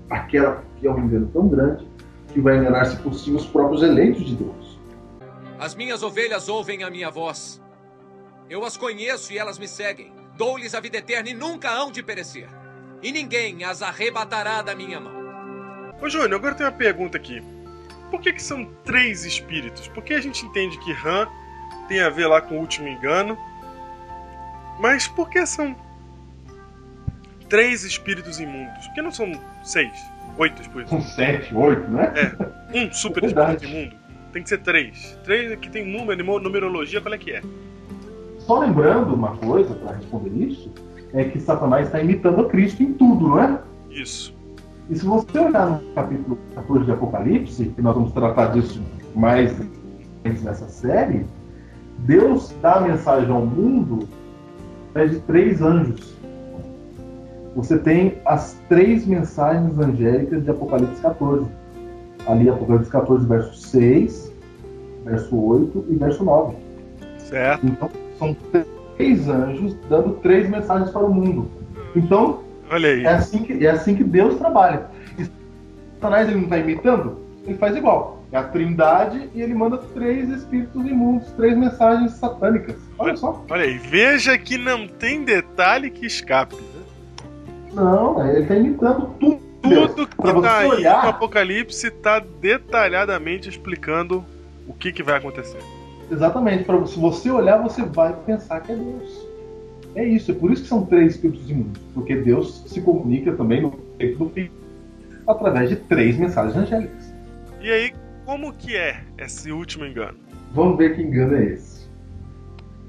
Aquela 0.10 0.64
que 0.80 0.88
é 0.88 0.92
um 0.92 1.00
engano 1.00 1.28
tão 1.34 1.48
grande 1.48 1.88
que 2.34 2.42
vai 2.42 2.58
enganar, 2.58 2.86
se 2.86 2.98
possível, 2.98 3.40
os 3.40 3.46
próprios 3.46 3.82
eleitos 3.82 4.26
de 4.26 4.36
Deus. 4.36 4.80
As 5.58 5.76
minhas 5.76 6.04
ovelhas 6.04 6.50
ouvem 6.50 6.84
a 6.84 6.90
minha 6.90 7.10
voz. 7.10 7.61
Eu 8.52 8.66
as 8.66 8.76
conheço 8.76 9.32
e 9.32 9.38
elas 9.38 9.58
me 9.58 9.66
seguem. 9.66 10.12
Dou-lhes 10.36 10.76
a 10.76 10.82
vida 10.82 10.97
eterna 10.97 11.30
e 11.30 11.34
nunca 11.34 11.72
hão 11.72 11.89
de 11.89 12.04
perecer. 12.04 12.49
E 13.02 13.10
ninguém 13.10 13.64
as 13.64 13.82
arrebatará 13.82 14.62
da 14.62 14.76
minha 14.76 14.99
mão. 14.99 15.93
Ô 16.02 16.10
Júnior, 16.10 16.34
agora 16.34 16.54
tem 16.54 16.66
uma 16.66 16.72
pergunta 16.74 17.16
aqui. 17.16 17.41
Por 18.10 18.20
que, 18.20 18.34
que 18.34 18.43
são 18.43 18.66
três 18.84 19.24
espíritos? 19.24 19.88
Porque 19.88 20.14
a 20.14 20.20
gente 20.20 20.45
entende 20.45 20.78
que 20.80 20.91
Han 20.91 21.30
tem 21.88 22.02
a 22.02 22.10
ver 22.10 22.28
lá 22.28 22.41
com 22.41 22.58
o 22.58 22.60
último 22.60 22.89
engano. 22.89 23.38
Mas 24.82 25.08
por 25.08 25.30
que 25.30 25.45
são 25.45 25.74
três 27.47 27.86
espíritos 27.86 28.41
imundos? 28.41 28.86
Por 28.88 28.95
que 28.95 29.02
não 29.02 29.14
são 29.14 29.32
seis? 29.64 29.97
Oito 30.38 30.62
espíritos? 30.62 30.89
São 30.89 31.02
sete, 31.02 31.56
oito, 31.56 31.89
né? 31.89 32.12
É, 32.18 32.78
um 32.78 32.91
super 32.91 33.24
É 33.24 33.28
espírito 33.28 33.64
imundo. 33.64 33.95
Tem 34.34 34.43
que 34.43 34.49
ser 34.49 34.58
três. 34.58 35.18
Três 35.24 35.58
que 35.58 35.70
tem 35.70 35.86
número, 35.86 36.22
numerologia, 36.41 36.99
qual 36.99 37.14
é 37.14 37.18
que 37.18 37.32
é? 37.32 37.41
Só 38.46 38.60
lembrando 38.60 39.14
uma 39.14 39.36
coisa 39.38 39.74
para 39.76 39.96
responder 39.96 40.30
isso, 40.30 40.72
é 41.14 41.24
que 41.24 41.39
Satanás 41.39 41.88
está 41.88 42.02
imitando 42.02 42.42
a 42.42 42.50
Cristo 42.50 42.82
em 42.84 42.94
tudo, 42.94 43.30
não 43.30 43.39
é? 43.39 43.60
Isso. 43.89 44.34
E 44.89 44.96
se 44.96 45.06
você 45.06 45.39
olhar 45.39 45.70
no 45.70 45.94
capítulo 45.94 46.38
14 46.56 46.86
de 46.86 46.92
Apocalipse, 46.92 47.66
que 47.66 47.82
nós 47.82 47.96
vamos 47.96 48.12
tratar 48.12 48.48
disso 48.48 48.82
mais 49.16 49.56
nessa 50.24 50.68
série, 50.68 51.26
Deus 52.00 52.54
dá 52.62 52.76
a 52.76 52.82
mensagem 52.82 53.32
ao 53.32 53.46
mundo 53.46 54.08
através 54.89 55.12
de 55.12 55.20
três 55.22 55.62
anjos. 55.62 56.16
Você 57.56 57.78
tem 57.78 58.18
as 58.26 58.58
três 58.70 59.06
mensagens 59.06 59.78
angélicas 59.78 60.44
de 60.44 60.50
Apocalipse 60.50 61.02
14. 61.02 61.46
Ali, 62.28 62.50
Apocalipse 62.50 62.89
14, 62.89 63.26
verso 63.26 63.56
6, 63.56 64.34
verso 65.06 65.36
8 65.36 65.86
e 65.89 65.96
verso 65.96 66.24
9. 66.24 66.56
Certo. 67.18 67.66
Então, 67.66 67.89
são 68.22 68.36
três 68.96 69.28
anjos 69.28 69.76
dando 69.90 70.14
três 70.22 70.48
mensagens 70.48 70.92
para 70.92 71.04
o 71.04 71.12
mundo. 71.14 71.50
Então, 71.96 72.42
Olha 72.70 72.90
aí. 72.90 73.04
é 73.04 73.08
assim 73.10 73.44
que, 73.44 73.66
é 73.66 73.70
assim 73.72 73.96
que 73.96 74.04
Deus 74.04 74.36
trabalha. 74.38 74.86
E 75.18 75.26
Satanás 75.96 76.28
ele 76.28 76.38
não 76.38 76.44
está 76.44 76.58
imitando? 76.60 77.18
Ele 77.46 77.58
faz 77.58 77.76
igual. 77.76 78.22
É 78.32 78.38
a 78.38 78.44
trindade 78.44 79.28
e 79.36 79.42
ele 79.42 79.54
manda 79.54 79.78
três 79.78 80.30
espíritos 80.30 80.86
imundos, 80.86 81.32
três 81.32 81.58
mensagens 81.58 82.12
satânicas. 82.14 82.76
Olha 82.98 83.18
só. 83.18 83.44
Olha 83.50 83.64
aí. 83.64 83.78
Veja 83.78 84.38
que 84.38 84.58
não 84.58 84.88
tem 84.88 85.24
detalhe 85.26 85.90
que 85.90 86.06
escape. 86.06 86.56
né? 86.56 87.26
Não, 87.74 88.26
ele 88.30 88.42
está 88.44 88.56
imitando 88.56 89.10
tudo. 89.20 89.42
Tudo 89.62 90.08
que 90.08 90.16
Pra 90.16 90.34
você 90.34 90.48
tá 90.48 90.58
aí 90.60 90.68
olhar- 90.68 91.04
no 91.04 91.10
Apocalipse 91.10 91.88
está 91.88 92.20
detalhadamente 92.20 93.48
explicando 93.50 94.24
o 94.68 94.74
que, 94.74 94.92
que 94.92 95.04
vai 95.04 95.18
acontecer. 95.18 95.60
Exatamente. 96.12 96.66
Pra, 96.66 96.86
se 96.86 96.99
você 96.99 97.32
olhar, 97.32 97.57
você 97.57 97.82
vai 97.84 98.14
pensar 98.26 98.59
que 98.62 98.72
é 98.72 98.76
Deus. 98.76 99.28
É 99.95 100.05
isso. 100.05 100.32
É 100.32 100.34
por 100.34 100.51
isso 100.51 100.64
que 100.64 100.68
são 100.68 100.86
três 100.86 101.16
espíritos 101.16 101.49
imundos. 101.49 101.82
Porque 101.93 102.16
Deus 102.16 102.64
se 102.68 102.82
comunica 102.82 103.32
também 103.34 103.62
no 103.62 103.72
tempo 103.97 104.26
do 104.26 104.30
Filho 104.30 104.51
através 105.28 105.70
de 105.70 105.76
três 105.76 106.18
mensagens 106.18 106.55
angélicas. 106.55 107.14
E 107.62 107.72
aí, 107.72 107.93
como 108.26 108.53
que 108.53 108.76
é 108.76 109.01
esse 109.18 109.51
último 109.51 109.86
engano? 109.86 110.18
Vamos 110.53 110.78
ver 110.78 110.95
que 110.95 111.01
engano 111.01 111.36
é 111.36 111.43
esse. 111.45 111.89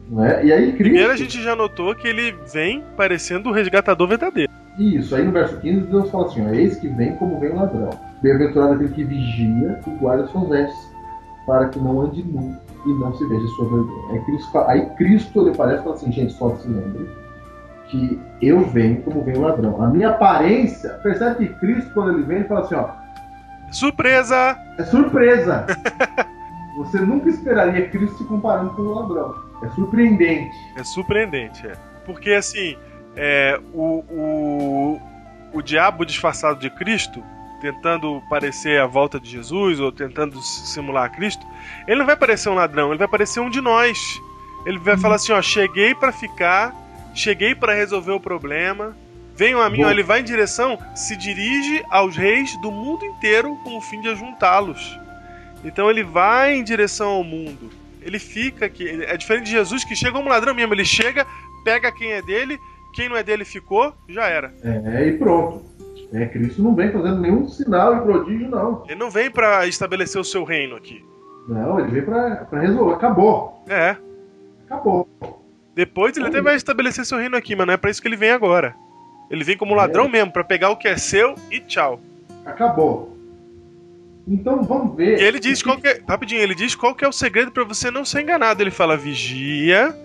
Não 0.09 0.25
é? 0.25 0.45
E 0.45 0.53
aí, 0.53 0.73
Cristo. 0.73 0.83
Primeiro 0.83 1.13
a 1.13 1.17
gente 1.17 1.43
já 1.43 1.55
notou 1.55 1.95
que 1.95 2.09
ele 2.09 2.35
vem 2.53 2.83
parecendo 2.97 3.51
o 3.51 3.53
resgatador 3.53 4.09
verdadeiro. 4.09 4.51
Isso, 4.79 5.15
aí 5.15 5.23
no 5.23 5.33
verso 5.33 5.61
15 5.61 5.87
Deus 5.87 6.11
fala 6.11 6.27
assim: 6.27 6.49
Eis 6.49 6.77
que 6.77 6.89
vem 6.89 7.15
como 7.17 7.39
vem 7.39 7.51
o 7.51 7.57
ladrão. 7.57 7.91
Bem-aventurado 8.23 8.75
aquele 8.75 8.89
que 8.89 9.05
vigia 9.05 9.81
e 9.87 9.91
guarda 9.99 10.27
suas 10.29 10.49
vestes, 10.49 10.91
para 11.47 11.69
que 11.69 11.79
não 11.79 12.01
ande 12.01 12.23
nu 12.23 12.57
e 12.87 12.93
não 12.93 13.15
se 13.15 13.27
veja 13.27 13.47
sua 13.49 13.69
vergonha. 13.69 14.13
Aí 14.13 14.21
Cristo, 14.25 14.59
aí 14.59 14.91
Cristo 14.97 15.47
ele 15.47 15.57
parece 15.57 15.81
e 15.81 15.85
fala 15.85 15.95
assim: 15.97 16.13
gente, 16.13 16.33
só 16.33 16.55
se 16.57 16.69
lembre 16.69 17.09
que 17.89 18.21
eu 18.41 18.61
venho 18.61 19.03
como 19.03 19.23
vem 19.23 19.37
o 19.37 19.43
ladrão. 19.43 19.83
A 19.83 19.89
minha 19.89 20.11
aparência, 20.11 20.91
percebe 21.03 21.47
que 21.47 21.55
Cristo, 21.55 21.93
quando 21.93 22.13
ele 22.13 22.23
vem, 22.23 22.39
ele 22.39 22.49
fala 22.49 22.61
assim: 22.61 22.75
ó, 22.75 22.89
Surpresa! 23.71 24.59
é 24.79 24.85
surpresa. 24.85 25.67
Você 26.77 26.99
nunca 27.01 27.29
esperaria 27.29 27.89
Cristo 27.89 28.19
se 28.19 28.25
comparando 28.25 28.71
com 28.71 28.83
o 28.83 28.95
ladrão. 28.95 29.35
É 29.63 29.69
surpreendente. 29.71 30.57
É 30.77 30.83
surpreendente, 30.83 31.67
é. 31.67 31.73
Porque 32.05 32.33
assim, 32.33 32.77
é, 33.15 33.61
o, 33.73 34.05
o, 34.11 35.01
o 35.53 35.63
diabo 35.63 36.05
disfarçado 36.05 36.59
de 36.59 36.71
Cristo, 36.71 37.23
tentando 37.63 38.21
parecer 38.29 38.81
a 38.81 38.87
volta 38.87 39.21
de 39.21 39.31
Jesus 39.31 39.79
ou 39.79 39.93
tentando 39.93 40.43
simular 40.43 41.13
Cristo, 41.13 41.47
ele 41.87 42.01
não 42.01 42.07
vai 42.07 42.17
parecer 42.17 42.49
um 42.49 42.55
ladrão, 42.55 42.91
ele 42.91 42.99
vai 42.99 43.07
parecer 43.07 43.39
um 43.39 43.49
de 43.49 43.61
nós. 43.61 44.21
Ele 44.67 44.79
vai 44.79 44.99
falar 44.99 45.15
assim, 45.15 45.33
ó, 45.33 45.41
cheguei 45.41 45.95
pra 45.95 46.11
ficar, 46.11 46.75
cheguei 47.15 47.55
pra 47.55 47.73
resolver 47.73 48.11
o 48.11 48.21
problema. 48.21 48.97
Venham 49.37 49.63
a 49.63 49.71
mim, 49.71 49.85
ó, 49.85 49.91
ele 49.91 50.03
vai 50.03 50.21
em 50.21 50.25
direção, 50.25 50.77
se 50.95 51.17
dirige 51.17 51.85
aos 51.89 52.17
reis 52.17 52.61
do 52.61 52.71
mundo 52.71 53.05
inteiro 53.05 53.57
com 53.63 53.77
o 53.77 53.81
fim 53.81 54.01
de 54.01 54.09
ajuntá-los. 54.09 54.99
Então 55.65 55.89
ele 55.89 56.03
vai 56.03 56.55
em 56.55 56.65
direção 56.65 57.11
ao 57.11 57.25
mundo. 57.25 57.71
Ele 58.03 58.19
fica 58.19 58.67
aqui. 58.67 58.89
É 59.05 59.17
diferente 59.17 59.45
de 59.45 59.53
Jesus 59.53 59.85
que 59.85 59.95
chega 59.95 60.13
como 60.13 60.29
ladrão 60.29 60.53
mesmo. 60.53 60.75
Ele 60.75 60.85
chega, 60.85 61.25
pega 61.65 61.93
quem 61.93 62.13
é 62.13 62.21
dele, 62.21 62.59
quem 62.93 63.09
não 63.09 63.17
é 63.17 63.23
dele 63.23 63.45
ficou, 63.45 63.95
já 64.09 64.27
era. 64.27 64.53
É, 64.65 65.07
e 65.07 65.13
pronto. 65.13 65.65
É, 66.13 66.27
Cristo 66.27 66.63
não 66.63 66.75
vem 66.75 66.93
fazendo 66.93 67.21
nenhum 67.21 67.49
sinal 67.49 67.97
e 67.97 68.01
prodígio, 68.03 68.49
não. 68.51 68.85
Ele 68.87 68.99
não 68.99 69.11
vem 69.11 69.31
pra 69.31 69.67
estabelecer 69.67 70.21
o 70.21 70.25
seu 70.25 70.45
reino 70.45 70.77
aqui. 70.77 71.03
Não, 71.49 71.81
ele 71.81 71.91
veio 71.91 72.05
pra, 72.05 72.37
pra 72.45 72.61
resolver. 72.61 72.95
Acabou. 72.95 73.65
É. 73.67 73.97
Acabou. 74.67 75.09
Depois 75.75 76.17
ele 76.17 76.27
até 76.29 76.43
vai 76.43 76.55
estabelecer 76.55 77.05
seu 77.07 77.19
reino 77.19 77.37
aqui, 77.37 77.57
mas 77.57 77.67
não 77.67 77.75
é 77.75 77.77
pra 77.77 77.91
isso 77.91 78.01
que 78.03 78.09
ele 78.09 78.17
vem 78.17 78.31
agora. 78.31 78.75
Ele 79.31 79.43
vem 79.43 79.57
como 79.57 79.75
ladrão 79.75 80.09
mesmo, 80.09 80.31
pra 80.31 80.45
pegar 80.45 80.69
o 80.69 80.77
que 80.77 80.87
é 80.87 80.97
seu 80.97 81.35
e 81.51 81.59
tchau. 81.61 81.99
Acabou. 82.45 83.17
Então 84.29 84.63
vamos 84.63 84.95
ver. 84.95 85.19
E 85.19 85.25
ele 85.25 85.41
diz 85.41 85.63
qual 85.63 85.79
que 85.79 85.89
é, 85.89 86.03
rapidinho, 86.07 86.43
ele 86.43 86.55
diz 86.55 86.75
qual 86.75 86.95
que 86.95 87.05
é 87.05 87.09
o 87.09 87.13
segredo 87.13 87.51
pra 87.51 87.65
você 87.65 87.91
não 87.91 88.05
ser 88.05 88.21
enganado. 88.21 88.63
Ele 88.63 88.71
fala: 88.71 88.97
"Vigia 88.97 89.97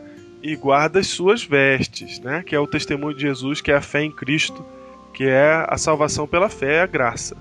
e 0.41 0.55
guarda 0.55 0.99
as 0.99 1.07
suas 1.07 1.43
vestes", 1.43 2.19
né? 2.19 2.41
Que 2.43 2.55
é 2.55 2.59
o 2.59 2.65
testemunho 2.65 3.13
de 3.13 3.21
Jesus, 3.23 3.59
que 3.59 3.71
é 3.71 3.75
a 3.75 3.81
fé 3.81 4.01
em 4.01 4.11
Cristo, 4.11 4.65
que 5.17 5.27
é 5.27 5.65
a 5.67 5.77
salvação 5.79 6.27
pela 6.27 6.47
fé, 6.47 6.81
a 6.81 6.85
graça. 6.85 7.35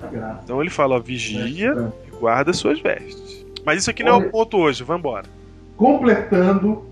A 0.00 0.06
graça. 0.06 0.40
Então 0.44 0.60
ele 0.60 0.70
fala: 0.70 0.94
ó, 0.94 1.00
"Vigia 1.00 1.92
e 2.06 2.16
guarda 2.20 2.52
as 2.52 2.56
suas 2.56 2.78
vestes". 2.80 3.44
Mas 3.64 3.80
isso 3.80 3.90
aqui 3.90 4.04
não 4.04 4.12
é 4.12 4.14
Olha- 4.14 4.28
o 4.28 4.30
ponto 4.30 4.56
hoje, 4.58 4.84
vambora. 4.84 5.24
Completando 5.76 6.84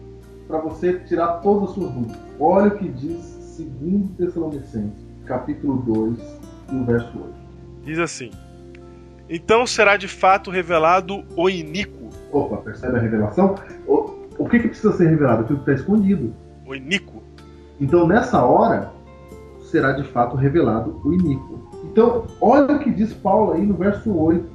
para 0.49 0.59
você 0.59 0.95
tirar 1.01 1.35
todas 1.41 1.69
as 1.69 1.75
suas 1.77 1.93
dúvidas. 1.93 2.17
Olha 2.41 2.67
o 2.67 2.77
que 2.79 2.89
diz 2.89 3.57
2 3.59 4.11
Tessalonicenses, 4.19 5.07
capítulo 5.25 5.77
2, 5.83 6.19
e 6.73 6.75
o 6.75 6.85
verso 6.85 7.17
8. 7.17 7.35
Diz 7.85 7.99
assim: 8.01 8.31
Então 9.31 9.65
será 9.69 9.97
de 9.97 10.09
fato 10.09 10.51
revelado 10.51 11.23
o 11.37 11.49
iníquo. 11.49 12.11
Opa, 12.33 12.57
percebe 12.57 12.99
a 12.99 13.01
revelação? 13.01 13.55
O, 13.87 14.11
o 14.37 14.49
que, 14.49 14.59
que 14.59 14.69
precisa 14.69 14.93
ser 14.97 15.09
revelado? 15.09 15.43
Aquilo 15.45 15.61
que 15.61 15.71
está 15.71 15.81
escondido. 15.81 16.35
O 16.67 16.75
iníquo. 16.75 17.23
Então, 17.81 18.07
nessa 18.07 18.43
hora, 18.45 18.91
será 19.75 19.91
de 19.91 20.05
fato 20.05 20.37
revelado 20.37 21.01
o 21.03 21.13
iníquo. 21.13 21.69
Então, 21.83 22.29
olha 22.41 22.77
o 22.77 22.79
que 22.79 22.93
diz 22.93 23.13
Paulo 23.13 23.55
aí 23.55 23.67
no 23.67 23.75
verso 23.75 24.17
8 24.17 24.49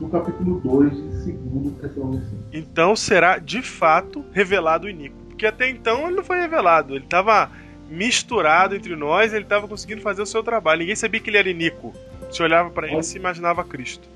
do 0.00 0.08
capítulo 0.08 0.58
2 0.60 0.90
de 1.24 1.32
2 1.32 1.74
Tessalonicenses. 1.74 2.38
Então 2.50 2.96
será 2.96 3.36
de 3.36 3.60
fato 3.60 4.24
revelado 4.32 4.86
o 4.86 4.90
iníquo. 4.90 5.16
Porque 5.28 5.44
até 5.44 5.68
então 5.68 6.06
ele 6.06 6.16
não 6.16 6.24
foi 6.24 6.40
revelado. 6.40 6.94
Ele 6.94 7.04
estava 7.04 7.50
misturado 7.90 8.74
entre 8.74 8.96
nós, 8.96 9.34
ele 9.34 9.42
estava 9.42 9.68
conseguindo 9.68 10.00
fazer 10.00 10.22
o 10.22 10.26
seu 10.26 10.42
trabalho. 10.42 10.80
Ninguém 10.80 10.96
sabia 10.96 11.20
que 11.20 11.28
ele 11.28 11.36
era 11.36 11.50
iníquo. 11.50 11.92
Se 12.30 12.42
olhava 12.42 12.70
para 12.70 12.90
ele 12.90 13.02
se 13.02 13.18
imaginava 13.18 13.62
Cristo. 13.62 14.08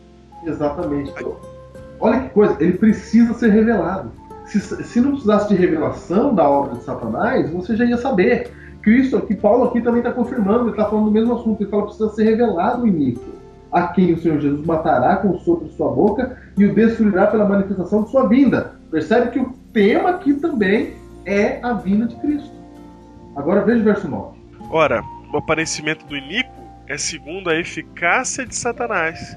Exatamente. 0.47 1.13
Olha 2.01 2.21
que 2.21 2.31
coisa, 2.31 2.57
ele 2.59 2.73
precisa 2.73 3.35
ser 3.35 3.51
revelado. 3.51 4.11
Se, 4.47 4.61
se 4.61 4.99
não 4.99 5.11
precisasse 5.11 5.51
de 5.51 5.57
revelação 5.57 6.35
da 6.35 6.49
obra 6.49 6.77
de 6.77 6.85
Satanás, 6.85 7.51
você 7.51 7.77
já 7.77 7.85
ia 7.85 7.99
saber. 7.99 8.62
Cristo 8.83 9.17
aqui, 9.17 9.35
Paulo 9.35 9.65
aqui 9.65 9.81
também 9.81 10.01
está 10.01 10.13
confirmando, 10.13 10.65
ele 10.65 10.71
está 10.71 10.87
falando 10.87 11.07
do 11.07 11.11
mesmo 11.11 11.35
assunto. 11.35 11.63
Ele 11.63 11.71
fala 11.71 11.83
que 11.83 11.89
precisa 11.89 12.11
ser 12.15 12.25
revelado 12.25 12.83
o 12.83 12.87
iníquo. 12.89 13.25
A 13.71 13.87
quem 13.89 14.13
o 14.13 14.19
Senhor 14.21 14.39
Jesus 14.41 14.67
matará 14.67 15.17
com 15.17 15.31
o 15.31 15.39
sopro 15.41 15.67
de 15.67 15.75
sua 15.75 15.91
boca 15.91 16.37
e 16.59 16.65
o 16.67 16.75
destruirá 16.75 17.27
pela 17.29 17.49
manifestação 17.49 18.03
de 18.03 18.11
sua 18.11 18.29
vinda. 18.29 18.75
Percebe 18.91 19.31
que 19.31 19.39
o 19.39 19.53
tema 19.73 20.11
aqui 20.11 20.35
também 20.35 20.95
é 21.25 21.59
a 21.63 21.73
vinda 21.73 22.07
de 22.07 22.17
Cristo. 22.17 22.51
Agora 23.35 23.63
veja 23.65 23.81
o 23.81 23.85
verso 23.85 24.09
9. 24.09 24.37
Ora, 24.71 25.03
o 25.33 25.39
aparecimento 25.39 26.05
do 26.07 26.15
iníquo 26.17 26.51
é 26.87 26.99
segundo 26.99 27.49
a 27.49 27.57
eficácia 27.57 28.45
de 28.45 28.55
Satanás, 28.55 29.35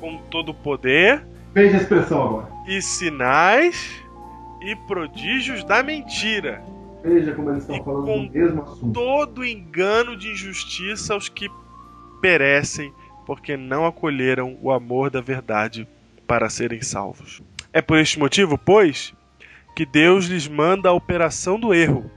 com 0.00 0.16
todo 0.30 0.50
o 0.50 0.54
poder 0.54 1.26
Veja 1.52 1.76
a 1.76 1.80
expressão 1.80 2.22
agora. 2.22 2.46
e 2.66 2.80
sinais 2.80 4.02
e 4.62 4.74
prodígios 4.86 5.62
da 5.64 5.82
mentira. 5.82 6.62
Veja 7.02 7.34
como 7.34 7.50
eles 7.50 7.62
estão 7.62 7.82
falando 7.84 8.06
com 8.06 8.26
do 8.26 8.32
mesmo 8.32 8.62
assunto. 8.62 8.92
Todo 8.92 9.44
engano 9.44 10.16
de 10.16 10.30
injustiça 10.30 11.14
aos 11.14 11.28
que 11.28 11.48
perecem, 12.20 12.92
porque 13.26 13.56
não 13.56 13.86
acolheram 13.86 14.58
o 14.60 14.72
amor 14.72 15.10
da 15.10 15.20
verdade 15.20 15.88
para 16.26 16.48
serem 16.48 16.82
salvos. 16.82 17.42
É 17.72 17.80
por 17.80 17.98
este 17.98 18.18
motivo, 18.18 18.58
pois, 18.58 19.14
que 19.74 19.84
Deus 19.84 20.26
lhes 20.26 20.48
manda 20.48 20.88
a 20.88 20.92
operação 20.92 21.60
do 21.60 21.74
erro, 21.74 22.10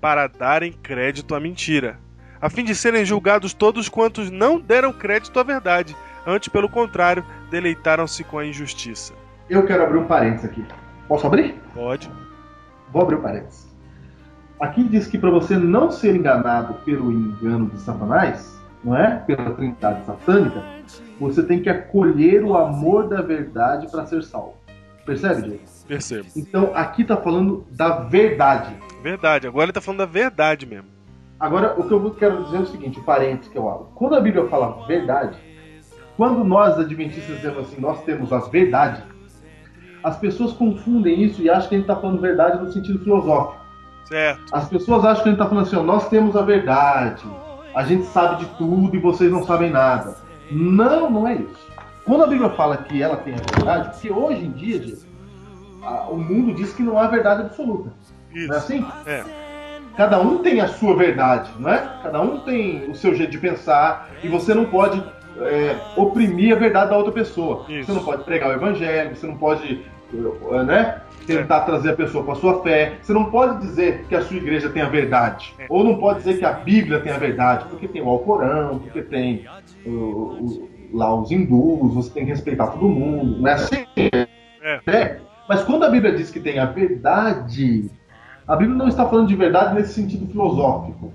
para 0.00 0.26
darem 0.26 0.72
crédito 0.72 1.34
à 1.34 1.40
mentira, 1.40 1.98
a 2.40 2.50
fim 2.50 2.62
de 2.62 2.74
serem 2.74 3.04
julgados 3.04 3.54
todos 3.54 3.88
quantos 3.88 4.30
não 4.30 4.60
deram 4.60 4.92
crédito 4.92 5.40
à 5.40 5.42
verdade, 5.42 5.96
antes, 6.26 6.48
pelo 6.48 6.68
contrário, 6.68 7.24
deleitaram-se 7.50 8.22
com 8.24 8.38
a 8.38 8.44
injustiça. 8.44 9.14
Eu 9.48 9.64
quero 9.64 9.82
abrir 9.82 9.98
um 9.98 10.06
parênteses 10.06 10.44
aqui. 10.44 10.64
Posso 11.08 11.26
abrir? 11.26 11.54
Pode? 11.74 12.10
Vou 12.92 13.02
abrir 13.02 13.16
um 13.16 13.22
parênteses. 13.22 13.73
Aqui 14.64 14.82
diz 14.82 15.06
que 15.06 15.18
para 15.18 15.28
você 15.28 15.58
não 15.58 15.90
ser 15.90 16.16
enganado 16.16 16.72
pelo 16.86 17.12
engano 17.12 17.68
de 17.68 17.78
Satanás, 17.78 18.58
não 18.82 18.96
é? 18.96 19.16
Pela 19.26 19.50
trindade 19.50 20.06
satânica, 20.06 20.64
você 21.20 21.42
tem 21.42 21.60
que 21.60 21.68
acolher 21.68 22.42
o 22.42 22.56
amor 22.56 23.06
da 23.06 23.20
verdade 23.20 23.90
para 23.90 24.06
ser 24.06 24.22
salvo. 24.22 24.54
Percebe, 25.04 25.42
Diego? 25.42 25.62
Percebo. 25.86 26.28
Então 26.34 26.70
aqui 26.74 27.02
está 27.02 27.14
falando 27.14 27.66
da 27.72 27.98
verdade. 27.98 28.74
Verdade. 29.02 29.46
Agora 29.46 29.66
ele 29.66 29.72
tá 29.74 29.82
falando 29.82 29.98
da 29.98 30.06
verdade 30.06 30.64
mesmo. 30.64 30.88
Agora, 31.38 31.78
o 31.78 31.86
que 31.86 31.92
eu 31.92 32.10
quero 32.12 32.44
dizer 32.44 32.56
é 32.56 32.60
o 32.60 32.66
seguinte, 32.66 32.98
o 32.98 33.04
parênteses 33.04 33.52
que 33.52 33.58
eu 33.58 33.68
abro. 33.68 33.88
Quando 33.94 34.14
a 34.14 34.20
Bíblia 34.20 34.46
fala 34.46 34.86
verdade, 34.86 35.36
quando 36.16 36.42
nós 36.42 36.78
adventistas 36.78 37.36
dizemos 37.36 37.68
assim, 37.68 37.82
nós 37.82 38.02
temos 38.04 38.32
as 38.32 38.48
verdades, 38.48 39.02
as 40.02 40.16
pessoas 40.16 40.54
confundem 40.54 41.22
isso 41.22 41.42
e 41.42 41.50
acham 41.50 41.68
que 41.68 41.74
a 41.74 41.78
gente 41.78 41.90
está 41.90 42.00
falando 42.00 42.18
verdade 42.18 42.64
no 42.64 42.72
sentido 42.72 42.98
filosófico. 43.00 43.63
Certo. 44.04 44.42
As 44.52 44.68
pessoas 44.68 45.04
acham 45.04 45.22
que 45.22 45.28
a 45.28 45.32
gente 45.32 45.40
está 45.40 45.46
falando 45.48 45.66
assim, 45.66 45.76
ó, 45.76 45.82
nós 45.82 46.08
temos 46.08 46.36
a 46.36 46.42
verdade, 46.42 47.22
a 47.74 47.82
gente 47.84 48.04
sabe 48.06 48.44
de 48.44 48.46
tudo 48.56 48.94
e 48.94 48.98
vocês 48.98 49.30
não 49.30 49.44
sabem 49.44 49.70
nada. 49.70 50.16
Não, 50.50 51.10
não 51.10 51.26
é 51.28 51.34
isso. 51.36 51.66
Quando 52.04 52.24
a 52.24 52.26
Bíblia 52.26 52.50
fala 52.50 52.76
que 52.76 53.02
ela 53.02 53.16
tem 53.16 53.34
a 53.34 53.56
verdade, 53.56 53.90
porque 53.90 54.12
hoje 54.12 54.44
em 54.44 54.50
dia, 54.50 54.78
Diego, 54.78 55.00
a- 55.82 56.06
o 56.10 56.16
mundo 56.18 56.54
diz 56.54 56.72
que 56.74 56.82
não 56.82 56.98
há 56.98 57.06
verdade 57.08 57.42
absoluta. 57.42 57.90
Não 58.30 58.40
é 58.40 58.44
Isso. 58.44 58.52
assim? 58.52 58.86
É. 59.06 59.24
Cada 59.96 60.18
um 60.20 60.38
tem 60.38 60.60
a 60.60 60.66
sua 60.68 60.96
verdade, 60.96 61.50
não 61.58 61.70
é? 61.70 61.78
Cada 62.02 62.20
um 62.20 62.40
tem 62.40 62.90
o 62.90 62.94
seu 62.94 63.14
jeito 63.14 63.30
de 63.30 63.38
pensar 63.38 64.10
e 64.22 64.28
você 64.28 64.52
não 64.52 64.64
pode 64.66 65.02
é, 65.40 65.76
oprimir 65.96 66.54
a 66.54 66.58
verdade 66.58 66.90
da 66.90 66.96
outra 66.96 67.12
pessoa. 67.12 67.64
Isso. 67.68 67.86
Você 67.86 67.92
não 67.92 68.04
pode 68.04 68.24
pregar 68.24 68.50
o 68.50 68.52
evangelho, 68.52 69.16
você 69.16 69.26
não 69.26 69.36
pode 69.36 69.84
eh, 70.12 70.62
né, 70.64 71.00
tentar 71.26 71.60
trazer 71.60 71.90
a 71.90 71.96
pessoa 71.96 72.22
para 72.24 72.32
a 72.34 72.36
sua 72.36 72.62
fé. 72.62 72.98
Você 73.02 73.12
não 73.12 73.26
pode 73.30 73.60
dizer 73.60 74.04
que 74.08 74.14
a 74.14 74.22
sua 74.22 74.36
igreja 74.36 74.68
tem 74.70 74.82
a 74.82 74.88
verdade. 74.88 75.54
É. 75.58 75.66
Ou 75.68 75.82
não 75.84 75.96
pode 75.98 76.18
dizer 76.18 76.38
que 76.38 76.44
a 76.44 76.52
Bíblia 76.52 77.00
tem 77.00 77.12
a 77.12 77.18
verdade, 77.18 77.66
porque 77.68 77.88
tem 77.88 78.02
o 78.02 78.08
Alcorão, 78.08 78.78
porque 78.78 79.02
tem 79.02 79.44
o- 79.86 79.90
o- 79.90 80.70
lá 80.92 81.14
os 81.14 81.30
hindus, 81.30 81.94
você 81.94 82.10
tem 82.10 82.24
que 82.24 82.30
respeitar 82.30 82.68
todo 82.68 82.88
mundo. 82.88 83.40
Não 83.40 83.48
é 83.48 83.54
assim? 83.54 83.86
É. 83.96 84.80
É. 84.86 85.20
Mas 85.48 85.62
quando 85.62 85.84
a 85.84 85.90
Bíblia 85.90 86.14
diz 86.14 86.30
que 86.30 86.40
tem 86.40 86.58
a 86.58 86.64
verdade, 86.66 87.90
a 88.46 88.56
Bíblia 88.56 88.76
não 88.76 88.88
está 88.88 89.06
falando 89.08 89.28
de 89.28 89.36
verdade 89.36 89.74
nesse 89.74 89.92
sentido 89.94 90.26
filosófico. 90.26 91.12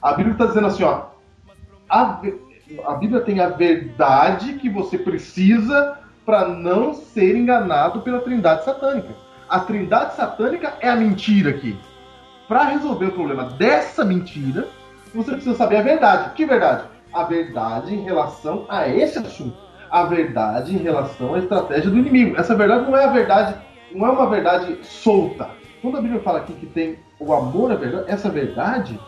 A 0.00 0.12
Bíblia 0.14 0.32
está 0.32 0.46
dizendo 0.46 0.66
assim, 0.66 0.82
ó, 0.82 1.02
a, 1.88 2.20
a 2.86 2.94
Bíblia 2.94 3.20
tem 3.20 3.38
a 3.38 3.48
verdade 3.48 4.54
que 4.54 4.68
você 4.68 4.98
precisa 4.98 5.98
para 6.24 6.48
não 6.48 6.94
ser 6.94 7.36
enganado 7.36 8.00
pela 8.00 8.20
trindade 8.20 8.64
satânica. 8.64 9.10
A 9.48 9.60
trindade 9.60 10.14
satânica 10.14 10.74
é 10.80 10.88
a 10.88 10.96
mentira 10.96 11.50
aqui. 11.50 11.76
Para 12.48 12.64
resolver 12.64 13.06
o 13.06 13.12
problema 13.12 13.44
dessa 13.44 14.04
mentira, 14.04 14.68
você 15.14 15.32
precisa 15.32 15.54
saber 15.54 15.76
a 15.76 15.82
verdade. 15.82 16.30
Que 16.34 16.44
verdade? 16.44 16.84
A 17.12 17.24
verdade 17.24 17.94
em 17.94 18.02
relação 18.02 18.64
a 18.68 18.88
esse 18.88 19.18
assunto. 19.18 19.56
A 19.90 20.04
verdade 20.04 20.74
em 20.74 20.78
relação 20.78 21.34
à 21.34 21.38
estratégia 21.38 21.90
do 21.90 21.98
inimigo. 21.98 22.38
Essa 22.38 22.54
verdade 22.54 22.84
não 22.90 22.96
é 22.96 23.04
a 23.04 23.08
verdade, 23.08 23.56
não 23.92 24.06
é 24.06 24.10
uma 24.10 24.28
verdade 24.30 24.78
solta. 24.82 25.50
Quando 25.82 25.98
a 25.98 26.00
Bíblia 26.00 26.20
fala 26.20 26.38
aqui 26.38 26.54
que 26.54 26.66
tem 26.66 26.98
o 27.18 27.32
amor 27.34 27.72
à 27.72 27.74
verdade, 27.74 28.04
essa 28.10 28.30
verdade 28.30 28.98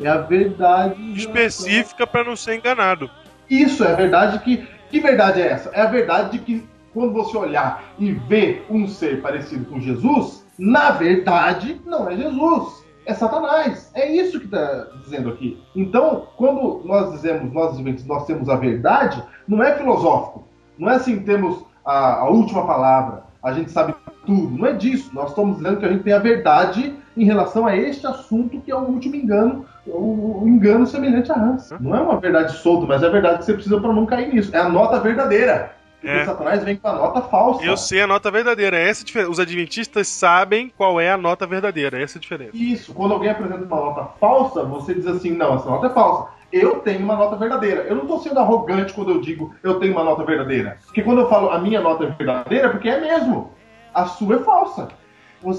é 0.00 0.08
a 0.08 0.18
verdade 0.18 1.12
Específica 1.14 2.06
para 2.06 2.24
não 2.24 2.36
ser 2.36 2.56
enganado. 2.56 3.10
isso 3.48 3.84
é 3.84 3.92
a 3.92 3.96
verdade 3.96 4.38
que. 4.40 4.66
Que 4.92 5.00
verdade 5.00 5.40
é 5.40 5.48
essa? 5.48 5.70
É 5.70 5.80
a 5.80 5.86
verdade 5.86 6.32
de 6.32 6.44
que 6.44 6.68
quando 6.92 7.14
você 7.14 7.34
olhar 7.34 7.82
e 7.98 8.12
ver 8.12 8.66
um 8.68 8.86
ser 8.86 9.22
parecido 9.22 9.64
com 9.64 9.80
Jesus, 9.80 10.46
na 10.58 10.90
verdade 10.90 11.80
não 11.86 12.10
é 12.10 12.14
Jesus. 12.14 12.84
É 13.06 13.14
Satanás. 13.14 13.90
É 13.94 14.06
isso 14.14 14.38
que 14.38 14.44
está 14.44 14.88
dizendo 15.02 15.30
aqui. 15.30 15.58
Então, 15.74 16.28
quando 16.36 16.82
nós 16.84 17.10
dizemos, 17.10 17.50
nós 17.54 18.04
nós 18.04 18.26
temos 18.26 18.50
a 18.50 18.56
verdade, 18.56 19.24
não 19.48 19.62
é 19.62 19.74
filosófico. 19.78 20.46
Não 20.78 20.90
é 20.90 20.96
assim, 20.96 21.20
temos 21.20 21.64
a, 21.82 22.20
a 22.20 22.28
última 22.28 22.66
palavra, 22.66 23.24
a 23.42 23.50
gente 23.54 23.70
sabe 23.70 23.94
tudo. 24.26 24.58
Não 24.58 24.66
é 24.66 24.74
disso. 24.74 25.10
Nós 25.14 25.30
estamos 25.30 25.56
dizendo 25.56 25.78
que 25.78 25.86
a 25.86 25.90
gente 25.90 26.04
tem 26.04 26.12
a 26.12 26.18
verdade 26.18 26.94
em 27.16 27.24
relação 27.24 27.66
a 27.66 27.74
este 27.74 28.06
assunto 28.06 28.60
que 28.60 28.70
é 28.70 28.76
o 28.76 28.84
último 28.84 29.16
engano, 29.16 29.64
o, 29.86 30.42
o 30.42 30.48
engano 30.48 30.86
semelhante 30.86 31.32
a 31.32 31.36
Hans. 31.36 31.72
Não 31.80 31.94
é 31.94 32.00
uma 32.00 32.20
verdade 32.20 32.52
solta, 32.58 32.86
mas 32.86 33.02
é 33.02 33.06
a 33.06 33.10
verdade 33.10 33.38
que 33.38 33.44
você 33.44 33.54
precisa 33.54 33.80
para 33.80 33.92
não 33.92 34.06
cair 34.06 34.32
nisso. 34.32 34.54
É 34.54 34.58
a 34.58 34.68
nota 34.68 35.00
verdadeira. 35.00 35.72
É. 36.04 36.24
Satanás 36.24 36.64
vem 36.64 36.76
com 36.76 36.88
a 36.88 36.94
nota 36.94 37.22
falsa. 37.22 37.64
Eu 37.64 37.76
sei 37.76 38.02
a 38.02 38.06
nota 38.06 38.30
verdadeira. 38.30 38.76
Essa 38.76 39.04
é. 39.18 39.26
Os 39.26 39.38
adventistas 39.38 40.08
sabem 40.08 40.72
qual 40.76 41.00
é 41.00 41.10
a 41.10 41.16
nota 41.16 41.46
verdadeira. 41.46 42.00
Essa 42.00 42.16
é 42.16 42.18
a 42.18 42.22
diferença. 42.22 42.50
Isso, 42.54 42.92
quando 42.92 43.12
alguém 43.12 43.30
apresenta 43.30 43.64
uma 43.64 43.76
nota 43.76 44.04
falsa, 44.18 44.64
você 44.64 44.94
diz 44.94 45.06
assim, 45.06 45.32
não, 45.32 45.54
essa 45.54 45.68
nota 45.68 45.86
é 45.86 45.90
falsa. 45.90 46.30
Eu 46.52 46.80
tenho 46.80 47.00
uma 47.00 47.16
nota 47.16 47.36
verdadeira. 47.36 47.82
Eu 47.82 47.94
não 47.94 48.02
estou 48.02 48.20
sendo 48.20 48.38
arrogante 48.38 48.92
quando 48.92 49.10
eu 49.10 49.20
digo 49.20 49.54
eu 49.62 49.78
tenho 49.78 49.92
uma 49.92 50.04
nota 50.04 50.24
verdadeira. 50.24 50.76
Porque 50.84 51.02
quando 51.02 51.20
eu 51.20 51.28
falo 51.28 51.50
a 51.50 51.58
minha 51.58 51.80
nota 51.80 52.04
é 52.04 52.10
verdadeira, 52.10 52.66
é 52.66 52.70
porque 52.70 52.88
é 52.88 53.00
mesmo. 53.00 53.52
A 53.94 54.06
sua 54.06 54.36
é 54.36 54.38
falsa. 54.40 54.88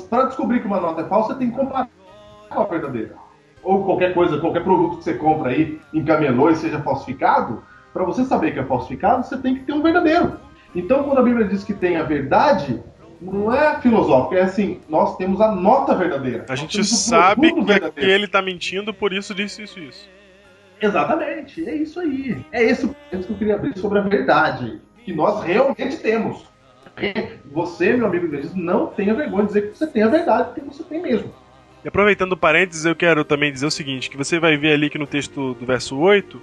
Para 0.09 0.25
descobrir 0.25 0.59
que 0.59 0.67
uma 0.67 0.79
nota 0.79 1.01
é 1.01 1.05
falsa, 1.05 1.35
tem 1.35 1.49
que 1.49 1.57
comparar 1.57 1.89
com 2.49 2.61
a 2.61 2.65
verdadeira. 2.65 3.15
Ou 3.63 3.83
qualquer 3.83 4.13
coisa, 4.13 4.39
qualquer 4.39 4.63
produto 4.63 4.97
que 4.97 5.03
você 5.03 5.13
compra 5.13 5.51
aí 5.51 5.79
em 5.93 6.03
camelô 6.03 6.49
e 6.49 6.55
seja 6.55 6.79
falsificado, 6.81 7.63
para 7.93 8.03
você 8.03 8.25
saber 8.25 8.51
que 8.51 8.59
é 8.59 8.63
falsificado, 8.63 9.25
você 9.25 9.37
tem 9.37 9.55
que 9.55 9.61
ter 9.61 9.73
um 9.73 9.81
verdadeiro. 9.81 10.39
Então, 10.75 11.03
quando 11.03 11.19
a 11.19 11.23
Bíblia 11.23 11.47
diz 11.47 11.63
que 11.63 11.73
tem 11.73 11.95
a 11.97 12.03
verdade, 12.03 12.81
não 13.21 13.53
é 13.53 13.79
filosófico, 13.79 14.35
é 14.35 14.41
assim, 14.41 14.81
nós 14.89 15.15
temos 15.17 15.39
a 15.39 15.53
nota 15.53 15.95
verdadeira. 15.95 16.45
A 16.49 16.55
gente 16.55 16.83
sabe 16.83 17.53
que, 17.93 18.05
ele 18.05 18.27
tá 18.27 18.41
mentindo, 18.41 18.93
por 18.93 19.13
isso 19.13 19.33
disse 19.33 19.63
isso 19.63 19.79
e 19.79 19.87
isso. 19.87 20.09
Exatamente, 20.81 21.67
é 21.69 21.75
isso 21.75 21.99
aí. 21.99 22.43
É 22.51 22.61
esse 22.61 22.85
o 22.85 22.95
ponto 23.09 23.25
que 23.25 23.31
eu 23.31 23.37
queria 23.37 23.55
abrir 23.55 23.77
sobre 23.77 23.99
a 23.99 24.01
verdade, 24.01 24.81
que 25.05 25.13
nós 25.13 25.41
realmente 25.43 25.97
temos. 25.97 26.51
Você, 27.51 27.93
meu 27.93 28.07
amigo 28.07 28.27
não 28.55 28.87
tenha 28.87 29.13
vergonha 29.13 29.43
de 29.43 29.47
dizer 29.47 29.71
que 29.71 29.77
você 29.77 29.87
tem 29.87 30.03
a 30.03 30.09
verdade, 30.09 30.49
porque 30.49 30.61
você 30.61 30.83
tem 30.83 31.01
mesmo. 31.01 31.33
E 31.83 31.87
aproveitando 31.87 32.33
o 32.33 32.37
parênteses, 32.37 32.85
eu 32.85 32.95
quero 32.95 33.23
também 33.25 33.51
dizer 33.51 33.65
o 33.65 33.71
seguinte: 33.71 34.09
que 34.09 34.17
você 34.17 34.39
vai 34.39 34.55
ver 34.57 34.73
ali 34.73 34.89
que 34.89 34.97
no 34.97 35.07
texto 35.07 35.53
do 35.55 35.65
verso 35.65 35.97
8, 35.97 36.41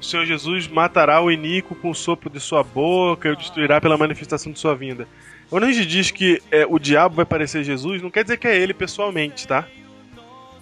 o 0.00 0.04
Senhor 0.04 0.24
Jesus 0.26 0.66
matará 0.66 1.20
o 1.20 1.30
iníquo 1.30 1.74
com 1.74 1.90
o 1.90 1.94
sopro 1.94 2.28
de 2.30 2.40
sua 2.40 2.62
boca 2.62 3.28
e 3.28 3.32
o 3.32 3.36
destruirá 3.36 3.80
pela 3.80 3.96
manifestação 3.96 4.52
de 4.52 4.58
sua 4.58 4.74
vinda. 4.74 5.06
Quando 5.48 5.64
a 5.64 5.72
gente 5.72 5.86
diz 5.86 6.10
que 6.10 6.40
é, 6.50 6.64
o 6.68 6.78
diabo 6.78 7.16
vai 7.16 7.24
parecer 7.24 7.64
Jesus, 7.64 8.00
não 8.02 8.10
quer 8.10 8.22
dizer 8.22 8.36
que 8.36 8.46
é 8.48 8.56
ele 8.56 8.72
pessoalmente, 8.72 9.46
tá? 9.46 9.66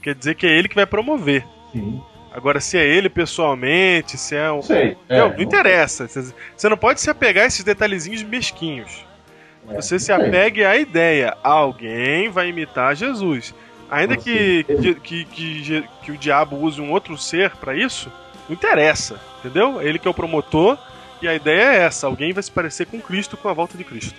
Quer 0.03 0.14
dizer 0.14 0.35
que 0.35 0.47
é 0.47 0.51
ele 0.51 0.68
que 0.68 0.74
vai 0.74 0.87
promover. 0.87 1.45
Sim. 1.72 2.01
Agora, 2.33 2.61
se 2.61 2.79
é 2.79 2.87
ele 2.87 3.09
pessoalmente, 3.09 4.16
se 4.16 4.37
é 4.37 4.51
um. 4.51 4.57
Não 4.57 4.62
sei. 4.62 4.97
não, 5.09 5.16
É, 5.16 5.29
não 5.37 5.41
interessa. 5.43 6.07
Você 6.07 6.68
não 6.68 6.76
pode 6.76 7.01
se 7.01 7.11
apegar 7.11 7.45
a 7.45 7.47
esses 7.47 7.64
detalhezinhos 7.64 8.22
mesquinhos. 8.22 9.05
é, 9.68 9.74
Você 9.74 9.99
se 9.99 10.16
não 10.16 10.24
apegue 10.26 10.64
à 10.64 10.76
ideia. 10.76 11.37
Alguém 11.43 12.29
vai 12.29 12.49
imitar 12.49 12.95
Jesus. 12.95 13.55
Ainda 13.91 14.16
que, 14.16 14.64
que, 14.64 14.95
que, 14.95 15.24
que, 15.24 15.84
que 16.03 16.12
o 16.12 16.18
diabo 16.18 16.57
use 16.57 16.80
um 16.80 16.91
outro 16.91 17.16
ser 17.16 17.57
pra 17.57 17.74
isso, 17.74 18.12
não 18.49 18.55
interessa. 18.55 19.20
Entendeu? 19.39 19.80
Ele 19.80 19.99
que 19.99 20.07
é 20.07 20.11
o 20.11 20.14
promotor. 20.14 20.78
E 21.20 21.28
a 21.28 21.34
ideia 21.34 21.62
é 21.62 21.76
essa: 21.78 22.07
alguém 22.07 22.32
vai 22.32 22.43
se 22.43 22.51
parecer 22.51 22.86
com 22.86 23.01
Cristo 23.01 23.36
com 23.36 23.49
a 23.49 23.53
volta 23.53 23.76
de 23.76 23.84
Cristo. 23.84 24.14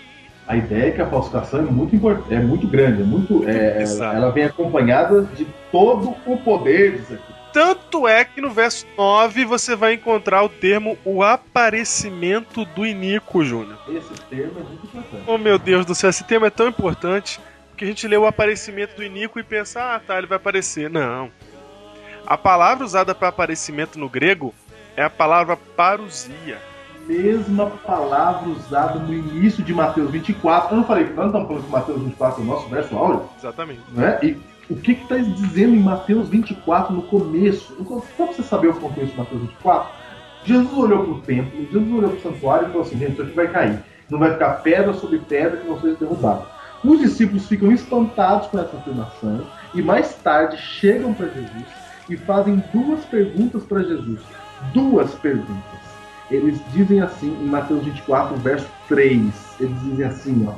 A 0.48 0.58
ideia 0.58 0.88
é 0.88 0.92
que 0.92 1.02
a 1.02 1.06
falsificação 1.06 1.60
é 1.60 1.64
muito 1.64 1.96
importante, 1.96 2.34
é 2.34 2.40
muito 2.40 2.68
grande, 2.68 3.04
é 3.04 3.06
muito, 3.06 3.48
é, 3.48 3.84
ela 3.84 4.32
vem 4.32 4.46
acompanhada 4.46 5.22
de 5.36 5.46
todo 5.72 6.16
o 6.26 6.38
poder 6.38 6.98
disso 6.98 7.14
aqui. 7.14 7.34
Tanto 7.54 8.08
é 8.08 8.26
que 8.26 8.42
no 8.42 8.50
verso 8.50 8.86
9 8.98 9.46
você 9.46 9.76
vai 9.76 9.94
encontrar 9.94 10.44
o 10.44 10.50
termo 10.50 10.98
o 11.06 11.22
aparecimento 11.24 12.66
do 12.66 12.84
iníquo, 12.84 13.44
Júnior. 13.44 13.78
Esse 13.88 14.14
termo 14.28 14.60
é 14.60 14.64
muito 14.64 14.86
importante. 14.86 15.24
Oh 15.28 15.38
meu 15.38 15.60
Deus 15.60 15.86
do 15.86 15.94
céu, 15.94 16.10
esse 16.10 16.24
tema 16.24 16.48
é 16.48 16.52
tão 16.52 16.68
importante 16.68 17.40
que 17.80 17.86
a 17.86 17.88
gente 17.88 18.06
lê 18.10 18.18
o 18.18 18.28
aparecimento 18.28 18.98
do 18.98 19.04
Inico 19.04 19.40
e 19.40 19.44
pensa, 19.44 19.96
ah 19.96 20.02
tá, 20.06 20.18
ele 20.18 20.28
vai 20.28 20.36
aparecer. 20.36 20.90
Não. 20.90 21.32
A 22.28 22.38
palavra 22.38 22.84
usada 22.84 23.16
para 23.16 23.30
aparecimento 23.30 23.98
no 23.98 24.10
grego 24.10 24.54
é 24.98 25.04
a 25.04 25.10
palavra 25.10 25.56
parousia. 25.56 26.58
mesma 27.08 27.68
palavra 27.68 28.50
usada 28.50 29.00
no 29.00 29.14
início 29.14 29.64
de 29.64 29.74
Mateus 29.74 30.12
24. 30.12 30.74
Eu 30.74 30.78
não 30.78 30.84
falei 30.84 31.06
que 31.06 31.14
nós 31.14 31.32
não 31.32 31.42
estamos 31.42 31.48
falando 31.48 31.64
que 31.64 31.72
Mateus 31.72 32.02
24 32.02 32.42
é 32.42 32.44
o 32.44 32.48
nosso 32.48 32.68
verso 32.68 32.98
áureo? 32.98 33.30
Exatamente. 33.38 33.82
Né? 33.94 34.20
E 34.24 34.38
o 34.70 34.76
que 34.76 34.92
está 34.92 35.16
dizendo 35.16 35.74
em 35.74 35.80
Mateus 35.80 36.28
24 36.28 36.94
no 36.94 37.04
começo? 37.04 37.74
Só 38.18 38.26
para 38.26 38.26
você 38.26 38.44
saber 38.44 38.68
o 38.68 38.74
contexto 38.74 39.14
de 39.14 39.18
Mateus 39.18 39.42
24, 39.42 39.90
Jesus 40.44 40.78
olhou 40.78 41.04
para 41.06 41.14
o 41.14 41.22
templo, 41.22 41.66
Jesus 41.72 41.94
olhou 41.94 42.10
para 42.10 42.20
o 42.20 42.22
santuário 42.22 42.68
e 42.68 42.72
falou 42.72 42.86
assim: 42.86 43.00
gente, 43.00 43.14
isso 43.14 43.22
aqui 43.22 43.32
vai 43.32 43.48
cair. 43.48 43.80
Não 44.10 44.20
vai 44.20 44.34
ficar 44.34 44.56
pedra 44.56 44.94
sobre 44.94 45.20
pedra 45.20 45.58
que 45.58 45.68
vão 45.68 45.80
ser 45.80 45.96
derrubados. 45.96 46.59
Os 46.84 47.00
discípulos 47.00 47.48
ficam 47.48 47.72
espantados 47.72 48.48
com 48.48 48.60
essa 48.60 48.78
afirmação 48.78 49.46
e 49.74 49.82
mais 49.82 50.16
tarde 50.16 50.58
chegam 50.58 51.14
para 51.14 51.28
Jesus 51.28 51.66
e 52.10 52.16
fazem 52.16 52.64
duas 52.74 53.04
perguntas 53.06 53.64
para 53.64 53.84
Jesus. 53.84 54.20
Duas 54.74 55.14
perguntas. 55.16 55.80
Eles 56.32 56.60
dizem 56.72 57.02
assim 57.02 57.28
em 57.42 57.48
Mateus 57.48 57.84
24, 57.84 58.36
verso 58.38 58.68
3. 58.88 59.22
Eles 59.60 59.82
dizem 59.82 60.06
assim, 60.06 60.48
ó. 60.48 60.54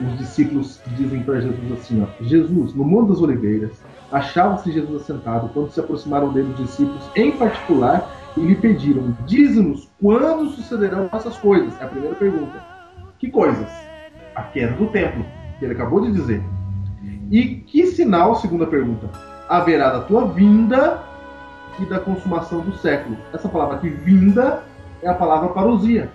Os 0.00 0.18
discípulos 0.18 0.80
dizem 0.96 1.22
para 1.22 1.40
Jesus 1.40 1.72
assim, 1.72 2.02
ó. 2.02 2.24
Jesus, 2.24 2.74
no 2.74 2.84
Monte 2.84 3.08
das 3.08 3.20
Oliveiras, 3.20 3.72
achava-se 4.12 4.70
Jesus 4.70 5.02
assentado 5.02 5.50
quando 5.52 5.70
se 5.70 5.80
aproximaram 5.80 6.32
dele 6.32 6.50
os 6.50 6.56
discípulos, 6.58 7.02
em 7.16 7.32
particular, 7.32 8.08
e 8.36 8.40
lhe 8.40 8.54
pediram: 8.54 9.16
Dize-nos 9.26 9.88
quando 10.00 10.50
sucederão 10.50 11.08
essas 11.12 11.36
coisas. 11.38 11.78
É 11.80 11.84
a 11.84 11.88
primeira 11.88 12.14
pergunta. 12.14 12.62
Que 13.18 13.30
coisas? 13.30 13.85
A 14.36 14.42
queda 14.42 14.74
do 14.74 14.86
templo, 14.88 15.24
que 15.58 15.64
ele 15.64 15.74
acabou 15.74 16.00
de 16.00 16.12
dizer. 16.12 16.42
E 17.30 17.56
que 17.66 17.86
sinal, 17.86 18.36
segunda 18.36 18.66
pergunta, 18.66 19.10
haverá 19.48 19.90
da 19.90 20.00
tua 20.02 20.28
vinda 20.28 21.02
e 21.80 21.86
da 21.86 21.98
consumação 21.98 22.60
do 22.60 22.76
século? 22.76 23.16
Essa 23.32 23.48
palavra 23.48 23.76
aqui, 23.76 23.88
vinda, 23.88 24.62
é 25.02 25.08
a 25.08 25.14
palavra 25.14 25.48
parousia. 25.48 26.10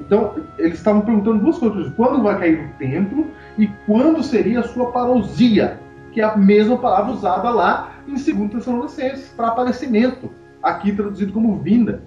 Então, 0.00 0.34
eles 0.58 0.78
estavam 0.78 1.02
perguntando 1.02 1.38
duas 1.38 1.58
coisas: 1.58 1.92
quando 1.94 2.22
vai 2.22 2.38
cair 2.38 2.66
o 2.66 2.78
templo 2.78 3.30
e 3.56 3.68
quando 3.86 4.22
seria 4.22 4.60
a 4.60 4.64
sua 4.64 4.90
parousia, 4.92 5.80
que 6.12 6.20
é 6.20 6.24
a 6.24 6.36
mesma 6.36 6.76
palavra 6.76 7.12
usada 7.12 7.48
lá 7.50 7.92
em 8.06 8.14
2 8.14 8.50
Tessalonicenses, 8.50 9.28
para 9.30 9.48
aparecimento, 9.48 10.30
aqui 10.62 10.92
traduzido 10.92 11.32
como 11.32 11.58
vinda. 11.58 12.02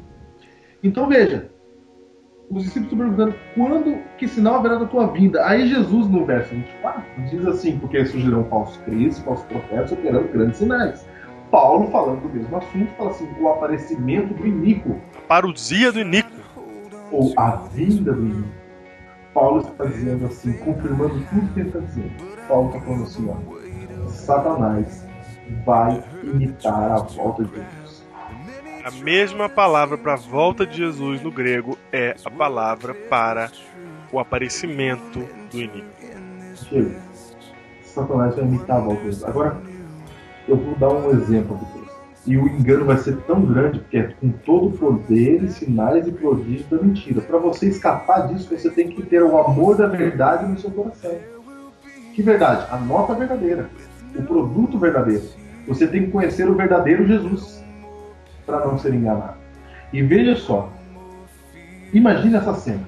Então, 0.83 1.07
veja, 1.07 1.49
os 2.49 2.63
discípulos 2.63 2.91
estão 2.91 2.97
perguntando 2.97 3.35
quando, 3.53 3.97
que 4.17 4.27
sinal 4.27 4.55
haverá 4.55 4.75
da 4.75 4.85
tua 4.85 5.07
vinda. 5.07 5.45
Aí 5.45 5.67
Jesus, 5.67 6.07
no 6.07 6.25
verso 6.25 6.53
24, 6.53 7.03
diz 7.29 7.45
assim, 7.45 7.77
porque 7.77 8.05
surgirão 8.05 8.43
falsos 8.45 8.77
cristos, 8.77 9.23
falsos 9.23 9.45
profetas, 9.45 9.91
operando 9.91 10.27
grandes 10.29 10.57
sinais. 10.57 11.07
Paulo, 11.51 11.89
falando 11.91 12.21
do 12.21 12.29
mesmo 12.29 12.57
assunto, 12.57 12.91
fala 12.95 13.11
assim, 13.11 13.27
o 13.39 13.47
aparecimento 13.49 14.33
do 14.33 14.47
iníquo. 14.47 14.99
A 15.15 15.21
parousia 15.27 15.91
do 15.91 15.99
iníquo. 15.99 16.29
Ou 17.11 17.33
a 17.37 17.51
vinda 17.73 18.13
do 18.13 18.21
iníquo. 18.21 18.49
Paulo 19.33 19.61
está 19.61 19.85
dizendo 19.85 20.25
assim, 20.25 20.53
confirmando 20.53 21.23
tudo 21.29 21.53
que 21.53 21.59
ele 21.59 21.69
está 21.69 21.79
dizendo. 21.79 22.11
Paulo 22.47 22.69
está 22.69 22.81
falando 22.81 23.03
assim, 23.03 23.29
ó, 23.29 24.07
Satanás 24.07 25.07
vai 25.65 26.03
imitar 26.23 26.91
a 26.91 26.97
volta 26.97 27.43
de 27.43 27.49
Jesus. 27.51 27.78
A 28.83 28.91
mesma 28.91 29.49
palavra 29.49 29.97
para 29.97 30.13
a 30.13 30.17
volta 30.17 30.65
de 30.65 30.77
Jesus 30.77 31.21
no 31.21 31.29
grego 31.29 31.77
é 31.91 32.15
a 32.23 32.31
palavra 32.31 32.93
para 32.93 33.51
o 34.11 34.19
aparecimento 34.19 35.19
do 35.51 35.57
iníquo. 35.57 35.85
Chega. 36.55 36.95
Satanás 37.83 38.35
vai 38.35 38.45
imitar 38.45 38.77
a 38.77 38.79
volta 38.79 39.01
de 39.01 39.05
Jesus. 39.07 39.25
Agora, 39.25 39.57
eu 40.47 40.55
vou 40.55 40.75
dar 40.75 40.89
um 40.89 41.11
exemplo 41.11 41.57
depois. 41.57 41.89
E 42.25 42.37
o 42.37 42.47
engano 42.47 42.85
vai 42.85 42.97
ser 42.97 43.17
tão 43.23 43.45
grande, 43.45 43.79
porque 43.79 43.97
é 43.97 44.13
com 44.19 44.29
todo 44.29 44.67
o 44.67 44.71
poder 44.71 45.49
sinais 45.49 46.07
e 46.07 46.11
prodígios 46.11 46.69
da 46.69 46.77
mentira. 46.77 47.19
Para 47.19 47.37
você 47.37 47.67
escapar 47.67 48.29
disso, 48.29 48.49
você 48.49 48.69
tem 48.69 48.87
que 48.87 49.01
ter 49.03 49.21
o 49.21 49.37
amor 49.37 49.75
da 49.75 49.87
verdade 49.87 50.49
no 50.49 50.57
seu 50.57 50.71
coração. 50.71 51.17
Que 52.15 52.23
verdade? 52.23 52.65
A 52.71 52.77
nota 52.77 53.13
verdadeira. 53.13 53.69
O 54.15 54.23
produto 54.23 54.79
verdadeiro. 54.79 55.23
Você 55.67 55.85
tem 55.85 56.05
que 56.05 56.11
conhecer 56.11 56.49
o 56.49 56.55
verdadeiro 56.55 57.05
Jesus 57.05 57.59
para 58.49 58.67
não 58.67 58.77
ser 58.77 58.93
enganado. 58.93 59.37
E 59.93 60.01
veja 60.01 60.35
só. 60.35 60.71
Imagine 61.93 62.35
essa 62.35 62.53
cena. 62.55 62.87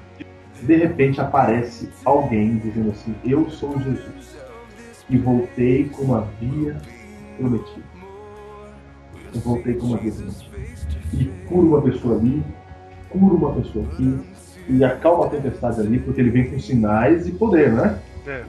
De 0.62 0.76
repente 0.76 1.20
aparece 1.20 1.90
alguém 2.06 2.58
dizendo 2.58 2.92
assim: 2.92 3.16
Eu 3.24 3.50
sou 3.50 3.80
Jesus. 3.80 4.38
E 5.10 5.18
voltei 5.18 5.90
como 5.90 6.16
havia 6.16 6.80
prometido. 7.38 7.84
Eu 9.34 9.42
voltei 9.42 9.74
como 9.76 9.96
havia 9.96 10.12
prometido. 10.12 10.52
E 11.14 11.26
cura 11.48 11.68
uma 11.68 11.82
pessoa 11.82 12.18
ali, 12.18 12.44
cura 13.10 13.34
uma 13.36 13.54
pessoa 13.54 13.86
aqui, 13.86 14.20
e 14.70 14.84
acalma 14.84 15.26
a 15.26 15.30
tempestade 15.30 15.82
ali, 15.82 16.00
porque 16.00 16.22
ele 16.22 16.30
vem 16.30 16.50
com 16.50 16.60
sinais 16.60 17.28
e 17.28 17.32
poder, 17.32 17.74
né? 17.74 18.00
É. 18.26 18.44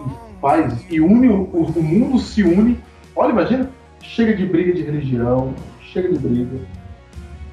E 0.00 0.40
faz, 0.40 0.84
e 0.90 1.00
une, 1.00 1.28
o, 1.28 1.44
o 1.44 1.82
mundo 1.82 2.18
se 2.18 2.42
une. 2.42 2.78
Olha, 3.14 3.30
imagina, 3.30 3.70
chega 4.02 4.36
de 4.36 4.44
briga 4.44 4.72
de 4.72 4.82
religião, 4.82 5.54
chega 5.96 6.10
de 6.10 6.18
briga. 6.18 6.58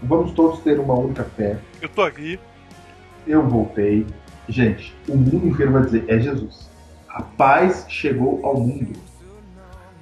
Vamos 0.02 0.34
todos 0.34 0.60
ter 0.60 0.78
uma 0.78 0.94
única 0.94 1.24
fé. 1.24 1.58
Eu 1.82 1.88
tô 1.88 2.02
aqui. 2.02 2.38
Eu 3.26 3.48
voltei. 3.48 4.06
Gente, 4.50 4.94
o 5.08 5.16
mundo 5.16 5.48
inteiro 5.48 5.72
vai 5.72 5.84
dizer: 5.84 6.04
é 6.10 6.20
Jesus. 6.20 6.70
A 7.08 7.22
paz 7.22 7.86
chegou 7.88 8.46
ao 8.46 8.60
mundo. 8.60 8.92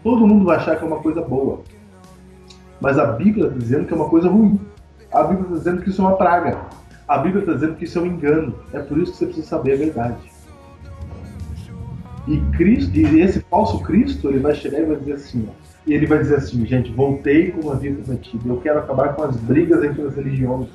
Todo 0.03 0.25
mundo 0.25 0.45
vai 0.45 0.57
achar 0.57 0.75
que 0.75 0.83
é 0.83 0.87
uma 0.87 0.99
coisa 0.99 1.21
boa. 1.21 1.61
Mas 2.79 2.97
a 2.97 3.05
Bíblia 3.05 3.45
está 3.45 3.57
dizendo 3.57 3.85
que 3.85 3.93
é 3.93 3.95
uma 3.95 4.09
coisa 4.09 4.27
ruim. 4.27 4.59
A 5.11 5.23
Bíblia 5.23 5.43
está 5.43 5.57
dizendo 5.57 5.83
que 5.83 5.89
isso 5.89 6.01
é 6.01 6.05
uma 6.05 6.17
praga. 6.17 6.65
A 7.07 7.17
Bíblia 7.19 7.41
está 7.41 7.53
dizendo 7.53 7.75
que 7.75 7.83
isso 7.83 7.99
é 7.99 8.01
um 8.01 8.07
engano. 8.07 8.55
É 8.73 8.79
por 8.79 8.97
isso 8.97 9.11
que 9.11 9.17
você 9.19 9.25
precisa 9.25 9.47
saber 9.47 9.73
a 9.73 9.77
verdade. 9.77 10.31
E, 12.27 12.39
Cristo, 12.57 12.97
e 12.97 13.19
esse 13.19 13.41
falso 13.41 13.79
Cristo, 13.83 14.29
ele 14.29 14.39
vai 14.39 14.55
chegar 14.55 14.79
e 14.79 14.85
vai 14.85 14.95
dizer 14.95 15.13
assim, 15.13 15.47
ó, 15.47 15.60
e 15.85 15.93
ele 15.93 16.05
vai 16.05 16.19
dizer 16.19 16.35
assim, 16.35 16.65
gente, 16.65 16.91
voltei 16.91 17.51
como 17.51 17.71
havia 17.71 17.93
prometido. 17.93 18.47
Eu 18.47 18.61
quero 18.61 18.79
acabar 18.79 19.13
com 19.15 19.23
as 19.23 19.35
brigas 19.37 19.83
entre 19.83 20.01
as 20.03 20.15
religiões. 20.15 20.69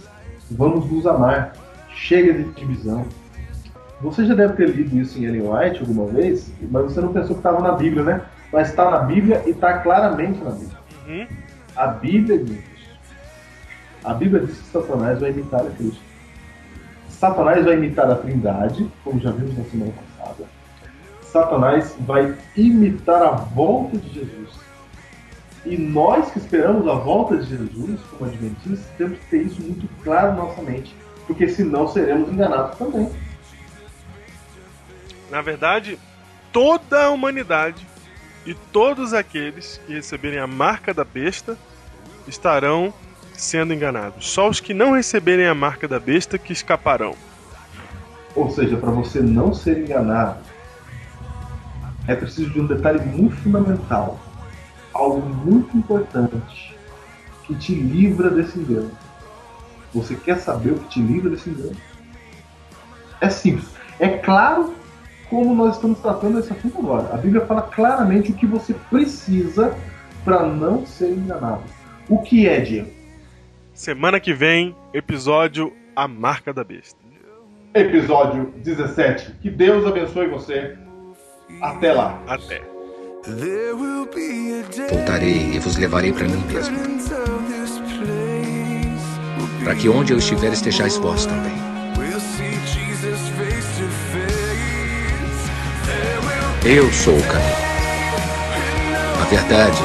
Vamos 0.51 0.91
nos 0.91 1.07
amar. 1.07 1.53
Chega 1.91 2.33
de 2.33 2.45
divisão. 2.53 3.07
Você 4.01 4.27
já 4.27 4.35
deve 4.35 4.55
ter 4.55 4.69
lido 4.69 4.99
isso 4.99 5.19
em 5.19 5.25
Ellen 5.25 5.49
White 5.49 5.81
alguma 5.81 6.07
vez, 6.07 6.53
mas 6.71 6.85
você 6.85 7.01
não 7.01 7.13
pensou 7.13 7.35
que 7.35 7.41
estava 7.41 7.63
na 7.63 7.73
Bíblia, 7.73 8.03
né? 8.03 8.21
Mas 8.53 8.69
está 8.69 8.91
na 8.91 8.99
Bíblia 8.99 9.43
e 9.47 9.51
está 9.51 9.79
claramente 9.79 10.39
na 10.45 10.51
Bíblia. 10.51 10.79
Uhum. 11.09 11.27
A 11.75 11.87
Bíblia 11.87 12.39
diz 12.39 12.59
isso. 12.59 12.99
A 14.05 14.13
Bíblia 14.13 14.45
diz 14.45 14.59
que 14.59 14.67
Satanás 14.67 15.21
vai 15.21 15.31
imitar 15.31 15.61
a 15.61 15.71
Cristo. 15.71 16.01
Satanás 17.09 17.65
vai 17.65 17.75
imitar 17.75 18.11
a 18.11 18.17
Trindade, 18.17 18.87
como 19.03 19.19
já 19.19 19.31
vimos 19.31 19.57
na 19.57 19.65
semana 19.65 19.93
passada. 19.93 20.45
Satanás 21.23 21.97
vai 22.01 22.35
imitar 22.57 23.23
a 23.23 23.31
volta 23.31 23.97
de 23.97 24.13
Jesus. 24.13 24.66
E 25.67 25.77
nós 25.77 26.31
que 26.31 26.39
esperamos 26.39 26.87
a 26.87 26.95
volta 26.95 27.37
de 27.39 27.49
Jesus, 27.49 28.01
como 28.11 28.31
adventistas, 28.31 28.87
temos 28.97 29.19
que 29.19 29.27
ter 29.27 29.43
isso 29.43 29.61
muito 29.61 29.89
claro 30.05 30.29
na 30.29 30.45
nossa 30.45 30.63
mente, 30.63 30.95
porque 31.27 31.49
senão 31.49 31.89
seremos 31.89 32.31
enganados 32.31 32.79
também. 32.79 33.11
Na 35.29 35.43
verdade, 35.43 35.99
toda 36.53 37.07
a 37.07 37.11
humanidade 37.11 37.85
e 38.47 38.55
todos 38.55 39.13
aqueles 39.13 39.81
que 39.85 39.95
receberem 39.95 40.39
a 40.39 40.47
marca 40.47 40.95
da 40.95 41.03
besta 41.03 41.59
estarão 42.29 42.95
sendo 43.33 43.75
enganados. 43.75 44.31
Só 44.31 44.49
os 44.49 44.61
que 44.61 44.73
não 44.73 44.93
receberem 44.93 45.49
a 45.49 45.55
marca 45.55 45.89
da 45.89 45.99
besta 45.99 46.39
que 46.39 46.53
escaparão. 46.53 47.17
Ou 48.37 48.51
seja, 48.51 48.77
para 48.77 48.93
você 48.93 49.21
não 49.21 49.53
ser 49.53 49.79
enganado, 49.79 50.39
é 52.07 52.15
preciso 52.15 52.51
de 52.51 52.61
um 52.61 52.67
detalhe 52.67 53.05
muito 53.05 53.35
fundamental, 53.37 54.21
algo 54.97 55.21
muito 55.21 55.77
importante 55.77 56.77
que 57.47 57.55
te 57.55 57.75
livra 57.75 58.31
desse 58.31 58.59
engano. 58.59 58.91
Você 59.95 60.15
quer 60.17 60.39
saber 60.39 60.73
o 60.73 60.79
que 60.79 60.89
te 60.89 61.01
livra 61.01 61.31
desse 61.31 61.49
engano? 61.49 61.77
É 63.21 63.31
simples. 63.31 63.69
É 63.99 64.09
claro 64.09 64.75
como 65.31 65.55
nós 65.55 65.77
estamos 65.77 65.99
tratando 66.01 66.39
esse 66.39 66.53
assunto 66.53 66.79
agora. 66.79 67.15
A 67.15 67.17
Bíblia 67.17 67.45
fala 67.47 67.63
claramente 67.63 68.31
o 68.31 68.35
que 68.35 68.47
você 68.47 68.75
precisa 68.91 69.77
para 70.25 70.45
não 70.45 70.85
ser 70.85 71.11
enganado. 71.11 71.63
O 72.09 72.19
que 72.19 72.49
é, 72.49 72.61
Diego? 72.61 72.91
Semana 73.73 74.21
que 74.21 74.33
vem, 74.33 74.75
episódio 74.93 75.73
A 75.95 76.09
Marca 76.09 76.53
da 76.53 76.65
Besta. 76.65 76.99
Episódio 77.75 78.53
17. 78.57 79.33
Que 79.43 79.51
Deus 79.51 79.87
abençoe 79.87 80.29
você. 80.29 80.77
Até 81.61 81.93
lá. 81.93 82.23
Até. 82.27 82.76
Voltarei 84.89 85.55
e 85.55 85.59
vos 85.59 85.77
levarei 85.77 86.13
para 86.13 86.29
mim 86.29 86.45
mesmo, 86.47 86.77
para 89.65 89.75
que 89.75 89.89
onde 89.89 90.13
eu 90.13 90.19
estiver 90.19 90.53
estejais 90.53 90.97
vós 90.97 91.27
também. 91.27 91.57
Eu 96.65 96.93
sou 96.93 97.19
o 97.19 97.23
caminho, 97.25 97.57
a 99.21 99.25
verdade 99.25 99.83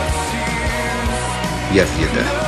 e 1.74 1.80
a 1.80 1.84
vida. 1.84 2.41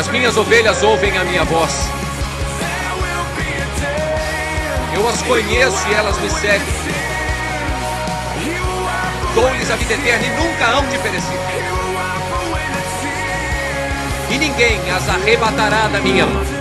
As 0.00 0.08
minhas 0.08 0.34
ovelhas 0.38 0.82
ouvem 0.82 1.14
a 1.18 1.24
minha 1.24 1.44
voz. 1.44 1.90
Eu 4.94 5.06
as 5.06 5.20
conheço 5.20 5.88
e 5.88 5.92
elas 5.92 6.18
me 6.18 6.30
seguem. 6.30 6.66
Dou-lhes 9.34 9.70
a 9.70 9.76
vida 9.76 9.92
eterna 9.92 10.26
e 10.26 10.30
nunca 10.30 10.66
hão 10.68 10.86
de 10.86 10.96
perecer. 11.00 11.38
E 14.30 14.38
ninguém 14.38 14.90
as 14.90 15.06
arrebatará 15.06 15.88
da 15.88 16.00
minha 16.00 16.24
mão. 16.24 16.59